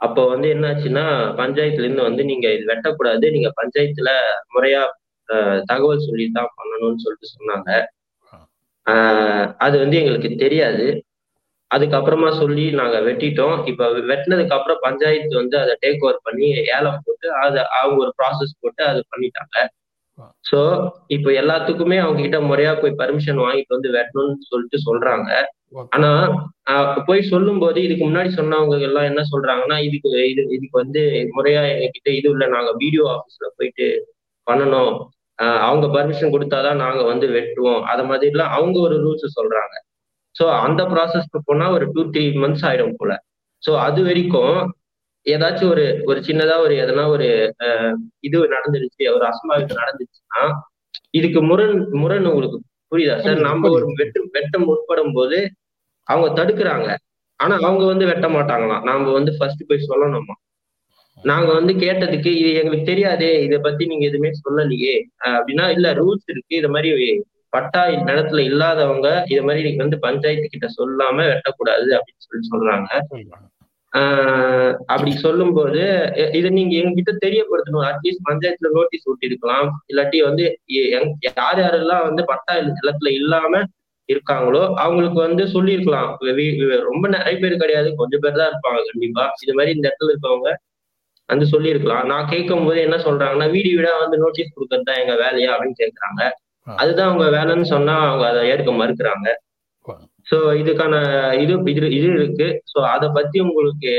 அப்போ 0.00 0.22
வந்து 0.28 0.48
என்னாச்சுன்னா 0.54 1.04
பஞ்சாயத்துல 1.40 1.86
இருந்து 1.86 2.08
வந்து 2.08 2.22
நீங்க 2.24 2.46
இது 2.54 2.64
வெட்டக்கூடாது. 2.72 3.26
நீங்க 3.36 3.48
பஞ்சாயத்துல 3.60 4.10
முறையா 4.54 4.82
தகவல் 5.70 6.06
சொல்லி 6.06 6.26
தான் 6.30 6.52
பண்ணணும்னு 6.58 7.02
சொல்லிட்டு 7.04 7.28
சொன்னாங்க. 7.36 7.70
அது 9.60 9.76
வந்து 9.78 9.96
எங்களுக்கு 10.00 10.30
தெரியாது. 10.36 10.86
அதுக்கப்புறமா 11.70 12.28
சொல்லி 12.42 12.64
நாங்க 12.80 12.96
வெட்டிட்டோம். 13.08 13.56
இப்ப 13.70 13.88
வெட்டினதுக்கு 14.10 14.56
அப்புறம் 14.56 14.82
பஞ்சாயத்து 14.86 15.34
வந்து 15.42 15.56
அதை 15.62 15.74
டேக் 15.84 16.04
ஓவர் 16.06 16.24
பண்ணி 16.28 16.46
ஏலம் 16.76 17.02
போட்டு 17.06 17.28
அதை 17.44 17.60
அவங்க 17.80 17.98
ஒரு 18.06 18.12
ப்ராசஸ் 18.20 18.54
போட்டு 18.62 18.82
அது 18.92 19.00
பண்ணிட்டாங்க. 19.12 19.56
சோ 20.48 20.60
இப்ப 21.16 21.28
எல்லாத்துக்குமே 21.40 21.96
அவங்க 22.04 22.20
கிட்ட 22.22 22.38
முறையா 22.50 22.72
போய் 22.80 22.98
பர்மிஷன் 23.02 23.42
வாங்கிட்டு 23.44 23.76
வந்து 23.76 23.90
வெட்டணும்னு 23.96 24.48
சொல்லிட்டு 24.52 24.78
சொல்றாங்க. 24.88 25.30
ஆனா 25.94 26.10
போய் 27.08 27.28
சொல்லும் 27.32 27.60
போது 27.62 27.78
இதுக்கு 27.86 28.04
முன்னாடி 28.06 28.30
சொன்னவங்க 28.38 28.76
எல்லாம் 28.88 29.08
என்ன 29.10 29.22
சொல்றாங்கன்னா 29.32 29.76
இதுக்கு 29.88 30.10
இது 30.32 30.42
இதுக்கு 30.56 30.76
வந்து 30.82 31.02
முறையா 31.36 31.62
எங்ககிட்ட 31.74 32.10
இது 32.20 32.28
இல்ல 32.34 32.46
நாங்க 32.54 32.70
பிடிஓ 32.82 33.06
ஆபீஸ்ல 33.16 33.48
போயிட்டு 33.58 33.88
பண்ணணும். 34.46 34.94
அவங்க 35.66 35.86
பர்மிஷன் 35.96 36.34
கொடுத்தாதான் 36.34 36.82
நாங்க 36.84 37.02
வந்து 37.12 37.26
வெட்டுவோம். 37.36 37.82
அத 37.92 38.00
மாதிரி 38.10 38.32
எல்லாம் 38.34 38.54
அவங்க 38.58 38.76
ஒரு 38.86 38.96
ரூல்ஸ் 39.04 39.36
சொல்றாங்க. 39.38 39.74
ஸோ 40.38 40.44
அந்த 40.64 40.82
ப்ராசஸ்க்கு 40.84 41.38
போனா 41.44 41.66
ஒரு 41.70 41.86
டூ 41.94 42.02
த்ரீ 42.10 42.24
மந்த்ஸ் 42.42 42.64
ஆயிடும் 42.68 42.98
போல. 42.98 43.12
ஸோ 43.62 43.70
அது 43.86 44.00
வரைக்கும் 44.02 44.56
ஏதாச்சும் 45.26 45.70
ஒரு 45.70 45.84
ஒரு 46.06 46.18
சின்னதா 46.26 46.56
ஒரு 46.66 46.74
எதனா 46.82 47.04
ஒரு 47.14 47.26
இது 48.20 48.38
நடந்துருச்சு 48.54 49.08
ஒரு 49.16 49.24
அசம்பாவிதம் 49.24 49.82
நடந்துச்சுன்னா 49.82 50.42
இதுக்கு 51.12 51.40
முரண் 51.42 51.78
முரண் 52.02 52.28
உங்களுக்கு 52.30 52.58
புரியுதா? 52.92 53.16
சார் 53.24 53.40
நம்ம 53.48 53.70
ஒரு 53.70 53.86
வெட்டு 53.98 54.20
வெட்ட 54.36 54.56
முற்படும் 54.58 55.12
போது 55.12 55.38
அவங்க 56.08 56.28
தடுக்கிறாங்க. 56.38 56.88
ஆனா 57.40 57.54
அவங்க 57.58 57.82
வந்து 57.84 58.04
வெட்ட 58.06 58.26
மாட்டாங்களாம் 58.28 58.84
நாம 58.84 59.10
வந்து 59.12 59.32
ஃபர்ஸ்ட் 59.36 59.66
போய் 59.68 59.88
சொல்லணுமா? 59.90 60.34
நாங்க 61.24 61.50
வந்து 61.52 61.72
கேட்டதுக்கு 61.82 62.30
இது 62.40 62.50
எங்களுக்கு 62.54 62.90
தெரியாதே 62.90 63.30
இதை 63.46 63.58
பத்தி 63.58 63.84
நீங்க 63.86 64.04
எதுவுமே 64.06 64.30
சொல்லலையே 64.42 64.94
அப்படின்னா 65.30 65.64
இல்ல 65.76 65.86
ரூல்ஸ் 65.92 66.26
இருக்கு 66.28 66.54
இது 66.56 66.68
மாதிரி 66.68 66.90
பட்டா 67.52 67.82
நிலத்துல 68.08 68.42
இல்லாதவங்க 68.50 69.08
இது 69.28 69.42
மாதிரி 69.42 69.62
நீங்க 69.66 69.82
வந்து 69.84 69.98
பஞ்சாயத்து 70.06 70.48
கிட்ட 70.48 70.68
சொல்லாம 70.78 71.26
வெட்டக்கூடாது 71.30 71.88
அப்படின்னு 71.98 72.26
சொல்லி 72.26 72.44
சொல்றாங்க. 72.52 72.88
ஆஹ் 73.92 74.72
அப்படி 74.92 75.12
சொல்லும் 75.24 75.54
போது 75.58 75.82
இதை 76.38 76.48
நீங்க 76.58 76.74
எங்ககிட்ட 76.80 77.12
தெரியப்படுத்தணும். 77.24 77.86
அட்லீஸ்ட் 77.90 78.26
பஞ்சாயத்துல 78.28 78.70
நோட்டீஸ் 78.76 79.08
ஒட்டிருக்கலாம். 79.12 79.68
இல்லாட்டி 79.90 80.18
வந்து 80.28 80.44
யார் 81.28 81.60
யாரெல்லாம் 81.64 82.06
வந்து 82.08 82.24
பட்டா 82.32 82.54
நிலத்துல 82.68 83.12
இல்லாம 83.20 83.62
இருக்காங்களோ 84.08 84.60
அவங்களுக்கு 84.82 85.18
வந்து 85.26 85.44
சொல்லியிருக்கலாம். 85.54 86.10
ரொம்ப 86.90 87.04
நிறைய 87.16 87.34
பேர் 87.42 87.62
கிடையாது. 87.62 87.88
கொஞ்சம் 87.96 88.22
பேர் 88.24 88.38
தான் 88.40 88.50
இருப்பாங்க 88.52 88.82
கண்டிப்பா. 88.90 89.24
இது 89.44 89.54
மாதிரி 89.58 89.74
இந்த 89.76 89.86
இடத்துல 89.88 90.12
இருக்கவங்க 90.14 90.50
வந்து 91.28 91.46
சொல்லியிருக்கலாம். 91.54 92.04
நான் 92.12 92.30
கேட்கும் 92.34 92.66
போது 92.66 92.78
என்ன 92.86 92.98
சொல்றாங்கன்னா 93.06 93.48
வீடு 93.54 93.70
வீடா 93.78 93.90
வந்து 94.04 94.20
நோட்டீஸ் 94.22 94.54
கொடுக்கறது 94.54 94.88
தான் 94.90 95.00
எங்க 95.02 95.14
வேலையா 95.24 95.50
அப்படின்னு 95.54 95.80
கேட்கறாங்க 95.82 96.22
அதுதான் 96.76 97.08
அவங்க 97.08 97.26
வேலைன்னு 97.30 97.66
சொன்னா 97.66 97.94
அவங்க 98.02 98.26
அதை 98.26 98.48
ஏற்க 98.48 98.70
மறுக்கிறாங்க. 98.72 99.28
சோ 100.26 100.38
இதுக்கான 100.54 100.94
இது 101.34 101.52
இது 101.72 101.90
இது 101.90 102.08
இருக்கு. 102.14 102.48
சோ 102.72 102.78
அத 102.86 103.08
பத்தி 103.08 103.40
உங்களுக்கு 103.40 103.92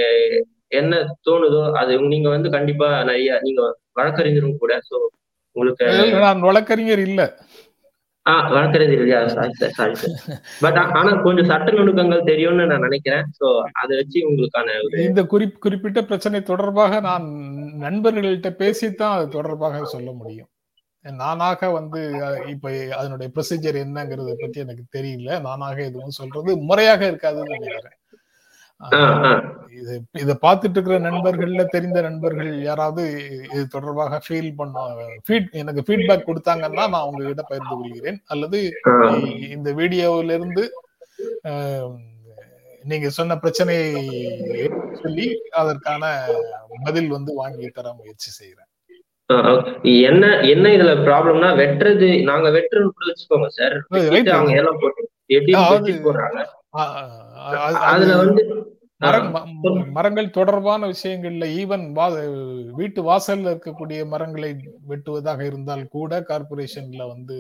என்ன 0.71 0.95
தோணுதோ 1.27 1.61
அது 1.73 1.99
நீங்க 2.07 2.29
வந்து 2.29 2.49
கண்டிப்பா 2.49 3.03
நிறைய 3.03 3.39
நீங்க 3.41 3.61
வழக்கறிஞரும் 3.93 4.57
கூட 4.57 4.73
சோ 4.89 4.97
உங்களுக்கு 5.55 5.85
நான் 6.19 6.41
வழக்கறிஞர் 6.41 6.99
இல்ல. 6.99 7.21
ஆஹ் 8.25 8.49
வழக்கறிஞர் 8.51 9.01
இல்லையா? 9.01 9.19
Sorry 9.27 9.53
sir 9.53 9.71
sorry 9.71 9.95
sir 9.95 10.15
but 10.61 10.77
ஆனா 10.93 11.11
கொஞ்சம் 11.23 11.45
சட்ட 11.45 11.71
நுணுக்கங்கள் 11.71 12.27
தெரியும்னு 12.29 12.65
நான் 12.65 12.79
நினைக்கிறேன். 12.79 13.25
சோ 13.39 13.47
அதை 13.73 13.97
வச்சு 13.97 14.19
உங்களுக்கான 14.27 14.75
இந்த 15.05 15.23
குறிப் 15.25 15.59
குறிப்பிட்ட 15.59 16.01
பிரச்சனை 16.03 16.43
தொடர்பாக 16.43 16.99
நான் 16.99 17.25
நண்பர்கள்ட்ட 17.81 18.51
பேசித்தான் 18.59 19.15
அது 19.15 19.27
தொடர்பாக 19.29 19.83
சொல்ல 19.85 20.11
முடியும். 20.11 20.49
நானாக 21.05 21.69
வந்து 21.77 21.99
இப்ப 22.53 22.71
அதனுடைய 22.99 23.27
ப்ரொசீஜர் 23.35 23.77
என்னங்கிறத 23.85 24.33
பத்தி 24.41 24.59
எனக்கு 24.65 24.83
தெரியல. 24.97 25.29
நானாக 25.47 25.77
எதுவும் 25.89 26.17
சொல்றது 26.19 26.51
முறையாக 26.69 27.01
இருக்காதுன்னு 27.11 27.55
நினைக்கிறேன். 27.57 27.95
இது 29.79 29.93
இதை 30.23 30.33
பார்த்துட்டு 30.43 30.77
இருக்கிற 30.77 30.97
நண்பர்கள்ல 31.07 31.63
தெரிந்த 31.73 31.99
நண்பர்கள் 32.05 32.51
யாராவது 32.67 33.03
இது 33.53 33.63
தொடர்பாக 33.75 34.19
ஃபீல் 34.25 34.51
பண்ண 34.59 34.83
ஃபீட் 35.27 35.49
எனக்கு 35.61 35.81
ஃபீட்பேக் 35.87 36.27
கொடுத்தாங்கன்னா 36.29 36.85
நான் 36.93 37.07
உங்ககிட்ட 37.09 37.43
பகிர்ந்து 37.49 37.75
கொள்கிறேன். 37.79 38.19
அல்லது 38.33 38.59
இந்த 39.55 39.71
வீடியோவில 39.81 40.37
இருந்து 40.39 40.63
நீங்க 42.91 43.07
சொன்ன 43.17 43.37
பிரச்சனையை 43.43 43.89
சொல்லி 45.01 45.27
அதற்கான 45.61 46.03
பதில் 46.85 47.09
வந்து 47.17 47.31
வாங்கி 47.41 47.69
தர 47.77 47.93
முயற்சி 47.99 48.29
செய்யறேன் 48.39 48.68
என்ன 50.03 50.39
என்ன 50.45 50.69
இதுல 50.69 50.93
ப்ராப்ளம்னா 51.05 51.49
வெட்டுறது 51.55 52.23
நாங்க 52.23 52.49
வெட்டுறோம்னு 52.49 52.91
கூட 52.91 53.05
வச்சுக்கோங்க 53.09 53.47
சார் 53.51 53.75
அவங்க 54.33 54.53
ஏலம் 54.53 54.81
போட்டு 54.81 55.03
எப்படி 55.29 55.53
போடுறாங்க 56.03 56.39
அதுல 57.83 58.15
வந்து 58.17 58.43
மரங்கள் 59.91 60.29
தொடர்பான 60.29 60.87
விஷயங்கள்ல 60.87 61.45
ஈவன் 61.59 61.85
வீட்டு 62.73 63.01
வாசல்ல 63.03 63.53
இருக்கக்கூடிய 63.53 64.07
மரங்களை 64.07 64.49
வெட்டுவதாக 64.89 65.41
இருந்தால் 65.45 65.87
கூட 65.87 66.21
கார்பரேஷன்ல 66.21 67.07
வந்து 67.07 67.37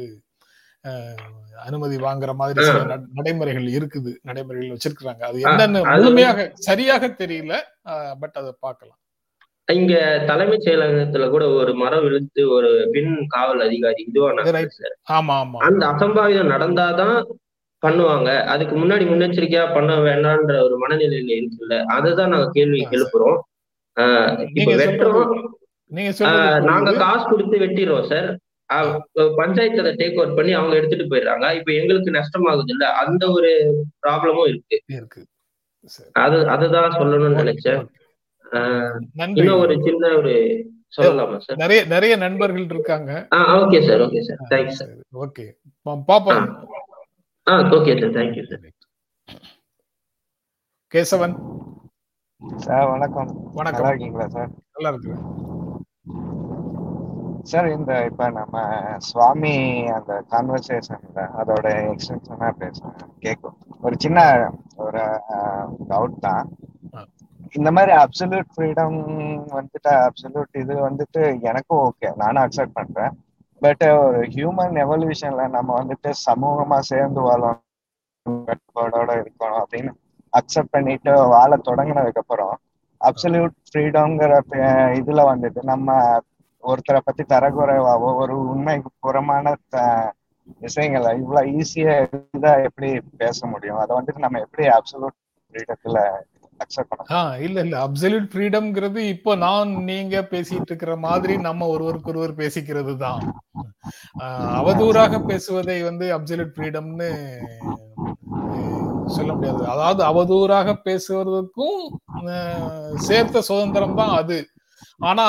அனுமதி 1.59 1.97
வாங்குற 1.97 2.33
மாதிரி 2.35 2.59
சில 2.65 2.83
நட- 2.83 3.09
நடைமுறைகள் 3.13 3.67
இருக்குது 3.69 4.11
நடைமுறைகள் 4.21 4.75
வச்சிருக்கிறாங்க. 4.75 5.21
அது 5.21 5.39
என்னன்னு 5.45 5.79
முழுமையாக 5.95 6.39
சரியாக 6.67 7.07
தெரியல 7.17 7.53
பட் 8.19 8.33
அதை 8.33 8.51
பார்க்கலாம். 8.59 8.99
இங்க 9.69 9.93
தலைமைச் 10.27 10.65
செயலகத்துல 10.65 11.29
கூட 11.29 11.49
ஒரு 11.51 11.73
மரம் 11.73 12.01
விழுத்து 12.01 12.49
ஒரு 12.49 12.89
பெண் 12.91 13.13
காவல் 13.27 13.61
அதிகாரி 13.61 14.03
ஆமா 15.13 15.59
அந்த 15.59 15.83
அசம்பாவிதம் 15.85 16.51
நடந்தாதான் 16.51 17.17
பண்ணுவாங்க. 17.83 18.29
அதுக்கு 18.45 18.75
முன்னாடி 18.75 19.05
முன்னெச்சரிக்கையா 19.09 19.73
பண்ண 19.73 19.91
வேண்டாம்ன்ற 19.97 20.55
ஒரு 20.61 20.75
மனநிலையில 20.77 21.31
இருக்குல்ல 21.35 21.75
அதுதான் 21.89 22.29
நாங்க 22.29 22.49
கேள்வி 22.51 22.79
எழுப்புறோம். 22.89 23.37
இப்ப 24.55 24.71
வெட்டுறோம். 24.81 25.31
நீங்க. 25.91 26.11
காசு 26.97 27.23
கொடுத்து 27.29 27.57
வெட்டிடுறோம் 27.59 28.03
சார். 28.03 28.29
பஞ்சாயத்து 29.35 29.79
அதை 29.79 29.93
டேக் 29.93 30.17
ஓவர் 30.17 30.35
பண்ணி 30.35 30.51
அவங்க 30.51 30.75
எடுத்துட்டு 30.75 31.05
போயிடுறாங்க. 31.05 31.45
இப்ப 31.55 31.71
எங்களுக்கு 31.73 32.11
நஷ்டமாகுது 32.11 32.73
இல்ல 32.75 32.85
அந்த 33.03 33.23
ஒரு 33.29 33.51
ப்ராப்ளமும் 34.03 34.47
இருக்கு. 34.47 34.77
அது 36.19 36.37
அதுதான் 36.47 36.91
சொல்லணும்னு 36.91 37.41
நினைச்சேன். 37.41 37.81
இன்னும் 39.37 39.61
ஒரு 39.63 39.73
சின்ன 39.87 40.11
ஒரு 40.19 40.33
சொல்லலாமா 40.97 41.37
சார் 41.45 41.59
நிறைய 41.63 41.79
நிறைய 41.93 42.13
நண்பர்கள் 42.23 42.67
இருக்காங்க. 42.75 43.11
Okay 43.63 43.79
sir 43.87 44.01
okay 44.05 44.21
sir 44.27 44.39
thank you 44.53 44.75
sir 44.79 44.89
சரி, 44.91 45.03
ஓகே 45.23 45.45
பாப்போம். 46.09 46.47
ஆ 47.47 47.53
okay 47.77 47.93
sir 48.01 48.15
thank you 48.17 48.43
sir 48.51 48.65
Kesavan. 50.93 51.35
Sir 52.65 52.87
வணக்கம். 52.93 53.29
நல்லா 53.33 53.57
வணக்கம் 53.59 53.89
இருக்கீங்களா 53.91 54.27
சார்? 54.35 54.51
நல்லா 54.75 54.91
இருக்கு 54.93 55.15
சார் 57.51 57.67
இந்த 57.75 57.91
இப்ப 58.09 58.23
நம்ம 58.37 58.55
சுவாமி 59.09 59.53
அந்த 59.97 60.13
கான்வர்சேஷன்ல 60.31 61.21
அதோட 61.41 61.67
எக்ஸ்டென்ஷனா 61.91 62.49
பேசுறேன். 62.61 62.97
கேட்கும். 63.25 63.55
ஒரு 63.85 63.95
சின்ன 64.05 64.19
ஒரு 64.85 65.03
டவுட் 65.91 66.17
தான். 66.27 66.49
இந்த 67.53 67.69
மாதிரி 67.71 67.91
அப்சல்யூட் 68.03 68.49
ஃப்ரீடம் 68.53 68.97
வந்துட்டு 69.53 69.91
அப்சல்யூட் 70.05 70.59
இது 70.61 70.73
வந்துட்டு 70.87 71.21
எனக்கும் 71.49 71.81
ஓகே 71.85 72.09
நானும் 72.15 72.43
அக்செப்ட் 72.43 72.77
பண்றேன். 72.79 73.13
பட் 73.61 73.83
ஒரு 74.01 74.19
ஹியூமன் 74.35 74.75
எவல்யூஷன்ல 74.83 75.45
நம்ம 75.49 75.69
வந்துட்டு 75.79 76.09
சமூகமா 76.27 76.77
சேர்ந்து 76.91 77.21
வாழணும் 77.27 77.65
கட்டுப்பாடோட 78.47 79.11
இருக்கணும் 79.21 79.61
அப்படின்னு 79.63 79.91
அக்செப்ட் 80.33 80.73
பண்ணிட்டு 80.73 81.11
வாழ 81.33 81.51
தொடங்கினதுக்கு 81.67 82.21
அப்புறம் 82.23 82.53
அப்சல்யூட் 83.01 83.55
ஃப்ரீடம்ங்கிற 83.67 84.33
இதுல 84.99 85.21
வந்துட்டு 85.31 85.61
நம்ம 85.63 85.89
ஒருத்தரை 86.63 86.99
பத்தி 86.99 87.23
தரக்குறைவாவோ 87.25 88.09
ஒரு 88.21 88.33
உண்மைக்கு 88.51 88.89
புறமான 88.99 89.53
விஷயங்களை 90.61 91.09
இவ்வளவு 91.21 91.51
ஈஸியா 91.57 91.93
இதா 92.37 92.51
எப்படி 92.67 92.89
பேச 93.17 93.39
முடியும்? 93.45 93.79
அதை 93.81 93.91
வந்துட்டு 93.97 94.25
நம்ம 94.25 94.39
எப்படி 94.45 94.63
அப்சல்யூட் 94.77 95.17
ஃப்ரீடத்துல 95.55 95.97
அக்செப்ட் 96.63 96.93
பண்ண 96.93 97.19
இல்ல 97.47 97.57
இல்ல. 97.65 97.75
அப்சல்யூட் 97.87 98.27
ஃப்ரீடம்ங்கிறது 98.31 99.01
இப்போ 99.15 99.31
நான் 99.45 99.71
நீங்க 99.89 100.15
பேசிட்டு 100.33 100.69
இருக்கிற 100.71 100.95
மாதிரி 101.07 101.35
நம்ம 101.47 101.67
ஒருவருக்கு 101.75 102.11
ஒருவர் 102.13 102.33
பேசிக்கிறது 102.41 102.93
தான் 103.05 103.21
அவதூறாக 104.59 105.19
பேசுவதை 105.29 105.77
வந்து 105.89 106.05
அப்சல்யூட் 106.17 106.55
ஃப்ரீடம்னு 106.55 107.09
சொல்ல 109.15 109.31
முடியாது. 109.35 109.63
அதாவது 109.73 110.01
அவதூறாக 110.11 110.73
பேசுவதற்கும் 110.87 111.79
சேர்த்த 113.07 113.41
சுதந்திரம் 113.49 113.99
தான் 114.01 114.13
அது. 114.21 114.37
ஆனா 114.99 115.25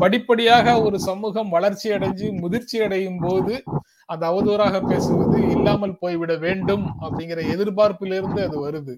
படிப்படியாக 0.00 0.82
ஒரு 0.82 0.98
சமூகம் 1.00 1.48
வளர்ச்சி 1.48 1.90
அடைஞ்சு 1.90 2.40
முதிர்ச்சி 2.40 2.80
அடையும் 2.80 3.18
போது 3.18 3.64
அந்த 4.06 4.26
அவதூறாக 4.26 4.88
பேசுவது 4.88 5.50
இல்லாமல் 5.50 5.98
போய்விட 5.98 6.36
வேண்டும் 6.36 6.84
அப்படிங்கிற 7.00 7.40
எதிர்பார்ப்பிலிருந்து 7.54 8.40
அது 8.44 8.68
வருது. 8.68 8.94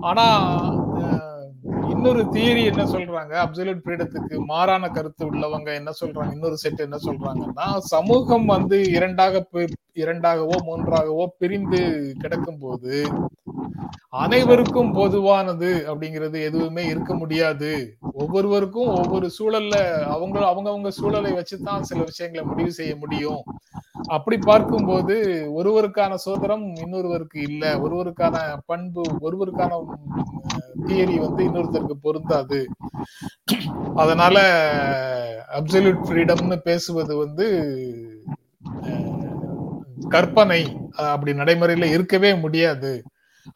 ஆனா 0.00 0.26
இன்னொரு 1.62 2.22
தியரி 2.24 2.64
என்ன 2.64 2.84
சொல்றாங்க? 2.84 3.34
அப்சல்யூட் 3.44 3.82
ஃப்ரீடத்துக்கு 3.84 4.44
மாறான 4.44 4.88
கருத்து 4.88 5.32
உள்ளவங்க 5.32 5.74
என்ன 5.74 5.90
சொல்றாங்க? 6.00 6.32
இன்னொரு 6.32 6.56
செட் 6.56 6.80
என்ன 6.80 6.98
சொல்றாங்கன்னா 7.04 7.76
சமூகம் 7.78 8.46
வந்து 8.46 8.90
இரண்டாக 8.90 9.46
இரண்டாகவோ 9.94 10.56
மூன்றாகவோ 10.64 11.26
பிரிந்து 11.38 12.14
கிடக்கும் 12.18 12.58
போது 12.58 13.08
அனைவருக்கும் 14.08 14.92
பொதுவானது 14.92 15.84
அப்படிங்கிறது 15.86 16.42
எதுவுமே 16.42 16.84
இருக்க 16.86 17.14
முடியாது. 17.14 17.96
ஒவ்வொருவருக்கும் 18.12 18.86
ஒவ்வொரு 18.86 19.30
சூழல்ல 19.38 19.76
அவங்க 20.02 20.38
அவங்கவுங்க 20.40 20.88
சூழலை 20.88 21.32
வச்சுதான் 21.32 21.80
சில 21.80 22.02
விஷயங்களை 22.02 22.48
முடிவு 22.48 22.72
செய்ய 22.72 22.96
முடியும். 22.96 23.42
அப்படி 24.08 24.38
பார்க்கும்போது 24.38 25.16
ஒருவருக்கான 25.58 26.14
சுதந்திரம் 26.14 26.74
இன்னொருவருக்கு 26.74 27.40
இல்லை. 27.40 27.70
ஒருவருக்கான 27.74 28.36
பண்பு 28.66 29.02
ஒருவருக்கான 29.20 29.78
தியரி 30.80 31.16
வந்து 31.16 31.44
இன்னொருத்தருக்கு 31.44 31.96
பொருந்தாது. 32.02 32.68
அதனால 33.94 34.38
அப்சல்யூட் 35.52 36.04
ஃப்ரீடம்னு 36.08 36.56
பேசுவது 36.56 37.16
வந்து 37.16 37.46
கற்பனை 40.08 40.76
அப்படி 40.96 41.32
நடைமுறையில 41.32 41.84
இருக்கவே 41.84 42.34
முடியாது 42.34 43.02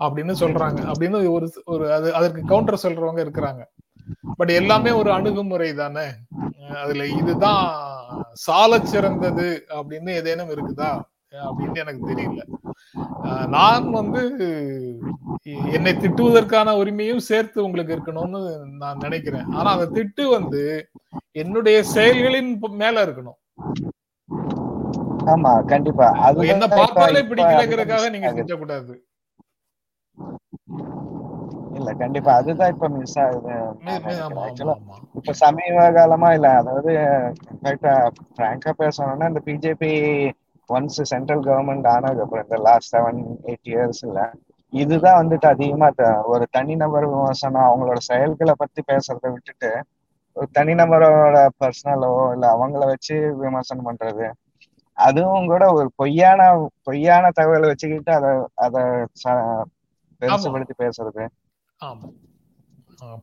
அப்படின்னு 0.05 0.35
சொல்றாங்க. 0.41 0.93
அப்படின்னு 0.93 1.31
ஒரு 1.31 1.63
ஒரு 1.65 1.93
அது 1.93 2.15
அதற்கு 2.15 2.43
கவுண்டர் 2.45 2.81
சொல்றவங்க 2.83 3.21
இருக்கிறாங்க. 3.27 3.63
பட் 4.37 4.49
எல்லாமே 4.49 4.91
ஒரு 4.91 5.13
அணுகுமுறை 5.13 5.75
தானே. 5.75 6.07
அதுல 6.83 7.07
இதுதான் 7.07 7.65
சால 8.33 8.81
சிறந்தது 8.81 9.65
அப்படின்னு 9.69 10.11
ஏதேனும் 10.11 10.49
இருக்குதா? 10.49 11.01
அப்படின்னு 11.47 11.83
எனக்கு 11.85 12.03
தெரியல. 12.11 12.43
நான் 13.57 13.87
வந்து 13.99 14.23
என்னை 15.77 15.93
திட்டுவதற்கான 16.03 16.75
உரிமையும் 16.83 17.27
சேர்த்து 17.31 17.59
உங்களுக்கு 17.67 17.97
இருக்கணும்னு 17.97 18.41
நான் 18.83 19.03
நினைக்கிறேன். 19.07 19.49
ஆனா 19.59 19.69
அந்த 19.77 19.89
திட்டு 19.99 20.25
வந்து 20.37 20.63
என்னுடைய 21.43 21.79
செயல்களின் 21.95 22.51
மேல 22.83 23.05
இருக்கணும். 23.07 23.39
ஆமா 25.33 25.53
கண்டிப்பா. 25.73 26.09
அது 26.27 26.49
என்ன 26.55 26.65
பார்த்தாலே 26.79 27.23
பிடிக்கலங்கிறதுக்காக 27.31 28.11
நீங்க 28.15 28.31
செஞ்சக்கூடாது 28.39 28.95
இல்ல 31.79 31.91
கண்டிப்பா. 32.03 32.31
அதுதான் 32.41 32.73
இப்ப 32.75 32.89
மிஸ் 32.93 33.17
ஆகுது. 33.23 33.55
இப்ப 35.19 35.33
சமீப 35.41 35.83
காலமா 35.97 36.29
இல்ல 36.37 36.49
அதாவது 36.61 36.93
பிராங்கா 38.37 38.73
பேசணும்னா 38.83 39.29
இந்த 39.33 39.43
பிஜேபி 39.49 39.91
ஒன்ஸ் 40.69 41.01
சென்ட்ரல் 41.07 41.45
கவர்மெண்ட் 41.45 41.89
ஆனதுக்கு 41.89 42.25
அப்புறம் 42.25 42.47
இந்த 42.47 42.59
லாஸ்ட் 42.63 42.95
செவன் 42.95 43.21
எயிட் 43.47 43.69
இயர்ஸ்ல 43.73 44.21
இதுதான் 44.73 45.19
வந்துட்டு 45.21 45.47
அதிகமா 45.47 45.89
ஒரு 46.27 46.45
தனிநபர் 46.51 47.07
விமர்சனம் 47.07 47.69
அவங்களோட 47.69 47.99
செயல்களை 48.07 48.55
பத்தி 48.57 48.81
பேசுறதை 48.89 49.29
விட்டுட்டு 49.31 49.71
ஒரு 50.37 50.49
தனிநபரோட 50.55 51.37
பர்சனலோ 51.61 52.11
இல்ல 52.35 52.47
அவங்கள 52.55 52.83
வச்சு 52.87 53.15
விமர்சனம் 53.37 53.87
பண்றது. 53.89 54.27
அதுவும் 54.99 55.47
கூட 55.47 55.65
ஒரு 55.73 55.89
பொய்யான 55.97 56.41
பொய்யான 56.83 57.31
தகவலை 57.37 57.67
வச்சுக்கிட்டு 57.67 58.13
அதை 58.15 58.31
அதை 58.65 58.83
பெருசுபடுத்தி 60.21 60.75
பேசுறது. 60.79 61.25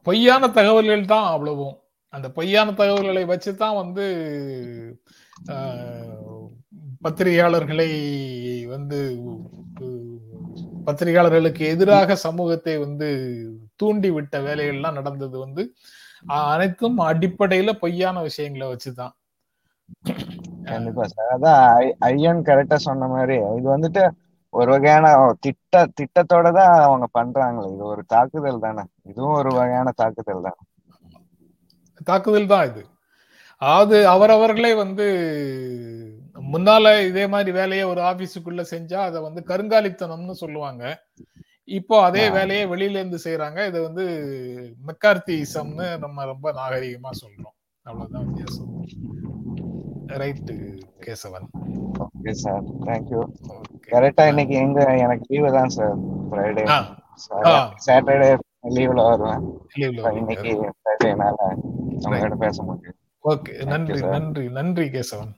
பொய்யான 0.03 0.47
தகவல்கள் 0.49 1.05
தான் 1.05 1.27
அவ்வளவும். 1.31 1.75
அந்த 2.13 2.27
பொய்யான 2.31 2.73
தகவல்களை 2.73 3.23
வச்சுதான் 3.25 3.77
வந்து 3.77 4.05
ஆஹ், 5.51 6.22
பத்திரிகையாளர்களை 7.03 7.89
வந்து 8.65 8.99
பத்திரிகையாளர்களுக்கு 10.87 11.63
எதிராக 11.73 12.15
சமூகத்தை 12.15 12.73
வந்து 12.77 13.07
தூண்டி 13.75 14.09
விட்ட 14.11 14.39
வேலைகள்லாம் 14.39 14.97
நடந்தது 14.99 15.35
வந்து 15.39 15.63
அனைத்தும் 16.51 16.99
அடிப்படையில 17.09 17.71
பொய்யான 17.73 18.21
விஷயங்களை 18.21 18.67
வச்சுதான். 18.67 19.13
கண்டிப்பா 20.63 21.05
சார். 21.07 21.31
அதான் 21.35 21.61
ஐயன் 21.99 22.43
கரெக்டா 22.49 22.77
சொன்ன 22.87 23.07
மாதிரி 23.07 23.35
இது 23.57 23.67
வந்துட்டு 23.75 24.03
ஒரு 24.53 24.69
வகையான 24.71 25.05
திட்ட 25.39 25.83
திட்டத்தோட 25.99 26.47
தான் 26.51 26.73
அவங்க 26.87 27.05
பண்றாங்களே. 27.19 27.69
இது 27.75 27.83
ஒரு 27.85 28.03
தாக்குதல் 28.05 28.63
தானே. 28.65 28.83
இதுவும் 29.03 29.37
ஒரு 29.41 29.51
வகையான 29.59 29.91
தாக்குதல் 30.01 30.45
தான். 30.47 30.59
தாக்குதல் 32.09 32.51
தான் 32.53 32.67
இது. 32.69 32.83
அதாவது 33.61 33.97
அவரவர்களே 34.07 34.73
வந்து 34.75 35.07
முன்னால 36.35 37.07
இதே 37.07 37.27
மாதிரி 37.27 37.51
வேலையை 37.51 37.85
ஒரு 37.85 38.01
ஆபீஸுக்குள்ள 38.01 38.63
செஞ்சா 38.71 38.93
அதை 38.93 39.21
வந்து 39.21 39.43
கருங்காலித்தனம்னு 39.47 40.31
சொல்லுவாங்க. 40.31 41.03
இப்போ 41.63 42.03
அதே. 42.03 42.29
வேலையை 42.29 42.67
வெளியில 42.67 42.99
இருந்து 43.01 43.19
செய்யறாங்க 43.23 43.67
இது 43.67 43.81
வந்து 43.81 44.05
மெக்கார்த்திசம்னு 44.87 45.99
நம்ம 45.99 46.23
ரொம்ப 46.23 46.51
நாகரிகமா 46.51 47.11
சொல்றோம். 47.21 47.55
அவ்வளவுதான் 47.81 48.25
வித்தியாசம். 48.25 48.71
Right 50.21 50.55
Kesavan. 51.05 51.47
Okay 52.03 52.31
sir 52.31 52.63
thank you. 52.63 53.21
கரெக்டா 53.91 54.27
இன்னைக்கு 54.27 54.55
எங்க 54.55 54.97
எனக்கு 54.97 55.25
லீவு 55.27 55.51
தான் 55.51 55.69
சார் 55.69 55.95
ஃப்ரைடே. 56.29 56.65
சாட்டர்டே 57.85 58.37
லீவ்ல 58.75 59.01
வருவேன். 59.09 59.43
இன்னைக்கு 60.19 60.73
ஃப்ரைடேனால 60.79 61.35
உங்ககிட்ட 62.05 62.35
பேச 62.35 62.63
முடியும் 62.63 62.99
ஓகே 63.23 63.63
நன்றி. 63.65 64.01
நன்றி 64.01 64.49
நன்றி 64.49 64.87
கேசவன். 64.87 65.33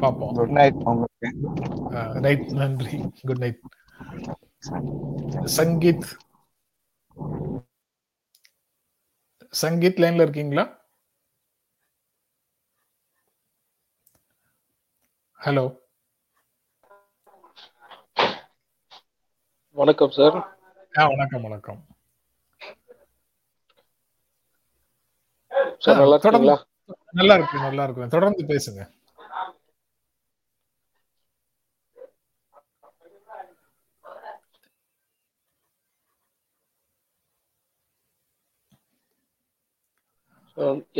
பார்ப்போம் 0.00 0.34
குட் 0.38 0.54
நைட் 0.58 0.80
உங்களுக்கு. 0.92 1.28
ரைட் 2.26 2.46
நன்றி. 2.60 2.98
Good 3.28 3.42
night 3.44 3.60
Sangeeth. 5.56 6.08
சங்கீத் 9.62 10.00
லைன்ல 10.02 10.24
இருக்கீங்களா? 10.26 10.64
ஹலோ 15.40 15.64
வணக்கம் 19.76 20.14
சார் 20.16 20.36
ஆ 20.94 21.04
வணக்கம் 21.12 21.44
வணக்கம். 21.46 21.80
சார் 25.84 25.98
நல்லா 26.02 26.16
இருக்கீங்களா? 26.18 26.56
நல்லா 27.20 27.34
இருக்கு 27.38 27.58
நல்லா 27.66 27.84
இருக்கு 27.86 28.14
தொடர்ந்து 28.16 28.44
பேசுங்க. 28.52 28.82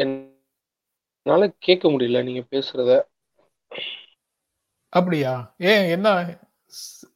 என்னால 0.02 1.42
கேட்க 1.58 1.84
முடியல 1.88 2.22
நீங்க 2.24 2.42
பேசுறத. 2.50 2.90
அப்படியா? 4.92 5.32
ஏன் 5.70 5.86
என்ன? 5.94 6.08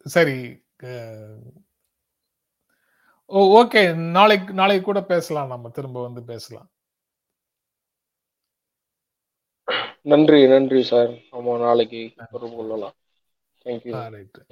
சரி 0.07 0.37
ஓ 3.31 3.41
ஓகே 3.55 3.83
நாளைக்கு 4.11 4.53
நாளைக்கு 4.53 4.85
கூட 4.85 5.01
பேசலாம் 5.07 5.53
நம்ம 5.53 5.71
திரும்ப 5.71 6.03
வந்து 6.03 6.23
பேசலாம். 6.25 6.69
நன்றி 10.07 10.39
நன்றி 10.47 10.81
சார். 10.85 11.13
ஆமா 11.33 11.55
நாளைக்கு 11.61 12.01
தொடர்பு 12.25 12.57
கொள்ளலாம். 12.57 12.97
Thank you 13.67 13.95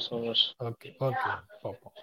so 0.04 0.14
much 0.24 0.44
okay 0.68 0.90
okay 1.00 1.30
பார்ப்போம் 1.62 1.96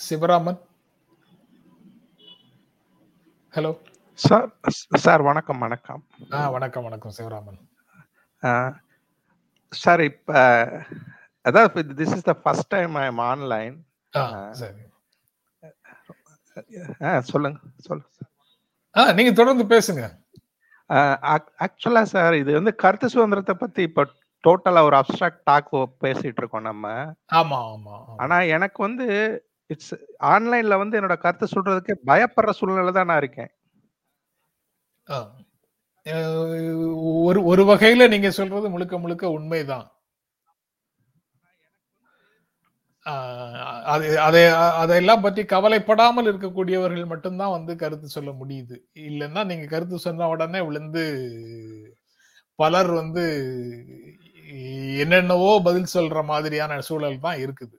சிவராமன். 0.00 0.58
ஹலோ 3.56 3.70
சார் 4.18 4.46
சார் 5.04 5.22
வணக்கம் 5.28 5.60
வணக்கம். 5.64 6.02
ஆ 6.36 6.40
வணக்கம் 6.54 6.86
வணக்கம் 6.88 7.14
சிவராமன். 7.18 7.58
சார் 9.72 10.02
இப்போ 10.10 10.38
அதாவது 11.44 11.94
this 12.00 12.14
is 12.16 12.28
the 12.30 12.34
first 12.42 12.70
time 12.74 12.94
I 13.02 13.04
am 13.10 13.22
online 13.30 13.76
ஆ 14.12 14.22
சொல்லுங்க 17.32 17.58
சொல்லுங்க 17.88 18.08
ஆ 18.96 19.04
நீங்க 19.18 19.32
தொடர்ந்து 19.40 19.64
பேசுங்க. 19.74 20.04
ஆக்சுவலா 21.64 22.02
சார் 22.14 22.34
இது 22.42 22.50
வந்து 22.58 22.72
கருத்து 22.84 23.12
சுதந்திரத்தை 23.14 23.54
பத்தி 23.60 23.82
இப்போ 23.88 24.02
டோட்டலா 24.44 24.80
ஒரு 24.88 24.96
அப்டிராக்ட் 25.00 25.44
டாக் 25.50 25.70
பேசிட்டு 26.04 26.40
இருக்கோம் 26.40 26.68
நம்ம. 26.70 26.86
ஆமா 27.40 27.58
ஆமா. 27.74 27.96
ஆனா 28.22 28.36
எனக்கு 28.56 28.80
வந்து 28.88 29.06
இட்ஸ் 29.70 29.94
ஆன்லைன்ல 30.34 30.76
வந்து 30.78 30.98
என்னோட 31.00 31.16
கருத்து 31.18 31.46
சொல்றதுக்கு 31.54 31.94
பயப்படுற 32.06 32.50
சூழ்நிலை 32.50 32.92
தான் 32.92 33.10
நான் 33.10 33.22
இருக்கேன். 33.24 33.50
ஆ. 35.06 35.18
ஒரு 37.28 37.40
ஒரு 37.44 37.62
வகையில 37.64 38.08
நீங்க 38.08 38.30
சொல்றது 38.32 38.68
முழுக்க 38.70 38.94
முழுக்க 38.98 39.24
உண்மைதான். 39.30 39.86
அது 43.94 44.06
அதை 44.20 44.40
அதையெல்லாம் 44.80 45.22
பற்றி 45.22 45.42
கவலைப்படாமல் 45.44 46.26
இருக்கக்கூடியவர்கள் 46.26 47.06
மட்டும்தான் 47.06 47.50
வந்து 47.50 47.72
கருத்து 47.76 48.08
சொல்ல 48.08 48.30
முடியுது. 48.32 48.76
இல்லைன்னா 49.08 49.42
நீங்க 49.44 49.66
கருத்து 49.66 49.98
சொன்ன 49.98 50.28
உடனே 50.28 50.60
விழுந்து 50.60 51.04
பலர் 52.58 52.90
வந்து 52.92 53.24
என்னென்னவோ 55.02 55.50
பதில் 55.62 55.92
சொல்ற 55.94 56.24
மாதிரியான 56.24 56.80
சூழல் 56.80 57.18
தான் 57.20 57.38
இருக்குது. 57.44 57.76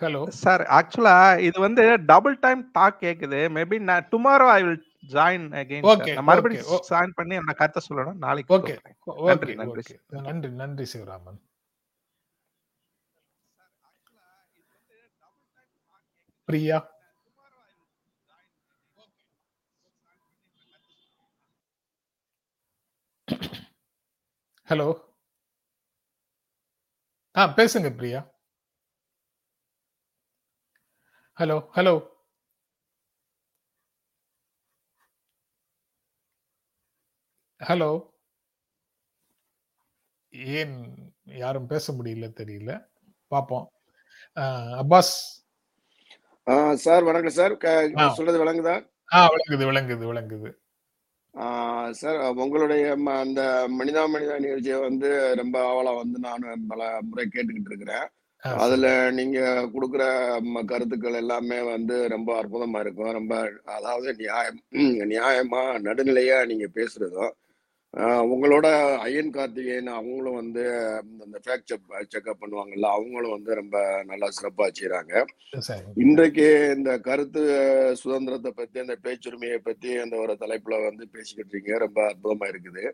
ஹலோ 0.00 0.26
சார் 0.42 0.62
ஆக்சுவலா 0.78 1.38
இது 1.38 1.60
வந்து 1.60 1.82
டபுள் 2.10 2.38
டைம் 2.38 2.70
டாக் 2.70 3.00
கேக்குது. 3.00 3.40
மேபி 3.56 3.78
நான் 3.78 4.08
tomorrow 4.12 4.46
I 4.56 4.62
will 4.62 4.82
join 5.14 5.46
again 5.60 6.14
நான் 6.14 6.24
மறுபடியும் 6.24 6.84
ஜாயின் 6.90 7.14
பண்ணி 7.14 7.36
அந்த 7.36 7.52
கருத்தை 7.52 7.82
சொல்லணும். 7.88 8.20
நாளைக்கு 8.24 8.54
ஓகே. 8.56 8.76
நன்றி, 9.30 9.52
ஓகே 9.52 9.56
நன்றி 9.56 9.82
ஓகே. 9.82 9.96
நன்றி 10.28 10.50
நன்றி 10.50 10.86
சிவராமன். 10.94 11.40
பிரியா. 16.48 16.78
ஹலோ 24.68 24.88
ஆ 27.36 27.42
பேசுங்க 27.56 27.88
பிரியா. 27.96 28.20
ஹலோ 31.38 31.68
ஹலோ 31.74 32.08
ஹலோ 37.58 38.10
ஏன் 40.30 40.94
யாரும் 41.24 41.66
பேச 41.66 41.92
முடியல 41.92 42.32
தெரியல. 42.40 42.86
பார்ப்போம் 43.26 43.70
அஹ், 44.34 44.82
அப்பாஸ். 44.82 45.12
ஆ 46.48 46.74
சார் 46.74 47.04
வணக்கம் 47.04 47.30
சார். 47.30 47.56
க- 47.56 47.92
ஆ. 47.98 48.12
சொல்றது 48.12 48.44
விளங்குதா? 48.44 48.90
ஆ 49.12 49.28
விளங்குது 49.28 49.72
விளங்குது 49.72 50.14
விளங்குது. 50.14 50.62
ஆ, 51.38 51.92
சார் 51.92 52.16
உங்களுடைய 52.34 52.96
ம- 52.96 53.18
அந்த 53.18 53.66
மனிதா 53.78 54.06
மனிதா 54.16 54.38
நிகழ்ச்சியை 54.38 54.80
வந்து 54.80 55.34
ரொம்ப 55.34 55.56
ஆவலா 55.70 55.96
வந்து 55.96 56.18
நானும் 56.18 56.66
பல 56.66 56.98
முறை 57.02 57.28
கேட்டுக்கிட்டு 57.32 57.66
இருக்கிறேன். 57.66 58.08
அதுல. 58.62 58.86
நீங்க 59.18 59.38
கொடுக்குற 59.74 60.02
கருத்துக்கள் 60.72 61.20
எல்லாமே 61.22 61.58
வந்து 61.74 61.96
ரொம்ப 62.14 62.30
அற்புதமா 62.40 62.80
இருக்கும். 62.84 63.16
ரொம்ப 63.20 63.34
அதாவது 63.76 64.10
நியாயம் 64.22 64.60
நியாயமா 65.14 65.62
நடுநிலையா 65.86 66.38
நீங்க 66.52 66.68
பேசுறதும் 66.78 67.32
உங்களோட 68.32 68.66
ஐயன் 69.06 69.32
கார்த்திகேயன் 69.34 69.90
அவங்களும் 69.98 70.38
வந்து 70.40 70.62
அந்த 71.24 71.36
ஃபேக்ட் 71.42 71.68
செக் 71.70 71.92
செக்அப் 72.14 72.40
பண்ணுவாங்கல்ல 72.42 72.88
அவங்களும் 72.96 73.34
வந்து 73.36 73.52
ரொம்ப 73.60 73.76
நல்லா 74.10 74.28
சிறப்பா 74.38 74.66
செய்றாங்க. 74.78 75.12
சரி 75.68 75.84
இன்றைக்கு 76.04 76.46
இந்த 76.76 76.92
கருத்து 77.08 77.42
சுதந்திரத்தை 78.02 78.52
பத்தி 78.60 78.82
அந்த 78.84 78.96
பேச்சுரிமையை 79.04 79.58
பத்தி 79.68 79.92
அந்த 80.04 80.16
ஒரு 80.24 80.34
தலைப்புல 80.42 80.80
வந்து 80.88 81.06
பேசிக்கிட்டு 81.14 81.54
இருக்கீங்க. 81.54 81.78
ரொம்ப 81.84 82.00
அற்புதமா 82.10 82.48
இருக்குது. 82.52 82.84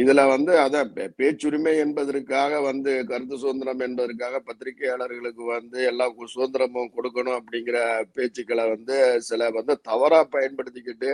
இதுல 0.00 0.20
வந்து 0.28 0.52
அதான் 0.64 0.90
பேச்சுரிமை 1.18 1.72
என்பதற்காக 1.78 2.60
வந்து 2.60 2.92
கருத்து 3.06 3.36
சுதந்திரம் 3.38 3.82
என்பதற்காக 3.86 4.40
பத்திரிகையாளர்களுக்கு 4.48 5.44
வந்து 5.54 5.78
எல்லா 5.90 6.06
சுதந்திரமும் 6.34 6.92
கொடுக்கணும் 6.96 7.38
அப்படிங்கிற 7.40 7.78
பேச்சுக்களை 8.16 8.66
வந்து 8.74 8.96
சில 9.30 9.50
வந்து 9.58 9.74
தவறா 9.90 10.20
பயன்படுத்திக்கிட்டு 10.36 11.10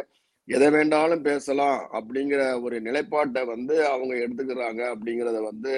எதை 0.48 0.68
வேண்டாலும் 0.72 1.22
பேசலாம் 1.22 1.78
அப்படிங்கிற 1.98 2.42
ஒரு 2.66 2.76
நிலைப்பாட்டை 2.80 3.42
வந்து 3.54 3.76
அவங்க 3.88 4.14
எடுத்துக்கிறாங்க 4.24 4.82
அப்படிங்கிறத 4.92 5.38
வந்து 5.50 5.72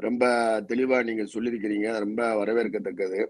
ரொம்ப 0.00 0.24
தெளிவா 0.70 0.98
நீங்க 1.08 1.24
சொல்லியிருக்கிறீங்க. 1.34 1.88
ரொம்ப 2.04 2.22
வரவேற்கத்தக்கது. 2.40 3.20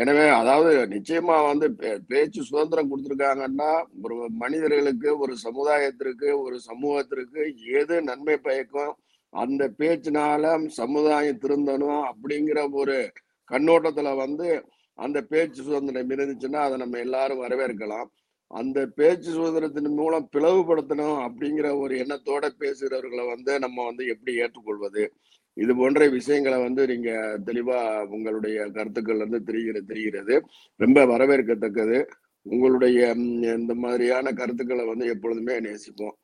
எனவே 0.00 0.28
அதாவது 0.32 0.70
நிச்சயமா 0.86 1.46
வந்து 1.46 1.66
பே- 1.72 1.98
பேச்சு 2.06 2.42
சுதந்திரம் 2.42 2.90
கொடுத்துருக்காங்கன்னா 2.90 3.70
ஒரு 4.02 4.16
மனிதர்களுக்கு 4.36 5.18
ஒரு 5.18 5.34
சமுதாயத்திற்கு 5.44 6.40
ஒரு 6.40 6.60
சமூகத்திற்கு 6.60 7.42
எது 7.72 8.02
நன்மை 8.02 8.36
பயக்கும் 8.38 8.92
அந்த 9.32 9.74
பேச்சினால 9.78 10.44
சமுதாயம் 10.72 11.38
திருந்தணும் 11.38 12.02
அப்படிங்கிற 12.10 12.70
ஒரு 12.74 12.96
கண்ணோட்டத்துல 13.50 14.16
வந்து 14.16 14.48
அந்த 14.98 15.22
பேச்சு 15.22 15.62
சுதந்திரம் 15.62 16.10
இருந்துச்சுன்னா 16.10 16.60
அதை 16.66 16.76
நம்ம 16.78 16.98
எல்லாரும் 16.98 17.42
வரவேற்கலாம். 17.42 18.08
அந்த 18.50 18.86
பேச்சு 18.96 19.30
சுதந்திரத்தின் 19.32 19.94
மூலம் 19.94 20.28
பிளவுபடுத்தணும் 20.36 21.18
அப்படிங்கிற 21.26 21.78
ஒரு 21.78 21.94
எண்ணத்தோட 21.96 22.44
பேசுகிறவர்களை 22.60 23.26
வந்து 23.28 23.58
நம்ம 23.58 23.84
வந்து 23.84 24.06
எப்படி 24.06 24.34
ஏற்றுக்கொள்வது? 24.36 25.02
இது 25.58 25.76
போன்ற 25.76 26.08
விஷயங்களை 26.08 26.62
வந்து 26.62 26.86
நீங்க 26.86 27.10
தெளிவா 27.46 28.06
உங்களுடைய 28.06 28.70
கருத்துக்கள் 28.70 29.18
வந்து 29.18 29.42
தெரிகிற 29.42 29.80
தெரிகிறது. 29.80 30.44
ரொம்ப 30.76 31.04
வரவேற்கத்தக்கது. 31.04 32.06
உங்களுடைய 32.42 33.12
இந்த 33.58 33.74
மாதிரியான 33.74 34.32
கருத்துக்களை 34.32 34.86
வந்து 34.86 35.06
எப்பொழுதுமே 35.06 35.60
நேசிப்போம். 35.60 36.16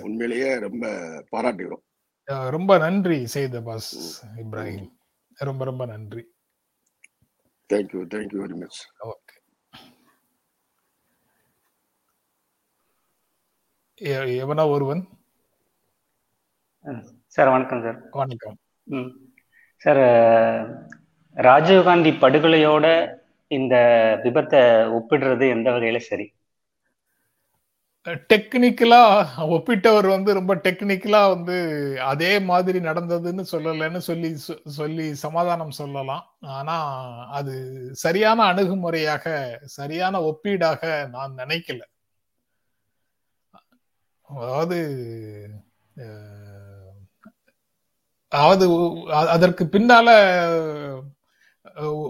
உண்மையிலேயே 0.00 0.58
ரொம்ப 0.58 0.86
பாராட்டுகிறோம். 1.32 1.82
ரொம்ப 2.50 2.78
நன்றி 2.78 3.26
செய்த 3.26 3.62
பாஸ் 3.62 4.26
இப்ராஹிம். 4.36 4.90
ரொம்ப 5.34 5.64
ரொம்ப 5.64 5.86
நன்றி. 5.86 6.22
Thank you 7.72 8.02
thank you 8.12 8.40
very 8.44 8.56
much 8.56 8.88
okay. 9.04 9.32
எவனா 14.42 14.70
ஒருவன்? 14.70 15.08
சார் 17.26 17.48
வணக்கம் 17.48 17.82
சார். 17.82 18.08
வணக்கம். 18.10 18.56
சார் 19.82 20.02
ராஜீவ்காந்தி 21.36 22.10
படுகொலையோட 22.20 22.86
இந்த 23.50 23.74
விபத்தை 24.24 24.60
ஒப்பிடுறது 24.98 25.48
எந்த 25.48 25.70
வகையில 25.70 25.98
சரி? 25.98 26.26
டெக்னிக்கலா 28.06 28.98
ஒப்பிட்டவர் 29.50 30.08
வந்து 30.08 30.34
ரொம்ப 30.34 30.54
டெக்னிக்கலா 30.56 31.28
வந்து 31.28 31.56
அதே 32.02 32.38
மாதிரி 32.40 32.78
நடந்ததுன்னு 32.80 33.44
சொல்லலைன்னு 33.52 33.96
சொல்லி 33.98 34.30
சொ- 34.48 34.66
சொல்லி 34.68 35.14
சமாதானம் 35.14 35.70
சொல்லலாம். 35.70 36.24
ஆனா 36.40 36.76
அது 37.30 37.54
சரியான 37.94 38.52
அணுகுமுறையாக 38.52 39.24
சரியான 39.64 40.20
ஒப்பீடாக 40.20 41.08
நான் 41.08 41.34
நினைக்கல. 41.36 41.80
அதாவது 44.30 44.78
அதாவது 48.34 48.94
அதற்கு 49.12 49.64
பின்னால 49.64 50.08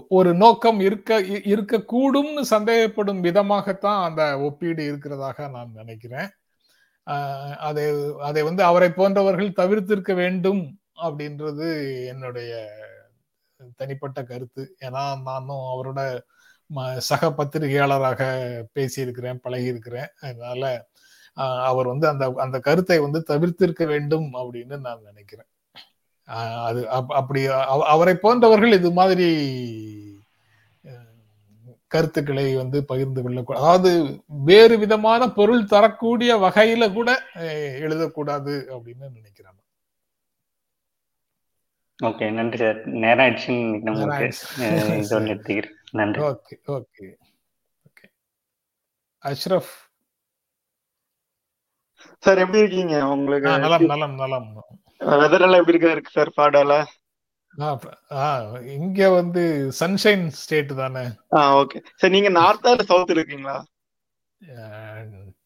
ஒரு 0.09 0.33
நோக்கம் 0.33 0.79
இருக்க 0.79 1.21
இருக்கக்கூடும்னு 1.21 2.41
சந்தேகப்படும் 2.49 3.23
விதமாகத்தான் 3.23 4.03
அந்த 4.03 4.39
ஒப்பீடு 4.39 4.95
இருக்கிறதாக 4.95 5.49
நான் 5.49 5.71
நினைக்கிறேன். 5.73 6.29
அதை 7.57 8.13
அதை 8.19 8.41
வந்து 8.43 8.63
அவரை 8.63 8.91
போன்றவர்கள் 8.91 9.49
தவிர்த்திருக்க 9.49 10.13
வேண்டும் 10.13 10.79
அப்படின்றது 11.03 11.67
என்னுடைய 12.07 12.69
தனிப்பட்ட 13.75 14.23
கருத்து. 14.23 14.75
ஏன்னா 14.81 15.21
நானும் 15.21 15.49
அவரோட 15.49 16.19
ம- 16.75 16.97
சக 16.97 17.27
பத்திரிகையாளராக 17.27 18.21
பேசியிருக்கிறேன் 18.75 19.39
பழகியிருக்கிறேன். 19.43 20.07
அதனால 20.21 20.87
அவர் 21.63 21.87
வந்து 21.87 22.07
அந்த 22.07 22.33
அந்த 22.35 22.59
கருத்தை 22.59 22.99
வந்து 22.99 23.23
தவிர்த்திருக்க 23.29 23.85
வேண்டும் 23.85 24.33
அப்படின்னு 24.33 24.79
நான் 24.79 25.01
நினைக்கிறேன். 25.03 25.47
அது 26.63 26.91
அப்- 26.91 27.13
அப்படி 27.13 27.45
அவ- 27.45 27.85
அவரை 27.85 28.15
போன்றவர்கள் 28.15 28.71
இது 28.71 28.91
மாதிரி 28.91 29.45
கருத்துக்களை 31.87 32.55
வந்து 32.55 32.85
பகிர்ந்து 32.85 33.21
கொள்ளக்கூடாது 33.21 33.65
அதாவது 33.65 34.21
வேறு 34.43 34.77
விதமான 34.77 35.29
பொருள் 35.29 35.65
தரக்கூடிய 35.65 36.37
வகையில 36.37 36.93
கூட 36.93 37.23
எழுதக்கூடாது 37.81 38.67
அப்படின்னு 38.71 39.11
நினைக்கிறேன் 39.11 39.51
ஓகே 42.03 42.31
நன்றி 42.31 42.57
சார். 42.57 42.85
நேரம் 42.85 43.19
ஆயிடுச்சு. 44.91 45.05
நன்றி. 45.91 46.21
Okay 46.21 46.67
okay 46.67 47.15
okay. 47.85 48.07
Ashraf 49.23 49.73
sir 52.23 52.37
எப்படி 52.37 52.57
இருக்கீங்க? 52.57 53.07
உங்களுக்கு 53.07 53.47
நலம் 53.59 53.85
நலம் 53.85 54.15
நலம். 54.15 54.53
வெதர் 55.01 55.41
எல்லாம் 55.41 55.61
எப்படி 55.61 55.79
இருக்கா 55.87 56.13
சார் 56.13 56.31
பாடால? 56.37 56.73
ஆ, 57.53 57.67
ப- 57.75 57.97
ஆ, 58.17 58.25
இங்க 58.75 59.09
வந்து 59.11 59.43
சன்ஷைன் 59.79 60.25
ஸ்டேட் 60.35 60.71
தானே. 60.75 61.03
ஆ 61.35 61.41
ஓகே 61.57 61.79
சார் 61.95 62.11
நீங்க 62.11 62.29
நார்த்தா 62.35 62.71
இல்ல 62.73 62.83
சவுத் 62.83 63.13
இருக்கீங்களா? 63.15 63.55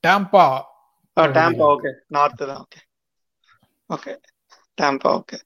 டாம்பா 0.03 0.45
டேம்பா 1.17 1.65
ஓகே 1.67 1.89
நார்த் 2.07 2.41
தான் 2.43 2.59
okay 2.59 2.79
okay 3.89 4.13
Tampa 4.77 5.09
okay 5.17 5.37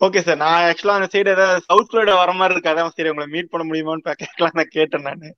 okay 0.00 0.20
sir 0.20 0.36
நான் 0.36 0.64
ஆக்சுவலா 0.68 0.96
அந்த 0.98 1.08
சைடு 1.12 1.32
ஏதாவது 1.32 1.64
சவுத் 1.66 1.88
ஃப்ளோரிடா 1.88 2.14
வர 2.16 2.32
மாதிரி 2.32 2.54
இருக்கு? 2.54 2.72
அதான் 2.72 2.94
சரி 2.96 3.10
உங்களை 3.10 3.28
மீட் 3.28 3.50
பண்ண 3.50 3.64
முடியுமான்னு 3.68 4.16
கேட்கலாம் 4.22 4.56
நான் 4.56 4.74
கேட்டேன் 4.76 5.06
நானு. 5.08 5.30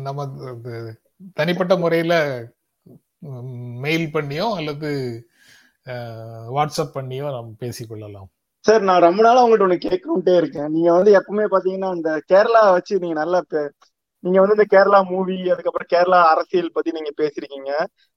நம்ம 0.00 0.26
தனிப்பட்ட 1.36 1.74
முறையில 1.76 2.14
மெயில் 3.84 4.08
பண்ணியோ 4.12 4.48
அல்லது 4.56 4.90
வாட்ஸ்அப் 6.56 6.96
பண்ணியோ 6.96 7.26
நம்ம 7.36 7.50
பேசிக்கொள்ளலாம். 7.64 8.28
சார் 8.64 8.86
நான் 8.88 9.04
ரொம்ப 9.06 9.20
நாளா 9.26 9.42
உங்கள்ட்ட 9.44 9.66
ஒண்ணு 9.66 9.84
கேட்கணும்ட்டே 9.86 10.34
இருக்கேன். 10.40 10.70
நீங்க 10.74 10.90
வந்து 10.92 11.10
எப்பவுமே 11.18 11.44
பாத்தீங்கன்னா 11.52 11.90
இந்த 11.98 12.12
கேரளா 12.30 12.62
வச்சு 12.76 12.94
நீங்க 13.02 13.16
நல்லா 13.22 13.40
நீங்க 14.24 14.38
வந்து 14.42 14.56
இந்த 14.58 14.66
கேரளா 14.74 14.98
மூவி 15.10 15.36
அதுக்கப்புறம் 15.52 15.90
கேரளா 15.94 16.20
அரசியல் 16.32 16.74
பத்தி 16.76 16.90
நீங்க 16.96 17.10
பேசிருக்கீங்க. 17.20 17.72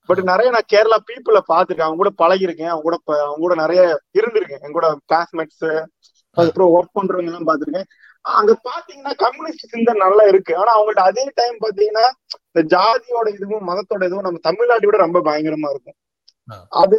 பட் 0.09 0.21
நிறைய 0.29 0.49
நான் 0.55 0.71
கேரளா 0.73 0.97
பீப்புளை 1.09 1.41
பாத்துருக்கேன். 1.51 1.87
அவங்க 1.87 2.01
கூட 2.03 2.11
பழகிருக்கேன் 2.21 2.71
அவங்க 2.71 2.85
கூட 2.87 2.97
அவங்க 3.23 3.41
கூட 3.45 3.55
நிறைய 3.63 3.81
இருந்திருக்கேன். 4.19 4.63
என் 4.65 4.77
கூட 4.77 4.87
கிளாஸ்மேட்ஸ் 5.09 5.67
அதுக்கப்புறம் 6.37 6.73
ஒர்க் 6.75 6.97
பண்றவங்க 6.97 7.31
எல்லாம் 7.31 7.49
பாத்திருக்கேன். 7.49 7.87
அங்க 8.39 8.53
பாத்தீங்கன்னா 8.69 9.13
கம்யூனிஸ்ட் 9.23 9.71
சிந்தனை 9.73 9.99
நல்லா 10.05 10.23
இருக்கு. 10.31 10.53
ஆனா 10.61 10.71
அவங்கள்ட்ட 10.77 11.03
அதே 11.11 11.25
டைம் 11.39 11.57
பாத்தீங்கன்னா 11.65 12.05
இந்த 12.49 12.61
ஜாதியோட 12.75 13.27
இதுவும் 13.37 13.67
மதத்தோட 13.71 14.03
இதுவும் 14.09 14.27
நம்ம 14.27 14.41
தமிழ்நாட்டை 14.49 14.87
விட 14.89 14.99
ரொம்ப 15.05 15.21
பயங்கரமா 15.29 15.69
இருக்கும். 15.75 15.97
அது 16.83 16.97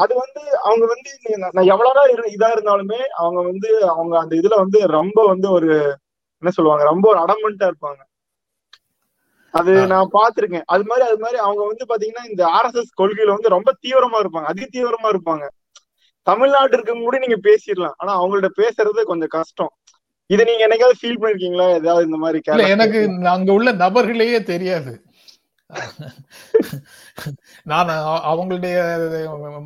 அது 0.00 0.14
வந்து 0.14 0.58
அவங்க 0.60 0.84
வந்து 0.86 1.10
நான் 1.52 1.64
எவ்வளவுதான் 1.64 2.10
இரு- 2.10 2.32
இதா 2.36 2.48
இருந்தாலுமே 2.54 3.00
அவங்க 3.16 3.42
வந்து 3.42 3.88
அவங்க 3.88 4.18
அந்த 4.18 4.36
இதுல 4.36 4.54
வந்து 4.56 4.86
ரொம்ப 4.86 5.24
வந்து 5.26 5.50
ஒரு 5.50 5.68
என்ன 6.42 6.50
சொல்லுவாங்க 6.50 6.84
ரொம்ப 6.84 7.08
ஒரு 7.08 7.18
அடமெண்டா 7.18 7.70
இருப்பாங்க. 7.70 8.00
அது 9.54 9.72
நான் 9.86 10.08
பாத்திருக்கேன் 10.12 10.62
அது 10.66 10.84
மாதிரி 10.84 11.06
அது 11.08 11.18
மாதிரி 11.18 11.38
அவங்க 11.38 11.66
வந்து 11.66 11.84
பாத்தீங்கன்னா 11.88 12.28
இந்த 12.28 12.44
ஆர்எஸ்எஸ் 12.46 12.96
கொள்கையில 13.00 13.26
வந்து 13.26 13.48
ரொம்ப 13.48 13.74
தீவிரமா 13.82 14.18
இருப்பாங்க. 14.20 14.44
அதி 14.44 14.68
தீவிரமா 14.72 15.08
இருப்பாங்க. 15.10 15.46
தமிழ்நாட்டு 16.22 16.76
இருக்கவங்க 16.76 17.02
கூட 17.02 17.18
நீங்க 17.18 17.38
பேசிடலாம். 17.48 17.92
ஆனா 17.96 18.22
அவங்கள்ட்ட 18.22 18.48
பேசுறது 18.56 19.02
கொஞ்சம் 19.02 19.28
கஷ்டம். 19.28 19.72
இதை 20.26 20.44
நீங்க 20.44 20.66
என்னைக்காவது 20.66 21.04
ஃபீல் 21.04 21.20
பண்ணிருக்கீங்களா? 21.20 21.74
ஏதாவது 21.74 22.04
இந்த 22.04 22.16
மாதிரி 22.16 22.40
எனக்கு 22.68 22.98
அங்க 23.28 23.52
உள்ள 23.52 23.72
நபர்களையே 23.72 24.42
தெரியாது. 24.42 24.92
நான் 27.70 27.90
அவங்களுடைய 28.30 28.76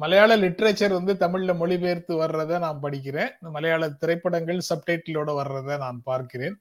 மலையாள 0.02 0.36
லிட்ரேச்சர் 0.36 0.96
வந்து 0.98 1.14
தமிழ்ல 1.22 1.52
மொழிபெயர்த்து 1.60 2.14
வர்றதை 2.22 2.58
நான் 2.58 2.82
படிக்கிறேன். 2.82 3.32
மலையாள 3.56 3.88
திரைப்படங்கள் 4.02 4.60
சப்டைட்டிலோட 4.70 5.32
வர்றதை 5.40 5.76
நான் 5.84 6.00
பார்க்கிறேன். 6.10 6.56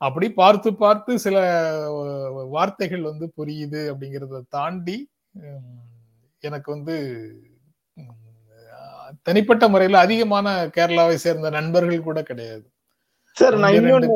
அப்படி 0.00 0.28
பார்த்து 0.32 0.70
பார்த்து 0.74 1.12
சில 1.24 1.36
வார்த்தைகள் 2.56 3.08
வந்து 3.10 3.28
புரியுது 3.38 3.82
அப்படிங்கிறத 3.92 4.42
தாண்டி 4.56 4.98
எனக்கு 6.42 6.68
வந்து 6.76 6.96
தனிப்பட்ட 9.26 9.64
முறையில 9.68 10.02
அதிகமான 10.04 10.46
கேரளாவை 10.76 11.16
சேர்ந்த 11.24 11.48
நண்பர்கள் 11.50 12.06
கூட 12.06 12.20
கிடையாது. 12.22 12.64
சார் 13.36 13.56
நான் 13.62 13.76
இன்னொன்னு 13.78 14.08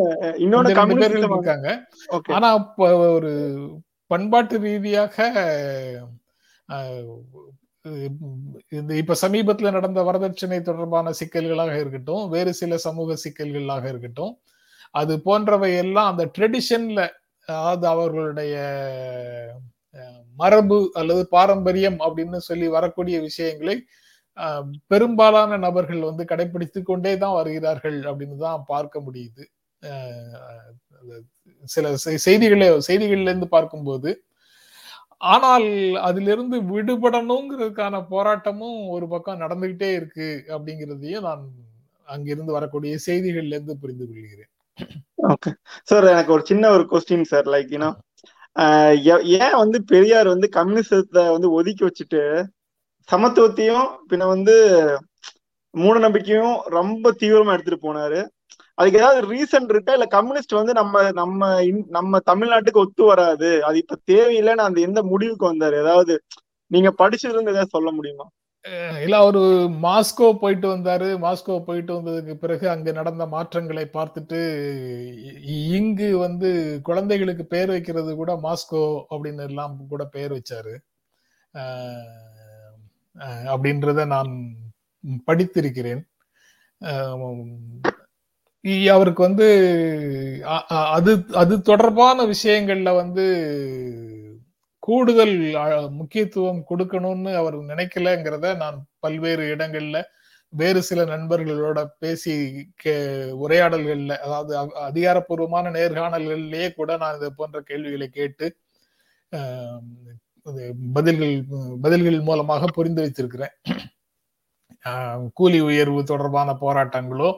இன்னொன்னு 0.44 0.70
இருக்காங்க. 1.10 1.68
ஆனா 2.36 2.48
ஒரு 3.16 3.30
பண்பாட்டு 4.11 4.57
ரீதியாக 4.59 5.16
இந்த 8.72 8.92
இப்ப 8.94 9.16
சமீபத்துல 9.22 9.70
நடந்த 9.70 10.00
வரதட்சணை 10.02 10.59
தொடர்பான 10.62 11.12
சிக்கல்களாக 11.12 11.74
இருக்கட்டும் 11.80 12.24
வேறு 12.28 12.52
சில 12.54 12.76
சமூக 12.78 13.16
சிக்கல்களாக 13.16 13.84
இருக்கட்டும் 13.88 14.34
அது 14.90 15.14
போன்றவை 15.22 15.70
எல்லாம் 15.76 16.11
அந்த 16.12 16.24
ட்ரெடிஷன்ல 16.38 17.00
அதாவது 17.48 17.86
அவர்களுடைய 17.86 18.54
மரபு 20.36 20.78
அல்லது 20.94 21.22
பாரம்பரியம் 21.28 21.98
அப்படின்னு 22.07 22.38
சொல்லி 22.48 22.66
வரக்கூடிய 22.68 23.16
விஷயங்களை 23.20 23.76
பெரும்பாலான 24.90 25.59
நபர்கள் 25.59 26.09
வந்து 26.09 26.24
கடைபிடித்து 26.24 26.80
கொண்டே 26.82 27.12
தான் 27.18 27.36
வருகிறார்கள் 27.38 27.98
அப்படின்னு 28.11 28.36
தான் 28.38 28.66
பார்க்க 28.68 29.00
முடியுது. 29.00 29.44
சில 31.74 31.92
செய்திகளை 32.26 32.66
செய்திகள்ல 32.88 33.30
இருந்து 33.30 33.48
பார்க்கும்போது 33.56 34.10
ஆனால் 35.32 35.68
அதிலிருந்து 36.08 36.56
விடுபடணுங்கிறதுக்கான 36.72 38.00
போராட்டமும் 38.12 38.80
ஒரு 38.94 39.06
பக்கம் 39.14 39.42
நடந்துகிட்டே 39.44 39.90
இருக்கு 39.98 40.28
அப்படிங்கிறதையும் 40.54 41.26
நான் 41.28 41.44
அங்கிருந்து 42.08 42.52
வரக்கூடிய 42.56 42.98
செய்திகள்ல 43.06 43.56
இருந்து 43.56 43.74
புரிந்து 43.82 44.04
கொள்கிறேன். 44.06 44.50
ஓகே 45.32 45.50
சார் 45.90 46.06
எனக்கு 46.12 46.34
ஒரு 46.36 46.44
சின்ன 46.50 46.70
ஒரு 46.76 46.84
கொஸ்டின் 46.92 47.30
சார் 47.32 47.48
லைக் 47.54 47.72
யூனோ 47.76 47.90
ஏன் 49.40 49.56
வந்து 49.62 49.78
பெரியார் 49.92 50.28
வந்து 50.34 50.48
கம்யூனிசத்தை 50.58 51.24
வந்து 51.36 51.48
ஒதுக்கி 51.58 51.82
வச்சுட்டு 51.86 52.22
சமத்துவத்தையும் 53.08 53.88
பின்ன 54.10 54.28
வந்து 54.34 54.54
மூட 55.74 55.96
நம்பிக்கையும் 56.04 56.54
ரொம்ப 56.76 57.10
தீவிரமா 57.20 57.54
எடுத்துட்டு 57.54 57.86
போனாரு? 57.86 58.20
அதுக்கு 58.78 59.00
ஏதாவது 59.02 59.20
ரீசன் 59.32 59.68
இருக்கா? 59.72 59.92
இல்ல 59.92 60.06
கம்யூனிஸ்ட் 60.14 60.58
வந்து 60.58 60.72
நம்ம 60.74 61.04
நம்ம 61.12 61.40
நம்ம 61.90 62.18
தமிழ்நாட்டுக்கு 62.30 62.82
ஒத்து 62.84 63.04
வராது. 63.04 63.50
அது 63.64 63.76
இப்ப 63.82 63.98
தேவையில்லைன்னு 64.12 64.68
அந்த 64.68 64.80
எந்த 64.80 65.02
முடிவுக்கு 65.04 65.46
வந்தாரு? 65.52 65.76
ஏதாவது 65.84 66.14
நீங்க 66.70 66.90
படிச்சதுல 66.98 67.36
இருந்து 67.36 67.54
ஏதாவது 67.54 67.74
சொல்ல 67.76 67.90
முடியுமா? 67.90 68.26
இல்ல 69.04 69.16
அவரு 69.16 69.40
மாஸ்கோ 69.84 70.28
போயிட்டு 70.40 70.66
வந்தாரு. 70.68 71.08
மாஸ்கோ 71.24 71.56
போயிட்டு 71.66 71.92
வந்ததுக்கு 71.98 72.34
பிறகு 72.36 72.66
அங்க 72.70 72.92
நடந்த 72.92 73.24
மாற்றங்களை 73.34 73.84
பார்த்துட்டு 73.92 74.40
இங்கு 75.76 76.08
வந்து 76.18 76.50
குழந்தைகளுக்கு 76.82 77.46
பேர் 77.46 77.68
வைக்கிறது 77.68 78.14
கூட 78.14 78.34
மாஸ்கோ 78.46 78.82
அப்படின்னு 79.10 79.44
எல்லாம் 79.50 79.76
கூட 79.88 80.04
பெயர் 80.16 80.36
வச்சாரு. 80.38 80.74
அப்படின்றத 83.52 84.04
நான் 84.14 84.32
படித்திருக்கிறேன். 85.28 86.02
அவருக்கு 88.66 89.22
வந்து 89.22 89.46
அது 90.68 91.24
அது 91.34 91.62
தொடர்பான 91.62 92.26
விஷயங்கள்ல 92.26 92.96
வந்து 92.96 93.24
கூடுதல் 94.78 95.36
முக்கியத்துவம் 95.90 96.66
கொடுக்கணும்னு 96.70 97.34
அவர் 97.34 97.56
நினைக்கலங்கிறத 97.62 98.56
நான் 98.56 98.86
பல்வேறு 98.98 99.56
இடங்கள்ல 99.56 100.02
வேறு 100.50 100.82
சில 100.82 101.04
நண்பர்களோட 101.04 101.84
பேசி 101.98 102.34
உரையாடல்கள்ல 103.32 104.12
அதாவது 104.16 104.52
அதிகாரப்பூர்வமான 104.80 105.70
நேர்காணல்கள்லயே 105.70 106.74
கூட 106.74 106.96
நான் 106.96 107.16
இது 107.16 107.32
போன்ற 107.32 107.60
கேள்விகளை 107.60 108.08
கேட்டு 108.08 108.46
பதில்கள் 110.92 111.44
பதில்கள் 111.80 112.20
மூலமாக 112.20 112.66
புரிந்து 112.66 113.02
வைத்திருக்கிறேன். 113.02 113.54
கூலி 115.34 115.60
உயர்வு 115.60 116.04
தொடர்பான 116.04 116.52
போராட்டங்களோ 116.60 117.30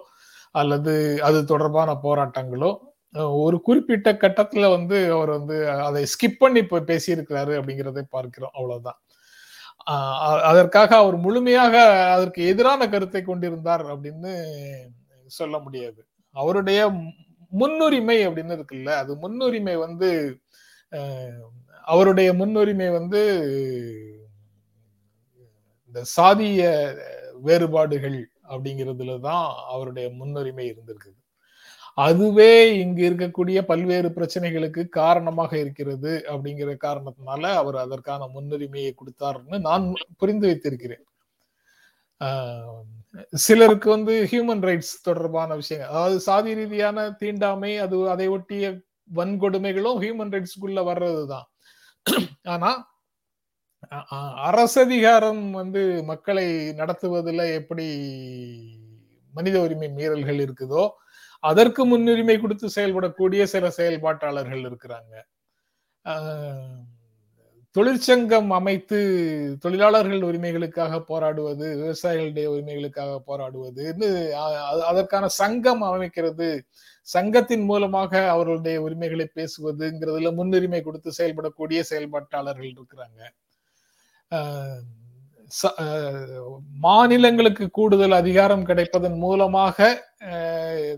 அல்லது 0.60 0.94
அது 1.22 1.38
தொடர்பான 1.44 1.90
போராட்டங்களோ 2.02 2.70
ஒரு 3.44 3.56
குறிப்பிட்ட 3.60 4.08
கட்டத்துல 4.12 4.64
வந்து 4.70 4.96
அவர் 5.12 5.30
வந்து 5.30 5.56
அதை 5.88 6.02
ஸ்கிப் 6.12 6.40
பண்ணி 6.40 6.58
இப்ப 6.64 6.80
பேசியிருக்கிறாரு 6.90 7.52
அப்படிங்கிறதை 7.58 8.02
பார்க்கிறோம் 8.10 8.54
அவ்வளவுதான். 8.54 8.98
அதற்காக 10.50 10.90
அவர் 10.96 11.16
முழுமையாக 11.16 11.74
அதற்கு 12.14 12.40
எதிரான 12.46 12.88
கருத்தை 12.88 13.22
கொண்டிருந்தார் 13.22 13.84
அப்படின்னு 13.86 14.32
சொல்ல 15.38 15.56
முடியாது. 15.58 16.00
அவருடைய 16.36 16.80
முன்னுரிமை 17.52 18.18
அப்படின்னு 18.26 18.56
இருக்குல்ல 18.56 18.90
அது 19.02 19.12
முன்னுரிமை 19.16 19.76
வந்து 19.76 20.10
அவருடைய 21.86 22.30
முன்னுரிமை 22.34 22.88
வந்து 22.90 23.20
இந்த 25.86 26.00
சாதிய 26.16 26.62
வேறுபாடுகள் 27.46 28.18
அப்படிங்கிறதுல 28.52 29.14
தான் 29.28 29.46
அவருடைய 29.74 30.06
முன்னுரிமை 30.20 30.66
இருந்திருக்குது. 30.72 31.18
அதுவே 32.06 32.52
இங்கு 32.82 33.02
இருக்கக்கூடிய 33.08 33.58
பல்வேறு 33.70 34.08
பிரச்சனைகளுக்கு 34.16 34.82
காரணமாக 35.00 35.52
இருக்கிறது 35.62 36.12
அப்படிங்கிற 36.32 36.72
காரணத்தினால 36.86 37.42
அவர் 37.62 37.78
அதற்கான 37.84 38.28
முன்னுரிமையை 38.34 38.92
கொடுத்தாருன்னு 39.00 39.58
நான் 39.68 39.86
புரிந்து 40.22 40.46
வைத்திருக்கிறேன். 40.50 41.04
சிலருக்கு 43.46 43.88
வந்து 43.96 44.14
ஹியூமன் 44.30 44.64
ரைட்ஸ் 44.68 44.94
தொடர்பான 45.08 45.50
விஷயங்கள் 45.60 45.90
அதாவது 45.92 46.16
சாதி 46.28 46.52
ரீதியான 46.58 47.08
தீண்டாமை 47.22 47.72
அது 47.84 47.96
அதை 48.14 48.26
ஒட்டிய 48.36 48.70
வன்கொடுமைகளும் 49.18 50.00
ஹியூமன் 50.04 50.32
ரைட்ஸ்க்குள்ள 50.34 50.80
வர்றதுதான். 50.90 51.46
ஆனா 52.54 52.70
அரசதிகாரம் 54.48 55.44
வந்து 55.60 55.82
மக்களை 56.10 56.48
நடத்துவதில் 56.80 57.44
எப்படி 57.60 57.86
மனித 59.34 59.56
உரிமை 59.66 59.88
மீறல்கள் 59.98 60.40
இருக்குதோ 60.46 60.84
அதற்கு 61.42 61.82
முன்னுரிமை 61.86 62.36
கொடுத்து 62.40 62.68
செயல்படக்கூடிய 62.76 63.42
சில 63.54 63.70
செயல்பாட்டாளர்கள் 63.78 64.62
இருக்கிறாங்க. 64.68 65.14
தொழிற்சங்கம் 67.76 68.50
அமைத்து 68.58 68.98
தொழிலாளர்கள் 69.64 70.22
உரிமைகளுக்காக 70.28 71.00
போராடுவது 71.10 71.66
விவசாயிகளுடைய 71.80 72.46
உரிமைகளுக்காக 72.54 73.12
போராடுவது 73.30 73.84
அதற்கான 74.90 75.28
சங்கம் 75.40 75.82
அமைக்கிறது 75.90 76.48
சங்கத்தின் 77.08 77.64
மூலமாக 77.70 78.12
அவர்களுடைய 78.34 78.78
உரிமைகளை 78.86 79.26
பேசுவதுங்கிறதுல 79.38 80.32
முன்னுரிமை 80.38 80.80
கொடுத்து 80.82 81.12
செயல்படக்கூடிய 81.18 81.80
செயல்பாட்டாளர்கள் 81.92 82.72
இருக்கிறாங்க. 82.76 83.20
மாநிலங்களுக்கு 86.86 87.64
கூடுதல் 87.78 88.14
அதிகாரம் 88.22 88.64
கிடைப்பதன் 88.70 89.16
மூலமாக 89.24 89.86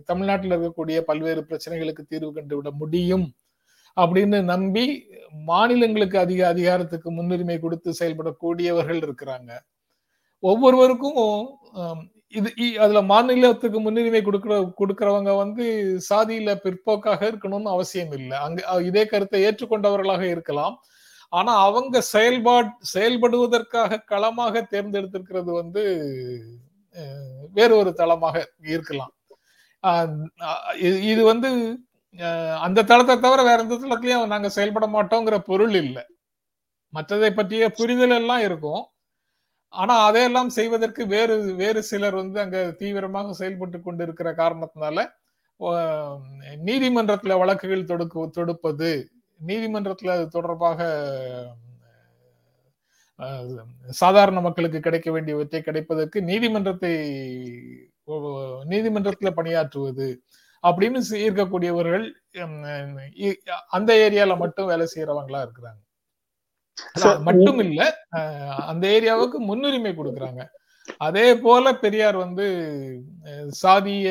தமிழ்நாட்டில் 0.08 0.52
இருக்கக்கூடிய 0.54 0.98
பல்வேறு 1.10 1.42
பிரச்சனைகளுக்கு 1.48 2.02
தீர்வு 2.12 2.30
கண்டுவிட 2.36 2.70
முடியும் 2.80 3.26
அப்படின்னு 3.96 4.38
நம்பி 4.52 4.84
மாநிலங்களுக்கு 5.50 6.16
அதிக 6.24 6.40
அதிகாரத்துக்கு 6.52 7.08
முன்னுரிமை 7.18 7.58
கொடுத்து 7.64 7.90
செயல்படக்கூடியவர்கள் 8.00 9.00
இருக்கிறாங்க. 9.06 9.50
ஒவ்வொருவருக்கும் 10.42 11.18
இது 12.38 12.50
அதுல 12.84 13.00
மாநிலத்துக்கு 13.12 13.78
முன்னுரிமை 13.86 14.20
கொடுக்கிற 14.26 14.54
கொடுக்கறவங்க 14.80 15.30
வந்து 15.42 15.64
சாதியில 16.10 16.50
பிற்போக்காக 16.64 17.20
இருக்கணும்னு 17.30 17.74
அவசியம் 17.76 18.14
இல்லை. 18.18 18.36
அங்க 18.46 18.60
இதே 18.90 19.04
கருத்தை 19.12 19.40
ஏற்றுக்கொண்டவர்களாக 19.48 20.24
இருக்கலாம். 20.34 20.76
ஆனா 21.32 21.52
அவங்க 21.66 21.96
செயல்பாட் 22.14 22.70
செயல்படுவதற்காக 22.94 24.02
களமாக 24.12 24.62
தேர்ந்தெடுத்திருக்கிறது 24.72 25.50
வந்து 25.60 25.82
வேறு 27.58 27.74
ஒரு 27.82 27.90
தளமாக 28.00 28.36
இருக்கலாம். 28.74 29.12
இது 31.12 31.22
வந்து 31.32 31.48
அந்த 32.66 32.84
தளத்தை 32.90 33.14
தவிர 33.26 33.40
வேற 33.48 33.58
எந்த 33.64 33.76
தளத்திலயும் 33.82 34.32
நாங்க 34.34 34.48
செயல்பட 34.56 34.86
மாட்டோங்கிற 34.96 35.36
பொருள் 35.50 35.76
இல்லை. 35.84 36.04
மற்றதை 36.92 37.30
பற்றிய 37.34 37.64
புரிதல் 37.78 38.16
எல்லாம் 38.20 38.42
இருக்கும். 38.48 38.82
ஆனா 39.74 39.94
அதையெல்லாம் 40.08 40.50
செய்வதற்கு 40.58 41.02
வேறு 41.14 41.34
வேறு 41.60 41.80
சிலர் 41.90 42.16
வந்து 42.22 42.38
அங்க 42.44 42.58
தீவிரமாக 42.80 43.34
செயல்பட்டு 43.40 43.78
கொண்டிருக்கிற 43.80 44.28
காரணத்தினால 44.42 44.98
நீதிமன்றத்துல 46.68 47.34
வழக்குகள் 47.42 47.88
தொடுக்கு 47.90 48.20
தொடுப்பது 48.38 48.90
நீதிமன்றத்துல 49.40 50.14
அது 50.16 50.26
தொடர்பாக 50.28 50.80
சாதாரண 54.02 54.38
மக்களுக்கு 54.40 54.78
கிடைக்க 54.80 55.08
வேண்டியவற்றை 55.10 55.60
கிடைப்பதற்கு 55.62 56.18
நீதிமன்றத்தை 56.30 56.92
நீதிமன்றத்துல 58.72 59.30
பணியாற்றுவது 59.38 60.06
அப்படின்னு 60.64 61.00
இருக்கக்கூடியவர்கள் 61.26 62.06
அந்த 63.76 63.90
ஏரியால 64.06 64.32
மட்டும் 64.42 64.70
வேலை 64.70 64.86
செய்யறவங்களா 64.94 65.40
இருக்கிறாங்க. 65.44 65.80
மட்டும் 67.28 67.60
இல்ல 67.66 67.80
அந்த 68.70 68.84
ஏரியாவுக்கு 68.96 69.38
முன்னுரிமை 69.48 69.92
கொடுக்கறாங்க. 69.94 70.42
அதே 71.06 71.26
போல 71.44 71.72
பெரியார் 71.82 72.16
வந்து 72.24 72.46
சாதிய 73.62 74.08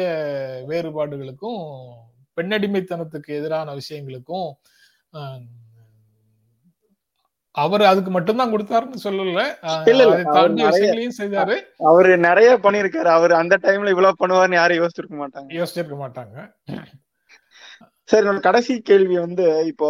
வேறுபாடுகளுக்கும் 0.71 1.63
பெண்ணடிமைத்தனத்துக்கு 2.37 3.31
எதிரான 3.39 3.73
விஷயங்களுக்கும் 3.79 4.49
அவர் 7.55 7.83
அதுக்கு 7.91 8.11
மட்டும்தான் 8.15 8.51
கொடுத்தாருன்னு 8.53 8.99
சொல்லல. 9.05 9.43
விஷயங்களையும் 10.71 11.17
செய்தாரு. 11.19 11.55
அவரு 11.89 12.11
நிறைய 12.27 12.49
பண்ணிருக்காரு 12.65 13.09
அவர் 13.17 13.33
அந்த 13.39 13.55
டைம்ல 13.65 13.93
இவ்வளவு 13.93 14.19
பண்ணுவார்னு 14.21 14.59
யாரும் 14.59 14.79
யோசிச்சிருக்க 14.81 15.17
மாட்டாங்க. 15.21 15.49
யோசிச்சிருக்க 15.59 15.97
மாட்டாங்க. 16.03 16.37
சரி 18.09 18.21
என்னோட 18.23 18.39
கடைசி 18.47 18.73
கேள்வி 18.89 19.17
வந்து 19.17 19.47
இப்போ 19.71 19.89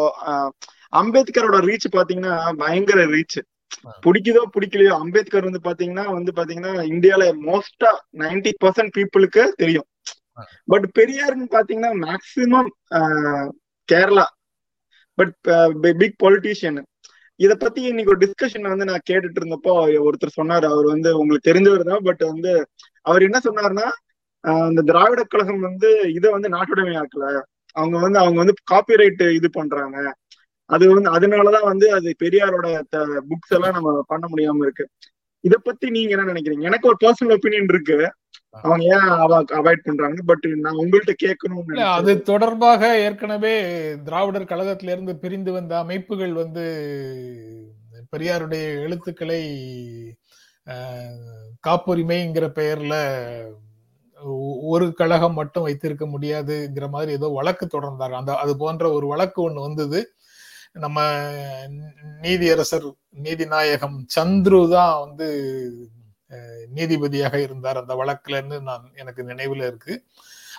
அம்பேத்கரோட 1.01 1.57
ரீச் 1.67 1.87
பாத்தீங்கன்னா 1.97 2.33
பயங்கர 2.63 3.03
ரீச் 3.15 3.39
பிடிக்குதோ 4.05 4.41
பிடிக்கலையோ 4.55 4.93
அம்பேத்கர் 5.03 5.47
வந்து 5.47 5.61
பாத்தீங்கன்னா 5.67 6.05
வந்து 6.15 6.31
பாத்தீங்கன்னா 6.39 6.73
இந்தியால 6.93 7.23
மோஸ்டா 7.47 7.91
நைன்டி 8.23 8.51
பர்சன்ட் 8.63 8.95
பீப்புளுக்கு 8.97 9.43
தெரியும். 9.61 9.87
பட் 10.71 10.87
பெரியார்னு 10.99 11.47
பாத்தீங்கன்னா 11.55 11.91
maximum 12.05 12.71
Kerala. 13.89 14.25
But 15.19 15.35
big 16.01 16.19
politician 16.23 16.79
இத 17.39 17.53
பத்தி 17.55 17.81
இன்னைக்கு 17.89 18.11
ஒரு 18.13 18.21
டிஸ்கஷன் 18.23 18.71
வந்து 18.71 18.87
நான் 18.89 19.05
கேட்டுட்டு 19.09 19.39
இருந்தப்போ 19.41 19.73
ஒருத்தர் 20.07 20.37
சொன்னாரு. 20.39 20.65
அவர் 20.73 20.87
வந்து 20.93 21.09
உங்களுக்கு 21.19 21.49
தெரிஞ்சவர் 21.49 21.89
தான். 21.91 22.03
பட் 22.07 22.23
வந்து 22.31 22.51
அவர் 23.05 23.25
என்ன 23.27 23.37
சொன்னாருன்னா 23.47 23.87
அந்த 24.65 24.81
திராவிட 24.89 25.21
கழகம் 25.23 25.65
வந்து 25.67 25.89
இதை 26.17 26.29
வந்து 26.35 26.49
நாட்டுடைமை 26.49 26.93
ஆக்கல 27.01 27.25
அவங்க 27.75 27.97
வந்து 28.05 28.19
அவங்க 28.23 28.37
வந்து 28.43 28.55
காப்பிரைட் 28.71 29.23
இது 29.37 29.47
பண்றாங்க. 29.57 29.97
அது 30.69 30.85
வந்து 30.93 31.09
அதனாலதான் 31.15 31.67
வந்து 31.71 31.87
அது 31.97 32.09
பெரியாரோட 32.23 32.67
புக்ஸ் 33.29 33.55
எல்லாம் 33.57 33.75
நம்ம 33.77 33.91
பண்ண 34.11 34.25
முடியாம 34.31 34.63
இருக்கு. 34.65 34.85
இத 35.43 35.55
பத்தி 35.67 35.87
நீங்க 35.95 36.11
என்ன 36.15 36.25
நினைக்கிறீங்க? 36.31 36.65
எனக்கு 36.69 36.89
ஒரு 36.91 36.97
பர்சனல் 37.03 37.35
ஒப்பீனியன் 37.35 37.71
இருக்கு. 37.73 37.97
அவங்க 38.55 38.83
ஏன் 38.95 39.09
அவாய்ட் 39.57 39.85
பண்றாங்க? 39.85 40.19
பட் 40.25 40.45
நான் 40.57 40.79
உங்கள்கிட்ட 40.79 41.13
கேட்கணும் 41.25 41.81
அது 41.91 42.13
தொடர்பாக 42.21 42.81
ஏற்கனவே 42.99 43.53
திராவிடர் 44.03 44.51
கழகத்திலிருந்து 44.51 45.13
பிரிந்து 45.15 45.51
வந்த 45.51 45.73
அமைப்புகள் 45.77 46.33
வந்து 46.33 46.63
பெரியாருடைய 48.13 48.63
எழுத்துக்களை 48.85 49.41
காப்புரிமைங்கிற 51.63 52.45
பெயர்ல 52.55 52.95
ஒரு 54.71 54.85
கழகம் 54.93 55.33
மட்டும் 55.33 55.63
வைத்திருக்க 55.63 56.05
முடியாதுங்கிற 56.05 56.85
மாதிரி 56.89 57.11
ஏதோ 57.11 57.27
வழக்கு 57.35 57.65
தொடர்ந்தார் 57.65 58.19
அந்த 58.19 58.31
அது 58.35 58.53
போன்ற 58.57 58.85
ஒரு 58.91 59.07
வழக்கு 59.07 59.39
ஒண்ணு 59.49 59.61
வந்தது. 59.67 59.99
நம்ம 60.77 60.99
நீதியரசர் 62.23 62.87
நீதிநாயகம் 63.23 63.97
சந்துரு 64.15 64.59
தான் 64.69 64.95
வந்து 64.99 65.27
நீதிபதியாக 66.75 67.35
இருந்தார். 67.35 67.77
அந்த 67.77 67.93
வழக்குலன்னு 67.93 68.61
நான் 68.61 68.91
எனக்கு 68.95 69.23
நினைவுல 69.23 69.55
இருக்கு. 69.55 70.03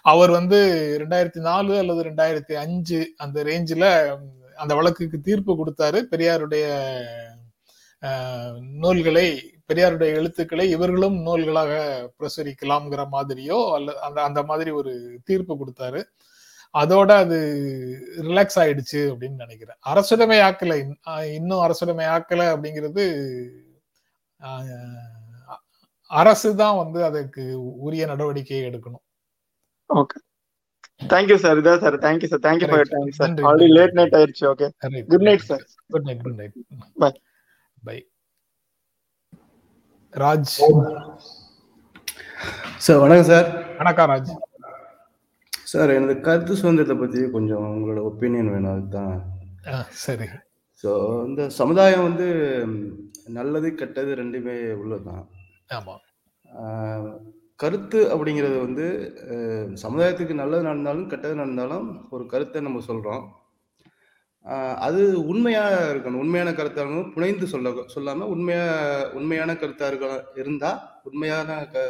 அவர் 0.03 0.31
வந்து 0.31 0.57
ரெண்டாயிரத்தி 1.01 1.41
நாலு 1.41 1.79
அல்லது 1.79 2.05
ரெண்டாயிரத்தி 2.05 2.53
அஞ்சு 2.53 3.13
அந்த 3.17 3.45
ரேஞ்சில் 3.45 4.19
அந்த 4.55 4.75
வழக்குக்கு 4.75 5.21
தீர்ப்பு 5.21 5.67
கொடுத்தாரு. 5.67 6.03
பெரியாருடைய 6.11 6.95
நூல்களை 8.61 9.55
பெரியாருடைய 9.73 10.15
எழுத்துக்களை 10.15 10.71
இவர்களும் 10.71 11.27
நூல்களாக 11.27 12.07
பிரசுரிக்கலாம்ங்கிற 12.19 13.07
மாதிரியோ 13.13 13.73
அல்ல 13.73 13.99
அந்த 13.99 14.23
அந்த 14.23 14.43
மாதிரி 14.43 14.71
ஒரு 14.71 15.21
தீர்ப்பு 15.25 15.57
கொடுத்தாரு. 15.57 16.05
அதோட 16.79 17.11
அது 17.11 17.59
ரிலாக்ஸ் 18.17 18.59
ஆயிடுச்சு 18.59 18.93
அப்படின்னு 18.93 19.47
நினைக்கிறேன். 19.47 19.77
அரசுடைமை 19.89 20.43
ஆக்கலை. 20.43 20.91
இன்- 21.05 21.33
இன்னும் 21.33 21.59
அரசுடைமை 21.59 22.05
ஆக்கலை 22.09 22.45
அப்படிங்கிறது 22.45 23.47
அரசு 26.11 26.49
தான் 26.61 26.79
வந்து 26.81 27.01
அதுக்கு 27.09 27.43
உரிய 27.87 28.03
நடவடிக்கையை 28.13 28.63
எடுக்கணும். 28.71 29.05
ஓகே 29.91 30.19
தேங்க்யூ 31.13 31.37
சார் 31.45 31.59
இதான் 31.61 31.83
sir 31.85 31.97
thank you 32.05 32.29
sir 32.33 32.43
thank you 32.47 32.67
for 32.69 32.79
Correct. 32.79 32.95
Time 32.95 33.13
sir 33.19 33.47
already. 33.51 33.73
Late 33.77 33.97
night 33.99 34.17
ஆயிடுச்சு. 34.19 34.45
Okay 34.53 34.67
good 35.13 35.27
night 35.29 35.47
sir 35.51 35.65
good 35.91 36.07
night 36.09 36.23
good 36.27 36.39
night 36.41 36.57
Bye. 37.03 37.15
Bye 37.83 37.97
Raj 40.15 40.53
sir 42.85 43.01
வணக்கம் 43.03 43.29
சார் 43.31 43.49
வணக்கம் 43.81 44.09
ராஜ் 44.13 44.31
சார் 45.73 45.91
எனது 45.97 46.15
கருத்து 46.27 46.53
சுதந்திரத்தை 46.61 46.97
பற்றி 47.01 47.21
கொஞ்சம் 47.35 47.67
உங்களோட 47.75 48.01
ஒப்பீனியன் 48.09 48.53
வேணும். 48.55 48.73
அதுதான். 48.75 49.17
சரி. 50.05 50.27
ஸோ 50.85 50.91
இந்த 51.29 51.43
சமுதாயம் 51.59 52.07
வந்து 52.09 52.27
நல்லது 53.37 53.69
கெட்டது 53.81 54.11
ரெண்டுமே 54.21 54.57
உள்ளதுதான். 54.83 55.25
ஆமா. 55.71 55.95
ஆஹ், 56.45 57.11
கருத்து 57.61 58.01
அப்படிங்கிறது 58.13 58.57
வந்து 58.61 58.87
சமுதாயத்துக்கு 59.83 60.35
நல்லது 60.39 60.63
நடந்தாலும் 60.63 61.11
கெட்டது 61.11 61.35
நடந்தாலும் 61.35 61.87
ஒரு 62.11 62.25
கருத்தை 62.33 62.61
நம்ம 62.67 62.83
சொல்கிறோம் 62.87 63.25
அது 64.85 65.01
உண்மையாக 65.31 65.73
இருக்கணும். 65.91 66.23
உண்மையான 66.23 66.51
கருத்தாக 66.53 66.85
இருக்கணும். 66.85 67.11
புனைந்து 67.15 67.47
சொல்ல 67.49 67.71
சொல்லாமல் 67.95 68.31
உண்மையா 68.33 68.63
உண்மையான 69.19 69.51
கருத்தாக 69.61 69.91
இருக்க 69.93 70.07
இருந்தால் 70.41 70.79
உண்மையான 71.05 71.49
க 71.73 71.83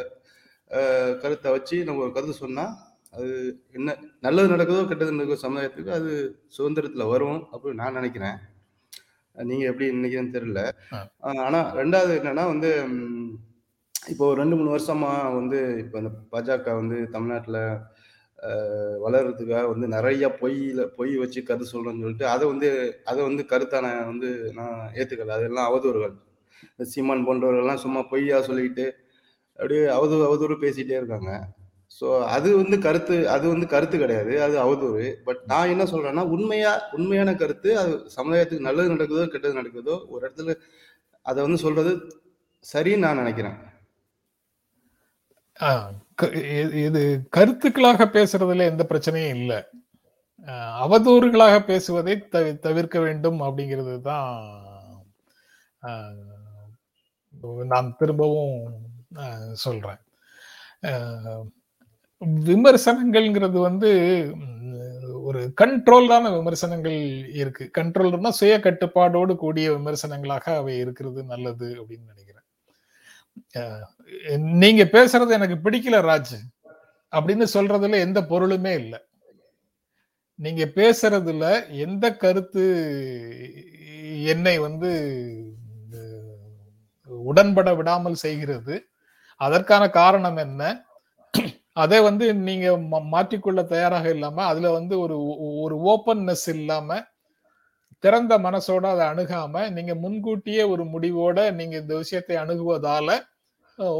கருத்தை 1.21 1.49
வச்சு 1.53 1.77
நம்ம 1.83 2.03
ஒரு 2.03 2.11
கருத்து 2.11 2.35
சொன்னால் 2.37 2.73
அது 3.13 3.29
என்ன 3.77 3.95
நல்லது 4.25 4.51
நடக்குதோ 4.53 4.83
கெட்டது 4.89 5.15
நடக்குதோ 5.15 5.43
சமுதாயத்துக்கு 5.43 5.91
அது 5.95 6.11
சுதந்திரத்தில் 6.49 7.11
வரும் 7.11 7.39
அப்படின்னு 7.51 7.81
நான் 7.81 7.97
நினைக்கிறேன். 7.99 8.37
நீங்கள் 9.35 9.69
எப்படி 9.69 9.89
நினைக்கிறேன்னு 9.97 10.35
தெரியல. 10.37 10.61
ஆஹ் 11.23 11.41
ஆனா 11.45 11.59
ரெண்டாவது 11.75 12.13
என்னன்னா 12.19 12.45
வந்து 12.53 12.69
இப்போ 14.01 14.23
ஒரு 14.29 14.37
ரெண்டு 14.41 14.55
மூணு 14.59 14.69
வருஷமா 14.73 15.09
வந்து 15.39 15.57
இப்போ 15.81 15.97
இந்த 16.01 16.11
பாஜக 16.31 16.73
வந்து 16.79 16.97
தமிழ்நாட்டில் 17.15 17.59
வளர்கிறதுக்காக 19.03 19.03
வளர்றதுக்காக 19.03 19.65
வந்து 19.71 19.87
நிறைய 19.95 20.25
பொய்யில் 20.39 20.81
பொய் 20.97 21.11
வச்சு 21.23 21.39
கருத்து 21.49 21.73
சொல்கிறேன்னு 21.73 22.03
சொல்லிட்டு 22.05 22.27
அதை 22.33 22.45
வந்து 22.51 22.69
அதை 23.11 23.19
வந்து 23.27 23.43
கருத்தான 23.51 23.87
வந்து 24.11 24.29
நான் 24.59 24.79
ஏற்றுக்கல 24.99 25.35
அதெல்லாம் 25.37 25.69
அவதூறுகள். 25.69 26.15
சீமான் 26.93 27.25
போன்றவர்கள்லாம் 27.27 27.83
சும்மா 27.85 28.01
பொய்யா 28.11 28.37
சொல்லிக்கிட்டு 28.47 28.85
அப்படியே 29.59 29.83
அவதூறு 29.97 30.25
அவதூறு 30.29 30.55
பேசிகிட்டே 30.63 30.97
இருக்காங்க. 30.99 31.31
ஸோ 31.97 32.07
அது 32.35 32.49
வந்து 32.61 32.77
கருத்து 32.85 33.15
அது 33.35 33.45
வந்து 33.53 33.67
கருத்து 33.73 33.95
கிடையாது. 34.03 34.33
அது 34.45 34.55
அவதூறு. 34.65 35.07
பட் 35.27 35.41
நான் 35.51 35.71
என்ன 35.73 35.85
சொல்கிறேன்னா 35.93 36.25
உண்மையாக 36.35 36.87
உண்மையான 36.97 37.35
கருத்து 37.41 37.71
அது 37.81 37.93
சமுதாயத்துக்கு 38.17 38.67
நல்லது 38.69 38.93
நடக்குதோ 38.95 39.25
கெட்டது 39.35 39.59
நடக்குதோ 39.61 39.97
ஒரு 40.13 40.21
இடத்துல 40.25 40.55
அதை 41.25 41.39
வந்து 41.47 41.59
சொல்கிறது 41.65 41.93
சரின்னு 42.65 43.05
நான் 43.07 43.21
நினைக்கிறேன். 43.23 43.57
இது 46.73 47.29
கருத்துக்களாக 47.37 48.05
பேசுறதுல 48.05 48.57
எந்த 48.57 48.85
பிரச்சனையும் 48.89 49.35
இல்லை. 49.35 49.63
அவதூறுகளாக 50.47 51.59
பேசுவதை 51.59 52.23
தவி- 52.31 52.59
தவிர்க்க 52.59 52.99
வேண்டும் 52.99 53.41
அப்படிங்கிறது 53.41 53.99
தான் 53.99 54.43
நான் 57.65 57.95
திரும்பவும் 57.97 58.73
சொல்றேன். 59.53 59.97
விமர்சனங்கள்ங்கிறது 62.25 63.61
வந்து 63.61 64.33
ஒரு 65.21 65.53
கண்ட்ரோல்டான 65.61 66.37
விமர்சனங்கள் 66.37 67.33
இருக்கு. 67.33 67.71
கண்ட்ரோல்னா 67.77 68.29
சுய 68.29 68.59
கட்டுப்பாடோடு 68.59 69.35
கூடிய 69.35 69.71
விமர்சனங்களாக 69.71 70.55
அவை 70.55 70.77
இருக்கிறது 70.77 71.23
நல்லது 71.23 71.65
அப்படின்னு 71.65 72.05
நினைக்கிறேன். 72.07 72.30
நீங்க 74.37 74.83
பேசுறது 74.83 75.29
எனக்கு 75.29 75.69
பிடிக்கல 75.69 76.03
ராஜ். 76.03 76.37
அப்படின்னு 77.11 77.45
சொல்றதுல 77.53 77.93
எந்த 77.93 78.21
பொருளுமே 78.21 78.73
இல்லை. 78.73 78.99
நீங்க 80.35 80.65
பேசுறதுல 80.65 81.69
எந்த 81.69 82.15
கருத்து 82.15 82.65
என்னை 84.25 84.59
வந்து 84.59 84.91
உடன்பட 87.25 87.75
விடாமல் 87.75 88.13
செய்கிறது 88.13 88.85
அதற்கான 89.35 89.89
காரணம் 89.89 90.37
என்ன? 90.37 90.85
அதை 91.73 92.01
வந்து 92.01 92.33
நீங்க 92.33 92.77
மா- 92.77 93.07
மாற்றிக்கொள்ள 93.11 93.63
தயாராக 93.63 94.09
இல்லாம 94.09 94.43
அதுல 94.43 94.71
வந்து 94.71 94.99
ஒரு 94.99 95.37
ஒரு 95.59 95.77
ஓப்பன்னஸ் 95.77 96.47
இல்லாம 96.47 97.03
திறந்த 97.99 98.37
மனசோட 98.37 98.85
அதை 98.85 99.05
அணுகாம 99.07 99.71
நீங்க 99.71 99.95
முன்கூட்டியே 99.95 100.63
ஒரு 100.63 100.83
முடிவோட 100.83 101.53
நீங்க 101.53 101.77
இந்த 101.77 101.97
விஷயத்தை 101.97 102.35
அணுகுவதால 102.35 103.19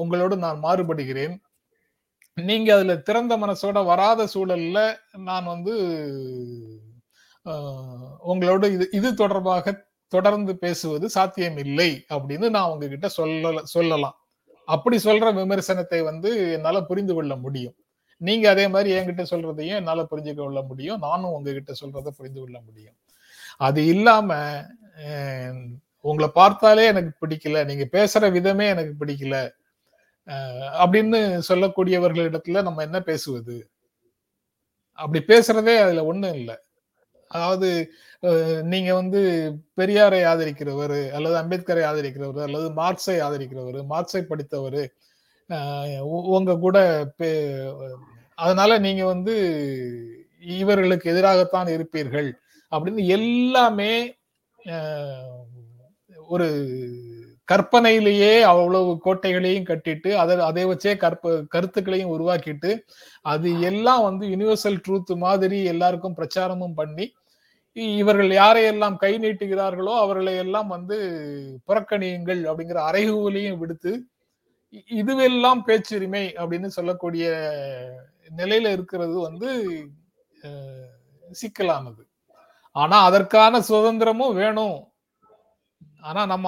உங்களோடு 0.02 0.36
நான் 0.38 0.64
மாறுபடுகிறேன். 0.64 1.36
நீங்க 2.38 2.70
அதுல 2.76 2.94
திறந்த 2.98 3.34
மனசோட 3.38 3.86
வராத 3.86 4.28
சூழல்ல 4.34 4.80
நான் 5.18 5.46
வந்து 5.46 5.74
உங்களோட 7.46 8.32
உங்களோடு 8.32 8.66
இது 8.74 8.86
இது 8.92 9.10
தொடர்பாக 9.14 9.74
தொடர்ந்து 10.08 10.54
பேசுவது 10.58 11.06
சாத்தியம் 11.10 11.58
இல்லை 11.58 11.92
அப்படின்னு 12.10 12.48
நான் 12.50 12.72
உங்ககிட்ட 12.72 13.08
சொல்ல 13.10 13.62
சொல்லலாம். 13.64 14.16
அப்படி 14.68 14.98
சொல்ற 15.04 15.28
விமர்சனத்தை 15.34 16.00
வந்து 16.04 16.30
என்னால 16.52 16.82
புரிந்து 16.84 17.14
கொள்ள 17.14 17.36
முடியும். 17.36 17.76
நீங்க 18.18 18.50
அதே 18.50 18.66
மாதிரி 18.68 18.90
என்கிட்ட 18.98 19.24
சொல்றதையும் 19.30 19.80
என்னால 19.82 20.02
புரிஞ்சு 20.12 20.34
கொள்ள 20.36 20.62
முடியும். 20.62 21.00
நானும் 21.00 21.32
உங்ககிட்ட 21.32 21.72
சொல்றத 21.82 22.10
புரிந்து 22.18 22.40
கொள்ள 22.40 22.58
முடியும். 22.66 22.98
அது 23.58 23.80
இல்லாம 23.86 24.38
உங்களை 26.02 26.30
பார்த்தாலே 26.34 26.86
எனக்கு 26.86 27.12
பிடிக்கல. 27.22 27.66
நீங்க 27.66 27.86
பேசுற 27.98 28.32
விதமே 28.32 28.68
எனக்கு 28.68 28.94
பிடிக்கல. 29.02 29.38
அப்படின்னு 30.78 31.20
சொல்லக்கூடியவர்களிடத்துல 31.50 32.62
நம்ம 32.62 32.82
என்ன 32.82 33.02
பேசுவது? 33.02 33.56
அப்படி 35.00 35.24
பேசுறதே 35.28 35.78
அதுல 35.78 36.06
ஒண்ணும் 36.06 36.34
இல்லை. 36.34 36.56
அதாவது 37.32 37.70
நீங்க 38.64 38.94
வந்து 38.94 39.20
பெரியாரை 39.78 40.20
ஆதரிக்கிறவர் 40.26 41.12
அல்லது 41.12 41.36
அம்பேத்கரை 41.38 41.84
ஆதரிக்கிறவர் 41.84 42.42
அல்லது 42.42 42.70
மார்க்ஸை 42.72 43.18
ஆதரிக்கிறவர் 43.20 43.80
மார்க்ஸை 43.90 44.22
படித்தவர் 44.22 44.82
உங்க 46.32 46.58
கூட 46.58 46.78
பே- 47.18 47.96
அதனால 48.38 48.78
நீங்க 48.78 49.06
வந்து 49.06 49.36
இவர்களுக்கு 50.56 51.12
எதிராகத்தான் 51.12 51.70
இருப்பீர்கள் 51.70 52.30
அப்படின்னு 52.72 53.06
எல்லாமே 53.10 53.92
ஒரு 56.28 56.48
கற்பனையிலேயே 57.48 58.42
அவ்வளவு 58.42 58.92
கோட்டைகளையும் 59.06 59.66
கட்டிட்டு 59.66 60.12
அதை 60.14 60.36
அதை 60.40 60.66
வச்சே 60.66 60.98
கற்ப 60.98 61.44
கருத்துக்களையும் 61.50 62.14
உருவாக்கிட்டு 62.18 62.72
அது 63.22 63.62
எல்லாம் 63.62 64.04
வந்து 64.04 64.28
யுனிவர்சல் 64.28 64.82
ட்ரூத் 64.88 65.14
மாதிரி 65.18 65.64
எல்லாருக்கும் 65.64 66.18
பிரச்சாரமும் 66.18 66.74
பண்ணி 66.74 67.08
இவர்கள் 67.72 68.32
யாரையெல்லாம் 68.32 68.96
கை 68.96 69.12
நீட்டுகிறார்களோ 69.18 69.94
அவர்களை 69.98 70.34
எல்லாம் 70.36 70.68
வந்து 70.68 70.98
புறக்கணியுங்கள் 71.68 72.42
அப்படிங்கிற 72.50 72.80
அறைகூலையும் 72.90 73.58
விடுத்து 73.58 73.92
இதுவெல்லாம் 74.92 75.62
பேச்சுரிமை 75.66 76.26
அப்படின்னு 76.34 76.66
சொல்லக்கூடிய 76.66 77.26
நிலையில 78.38 78.72
இருக்கிறது 78.72 79.16
வந்து 79.20 79.50
சிக்கலானது. 81.32 82.04
ஆனா 82.76 82.98
அதற்கான 83.04 83.60
சுதந்திரமும் 83.60 84.34
வேணும். 84.34 84.78
ஆனா 86.02 86.22
நம்ம 86.26 86.48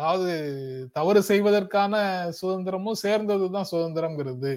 அதாவது 0.00 0.34
தவறு 0.92 1.20
செய்வதற்கான 1.22 1.94
சுதந்திரமும் 2.40 3.00
சேர்ந்ததுதான் 3.02 3.70
சுதந்திரம்ங்கிறது. 3.72 4.52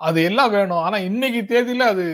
அது 0.00 0.22
எல்லாம் 0.22 0.50
வேணும். 0.50 0.82
ஆனா 0.86 0.96
இன்னைக்கு 0.98 1.40
தேதியில 1.52 1.86
அது 1.94 2.06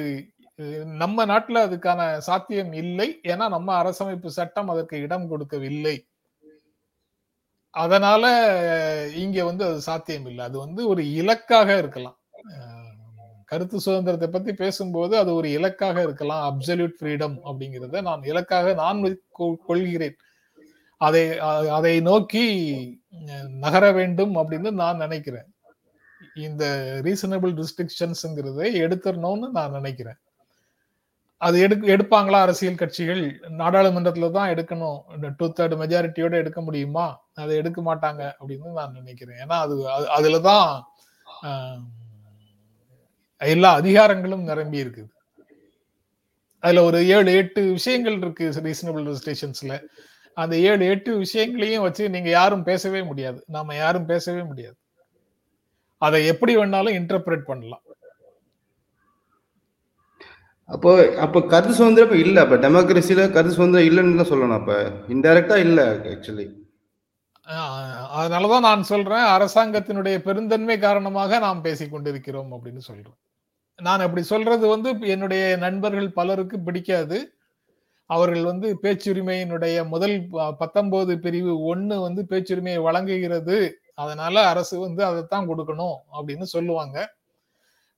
நம்ம 0.84 1.24
நாட்டுல 1.26 1.58
அதுக்கான 1.66 2.00
சாத்தியம் 2.18 2.72
இல்லை. 2.72 3.08
ஏன்னா 3.22 3.44
நம்ம 3.48 3.68
அரசமைப்பு 3.82 4.26
சட்டம் 4.26 4.68
அதற்கு 4.68 4.96
இடம் 5.00 5.26
கொடுக்கவில்லை. 5.28 5.96
அதனால 7.74 8.24
இங்க 9.14 9.38
வந்து 9.44 9.64
அது 9.64 9.80
சாத்தியம் 9.80 10.26
இல்லை. 10.26 10.44
அது 10.44 10.56
வந்து 10.58 10.82
ஒரு 10.88 11.02
இலக்காக 11.12 11.78
இருக்கலாம். 11.78 12.18
கருத்து 13.44 13.76
சுதந்திரத்தை 13.80 14.28
பத்தி 14.28 14.52
பேசும்போது 14.54 15.14
அது 15.18 15.30
ஒரு 15.34 15.48
இலக்காக 15.50 16.02
இருக்கலாம். 16.02 16.42
அப்சல்யூட் 16.50 16.96
ஃப்ரீடம் 16.98 17.36
அப்படிங்கிறத 17.44 18.02
நான் 18.02 18.22
இலக்காக 18.22 18.74
நான் 18.74 19.00
கொள்கிறேன். 19.68 20.18
அதை 20.98 21.38
அதை 21.68 22.00
நோக்கி 22.00 23.02
நகர 23.48 23.92
வேண்டும் 23.92 24.36
அப்படின்னு 24.36 24.70
நான் 24.70 24.96
நினைக்கிறேன். 24.96 25.54
இந்த 26.34 26.98
ரீசனபிள் 27.04 27.62
ரிஸ்ட்ரிக்ஷன்ஸுங்கிறதை 27.62 28.76
எடுத்துடணும்னு 28.86 29.50
நான் 29.50 29.70
நினைக்கிறேன். 29.70 30.16
அது 31.36 31.60
எடுக்க 31.60 31.96
எடுப்பாங்களா 31.96 32.32
அரசியல் 32.32 32.74
கட்சிகள்? 32.74 33.40
நாடாளுமன்றத்துல 33.40 34.30
தான் 34.30 34.54
எடுக்கணும். 34.54 35.00
டூ 35.36 35.52
தேர்ட் 35.52 35.76
மெஜாரிட்டியோட 35.76 36.32
எடுக்க 36.32 36.60
முடியுமா? 36.60 37.20
அதை 37.34 37.56
எடுக்க 37.56 37.94
மாட்டாங்க 37.94 38.32
அப்படின்னு 38.40 38.72
நான் 38.72 38.92
நினைக்கிறேன். 38.92 39.36
ஏன்னா 39.36 39.52
அது 39.52 39.88
அது- 39.88 40.40
தான் 40.40 40.84
எல்லா 43.36 43.80
அதிகாரங்களும் 43.80 44.42
நிரம்பி 44.42 44.84
இருக்குது. 44.84 45.08
அதுல 46.60 46.82
ஒரு 46.82 47.08
ஏழு 47.08 47.32
எட்டு 47.32 47.62
விஷயங்கள் 47.62 48.16
இருக்கு 48.16 48.50
ரீசனபிள் 48.50 49.14
ரெஜிஸ்ட்ரேஷன்ஸ்ல 49.14 49.82
அந்த 50.38 50.54
ஏழு 50.68 50.86
எட்டு 50.86 51.16
விஷயங்களையும் 51.16 51.82
வச்சு 51.82 52.10
நீங்க 52.10 52.30
யாரும் 52.30 52.62
பேசவே 52.62 53.02
முடியாது. 53.02 53.38
நாம 53.48 53.74
யாரும் 53.74 54.06
பேசவே 54.06 54.42
முடியாது. 54.42 54.76
அதை 56.02 56.26
எப்படி 56.26 56.56
வேணாலும் 56.56 56.96
இன்டர்பிரேட் 57.00 57.48
பண்ணலாம். 57.50 57.84
அப்போ 60.68 60.90
அப்போ 61.20 61.40
கருத்து 61.42 61.74
சுதந்திரம் 61.74 62.08
இப்போ 62.08 62.18
இல்லை. 62.18 62.40
அப்போ 62.42 62.56
டெமோக்ரஸியில் 62.56 63.32
கருத்து 63.32 63.54
சுதந்திரம் 63.54 63.88
இல்லைன்னு 63.88 64.20
தான் 64.20 64.32
சொல்லணும் 64.32 64.58
அப்போ. 64.60 64.76
இன்டெரக்டா 65.08 65.56
இல்லை 65.56 65.84
ஆக்சுவலி 66.12 66.46
ஆஹ் 67.46 68.02
அதனாலதான் 68.18 68.66
நான் 68.68 68.82
சொல்றேன் 68.82 69.26
அரசாங்கத்தினுடைய 69.36 70.16
பெருந்தன்மை 70.18 70.76
காரணமாக 70.78 71.38
நாம் 71.38 71.62
பேசிக் 71.62 71.92
கொண்டிருக்கிறோம் 71.92 72.50
அப்படின்னு 72.52 72.82
சொல்றேன் 72.88 73.18
நான் 73.78 74.00
அப்படி 74.00 74.22
சொல்றது 74.22 74.64
வந்து 74.68 74.90
என்னுடைய 75.06 75.42
நண்பர்கள் 75.56 76.08
பலருக்கு 76.12 76.56
பிடிக்காது. 76.60 77.18
அவர்கள் 78.08 78.44
வந்து 78.44 78.78
பேச்சுரிமையினுடைய 78.82 79.86
முதல் 79.86 80.26
ப- 80.30 80.52
பத்தொன்பது 80.52 81.18
பிரிவு 81.18 81.62
ஒன்று 81.62 82.00
வந்து 82.00 82.26
பேச்சுரிமையை 82.28 82.80
வழங்குகிறது. 82.80 83.80
அதனால 83.94 84.48
அரசு 84.48 84.80
வந்து 84.80 85.04
அதைத்தான் 85.04 85.48
கொடுக்கணும் 85.48 85.96
அப்படின்னு 86.12 86.42
சொல்லுவாங்க. 86.42 87.14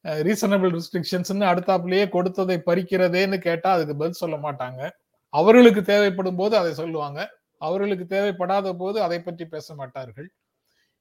ரீசனபிள் 0.03 0.81
ரெஸ்ட்ரிக்ஷன்ஸ்னு 0.81 1.47
அடுத்தாப்புலயே 1.53 2.09
கொடுத்ததை 2.09 2.63
பறிக்கிறதேன்னு 2.67 3.39
கேட்டா 3.39 3.73
அதுக்கு 3.73 3.97
பதில் 3.97 4.13
சொல்ல 4.13 4.37
மாட்டாங்க. 4.37 4.91
அவர்களுக்கு 5.29 5.83
தேவைப்படும் 5.83 6.37
போது 6.37 6.57
அதை 6.57 6.73
சொல்லுவாங்க. 6.73 7.31
அவர்களுக்கு 7.59 8.17
தேவைப்படாத 8.17 8.73
போது 8.73 9.03
அதை 9.03 9.21
பற்றி 9.21 9.47
பேச 9.47 9.75
மாட்டார்கள். 9.75 10.31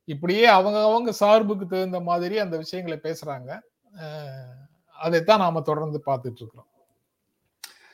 இப்படியே 0.03 0.45
அவங்க 0.45 0.83
அவங்க 0.83 1.11
சார்புக்கு 1.11 1.67
தகுந்த 1.67 1.99
மாதிரி 1.99 2.39
அந்த 2.39 2.57
விஷயங்களை 2.57 2.99
பேசுறாங்க. 3.03 3.59
அதைத்தான் 4.99 5.39
நாம 5.39 5.61
தொடர்ந்து 5.61 6.03
பார்த்துட்டு 6.05 6.35
இருக்கிறோம். 6.35 6.68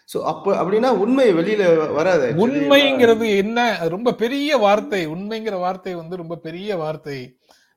ஸோ 0.09 0.17
அப்போ 0.31 0.51
அப்படின்னா 0.61 0.89
உண்மை 1.03 1.27
வெளியில 1.39 1.63
வராது. 1.99 2.27
உண்மைங்கிறது 2.45 3.27
என்ன? 3.43 3.59
ரொம்ப 3.95 4.13
பெரிய 4.23 4.57
வார்த்தை. 4.65 5.01
உண்மைங்கிற 5.15 5.55
வார்த்தை 5.65 5.93
வந்து 6.01 6.15
ரொம்ப 6.21 6.35
பெரிய 6.47 6.77
வார்த்தை. 6.83 7.19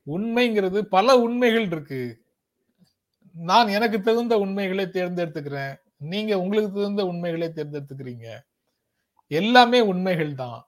உண்மைங்கிறது 0.07 0.81
பல 0.97 1.17
உண்மைகள் 1.27 1.67
இருக்கு. 1.73 2.03
நான் 3.37 3.69
எனக்கு 3.69 3.99
தகுந்த 4.03 4.35
உண்மைகளை 4.45 4.87
தேர்ந்தெடுத்துக்கிறேன். 4.97 5.75
நீங்க 6.13 6.33
உங்களுக்கு 6.45 6.73
தகுந்த 6.79 7.05
உண்மைகளை 7.13 7.49
தேர்ந்தெடுத்துக்கிறீங்க. 7.59 8.29
எல்லாமே 9.31 9.81
உண்மைகள் 9.93 10.35
தான். 10.45 10.61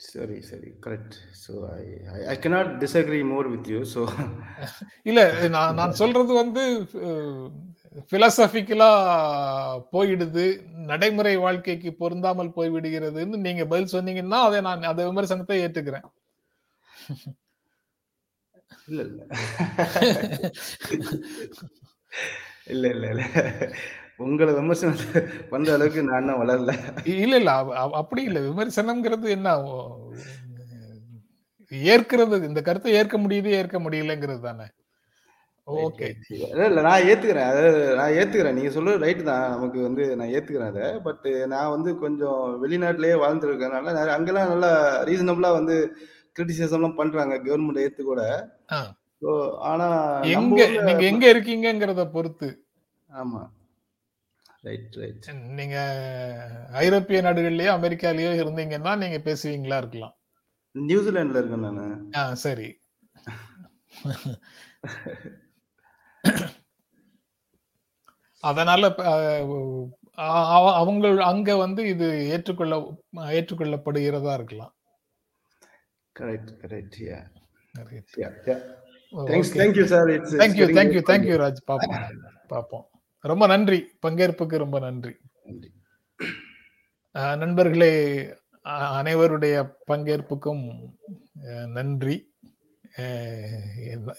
சரி 0.00 0.38
சரி. 0.48 0.70
Correct 0.84 1.14
so 1.44 1.52
I 1.76 1.82
I 2.32 2.36
cannot 2.44 2.68
disagree 2.84 3.22
more 3.32 3.46
with 3.54 3.66
you. 3.72 3.80
So 3.94 4.00
இல்ல 5.10 5.20
நான் 5.56 5.78
நான் 5.80 5.98
சொல்றது 6.02 6.32
வந்து 6.42 6.64
பிலசபிக்கலா 8.10 8.88
போயிடுது. 9.92 10.44
நடைமுறை 10.86 11.36
வாழ்க்கைக்கு 11.36 11.90
பொருந்தாமல் 11.94 12.54
போய்விடுகிறதுன்னு 12.56 13.36
நீங்க 13.46 13.64
பதில் 13.66 13.94
சொன்னீங்கன்னா 13.94 14.40
அதை 14.48 14.60
நான் 14.60 14.82
அந்த 14.84 15.02
விமர்சனத்தை 15.10 15.58
ஏற்றுக்கிறேன். 15.64 16.06
இல்ல 18.88 19.02
இல்ல. 19.04 19.20
இல்ல 22.68 22.88
இல்ல 22.92 23.24
உங்களை 24.18 24.52
விமர்சனம் 24.54 25.00
பண்ற 25.50 25.68
அளவுக்கு 25.74 26.02
நான் 26.02 26.20
இன்னும் 26.22 26.40
வளரல. 26.42 26.72
இல்ல 27.16 27.36
இல்ல. 27.36 27.52
அப்படி 27.94 28.22
இல்ல. 28.22 28.40
விமர்சனம்ங்கிறது 28.40 29.28
என்ன? 29.30 29.50
ஏற்கிறது 31.72 32.36
இந்த 32.48 32.60
கருத்தை 32.62 32.92
ஏற்க 32.94 33.18
முடியுது 33.18 33.50
ஏற்க 33.60 33.78
முடியலங்கிறது 33.80 34.40
தானே. 34.40 34.66
ஓகே. 35.66 36.16
இல்ல 36.46 36.66
இல்ல 36.68 36.80
நான் 36.86 37.06
ஏத்துக்கிறேன். 37.10 37.50
அதாவது 37.50 37.94
நான் 38.00 38.16
ஏத்துக்கிறேன். 38.16 38.58
நீங்க 38.58 38.70
சொல்றது 38.70 39.04
ரைட் 39.04 39.28
தான். 39.28 39.50
நமக்கு 39.50 39.80
வந்து 39.80 40.16
நான் 40.20 40.34
ஏத்துக்கிறேன் 40.34 40.72
அதை. 40.72 41.00
பட் 41.06 41.26
நான் 41.52 41.70
வந்து 41.70 41.98
கொஞ்சம் 42.02 42.60
வெளிநாட்டிலேயே 42.62 43.14
வாழ்ந்துருக்கனால 43.22 44.12
அங்கெல்லாம் 44.16 44.52
நல்லா 44.52 45.00
ரீசனபிளா 45.10 45.52
வந்து 45.52 45.94
கிரிட்டிசிசம்லாம் 46.36 46.94
பண்றாங்க 46.94 47.40
கவர்மெண்ட் 47.44 47.84
ஏத்து 47.84 48.02
கூட. 48.02 48.50
ஸோ 49.22 49.62
ஆனா 49.64 49.86
எங்க 50.34 50.66
நீங்க 50.86 51.02
எங்க 51.10 51.32
இருக்கீங்கங்கிறத 51.32 52.10
பொறுத்து. 52.10 52.64
ஆமா. 53.08 53.50
ரைட் 54.64 54.94
ரைட் 55.00 55.26
நீங்க 55.58 55.76
ஐரோப்பிய 56.82 57.22
நாடுகள்லயோ 57.22 57.70
அமெரிக்காலயோ 57.76 58.30
இருந்தீங்கன்னா 58.42 58.92
நீங்க 59.02 59.18
பேசுவீங்களா 59.26 59.78
இருக்கலாம். 59.82 60.14
நியூசிலாந்துல 60.74 61.40
இருக்கேன் 61.40 61.66
நானு. 61.68 61.84
ஆ 62.16 62.34
சரி. 62.44 62.80
அதனால 68.44 68.82
அவங்க 70.80 71.06
அங்க 71.24 71.56
வந்து 71.56 71.82
இது 71.92 72.08
ஏற்றுக்கொள்ள 72.34 72.74
ஏற்றுக்கொள்ளப்படுகிறதா 73.36 74.34
இருக்கலாம். 74.34 74.74
Correct 76.16 76.52
correct 76.64 76.98
ya 77.08 77.20
Right. 77.74 78.10
Ya 78.22 78.28
ya 78.48 78.56
thanks 79.12 79.52
thank you 79.60 79.84
sir 79.92 80.10
it's 80.16 80.34
thank you 80.42 80.66
thank you 80.78 81.00
thank you 81.10 81.36
Raj 81.42 81.60
பாப்போம் 81.70 81.96
பாப்போம் 82.52 82.84
ரொம்ப 83.24 83.44
நன்றி. 83.52 83.78
பங்கேற்புக்கு 84.06 84.56
ரொம்ப 84.64 84.78
நன்றி. 84.78 85.12
நண்பர்களே 87.42 87.90
அனைவருடைய 88.98 89.56
பங்கேற்புக்கும் 89.90 90.62
நன்றி. 91.78 92.16
என்ன- 92.96 94.16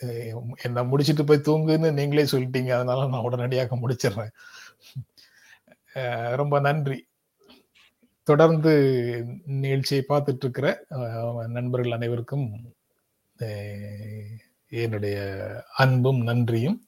முடிச்சுட்டு 0.64 1.26
போய் 1.26 1.38
தூங்குன்னு 1.38 1.92
நீங்களே 1.92 2.24
சொல்லிட்டீங்க. 2.24 2.72
அதனால 2.72 3.08
நான் 3.08 3.22
உடனடியாக 3.22 3.76
முடிச்சிடுறேன். 3.76 4.30
ரொம்ப 6.36 6.60
நன்றி. 6.60 7.08
தொடர்ந்து 8.24 9.26
நிகழ்ச்சியை 9.46 10.06
பார்த்துட்டு 10.10 10.36
இருக்கிற 10.36 10.86
நண்பர்கள் 11.48 11.92
அனைவருக்கும் 11.92 12.74
என்னுடைய 14.70 15.42
அன்பும் 15.76 16.22
நன்றியும். 16.22 16.86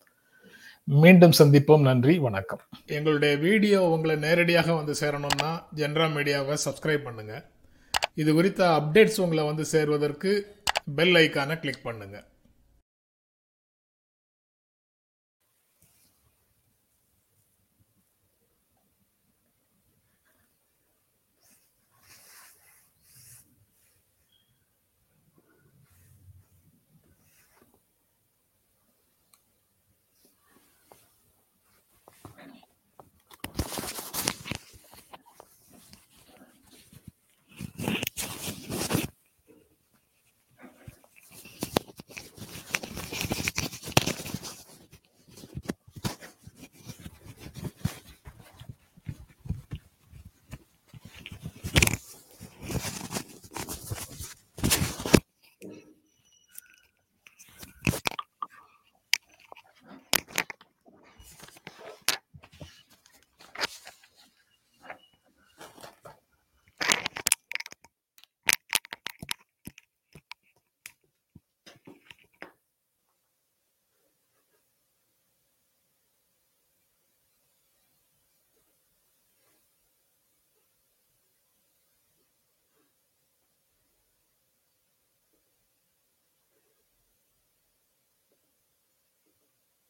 மீண்டும் 0.84 1.32
சந்திப்போம். 1.38 1.82
நன்றி. 1.82 2.18
வணக்கம். 2.18 2.60
எங்களுடைய 2.86 3.36
வீடியோ 3.36 3.84
உங்களை 3.84 4.16
நேரடியாக 4.16 4.74
வந்து 4.74 4.96
சேரணும்னா 5.00 5.64
ஜென்ரா 5.76 6.10
மீடியாவை 6.10 6.58
சப்ஸ்கிரைப் 6.66 6.98
பண்ணுங்க. 6.98 7.50
இது 8.14 8.34
குறித்த 8.34 8.68
அப்டேட்ஸ் 8.68 9.22
உங்களை 9.22 9.44
வந்து 9.44 9.66
சேர்வதற்கு 9.66 10.56
பெல் 10.88 11.16
ஐக்கானை 11.16 11.56
கிளிக் 11.60 11.86
பண்ணுங்கள் 11.86 12.26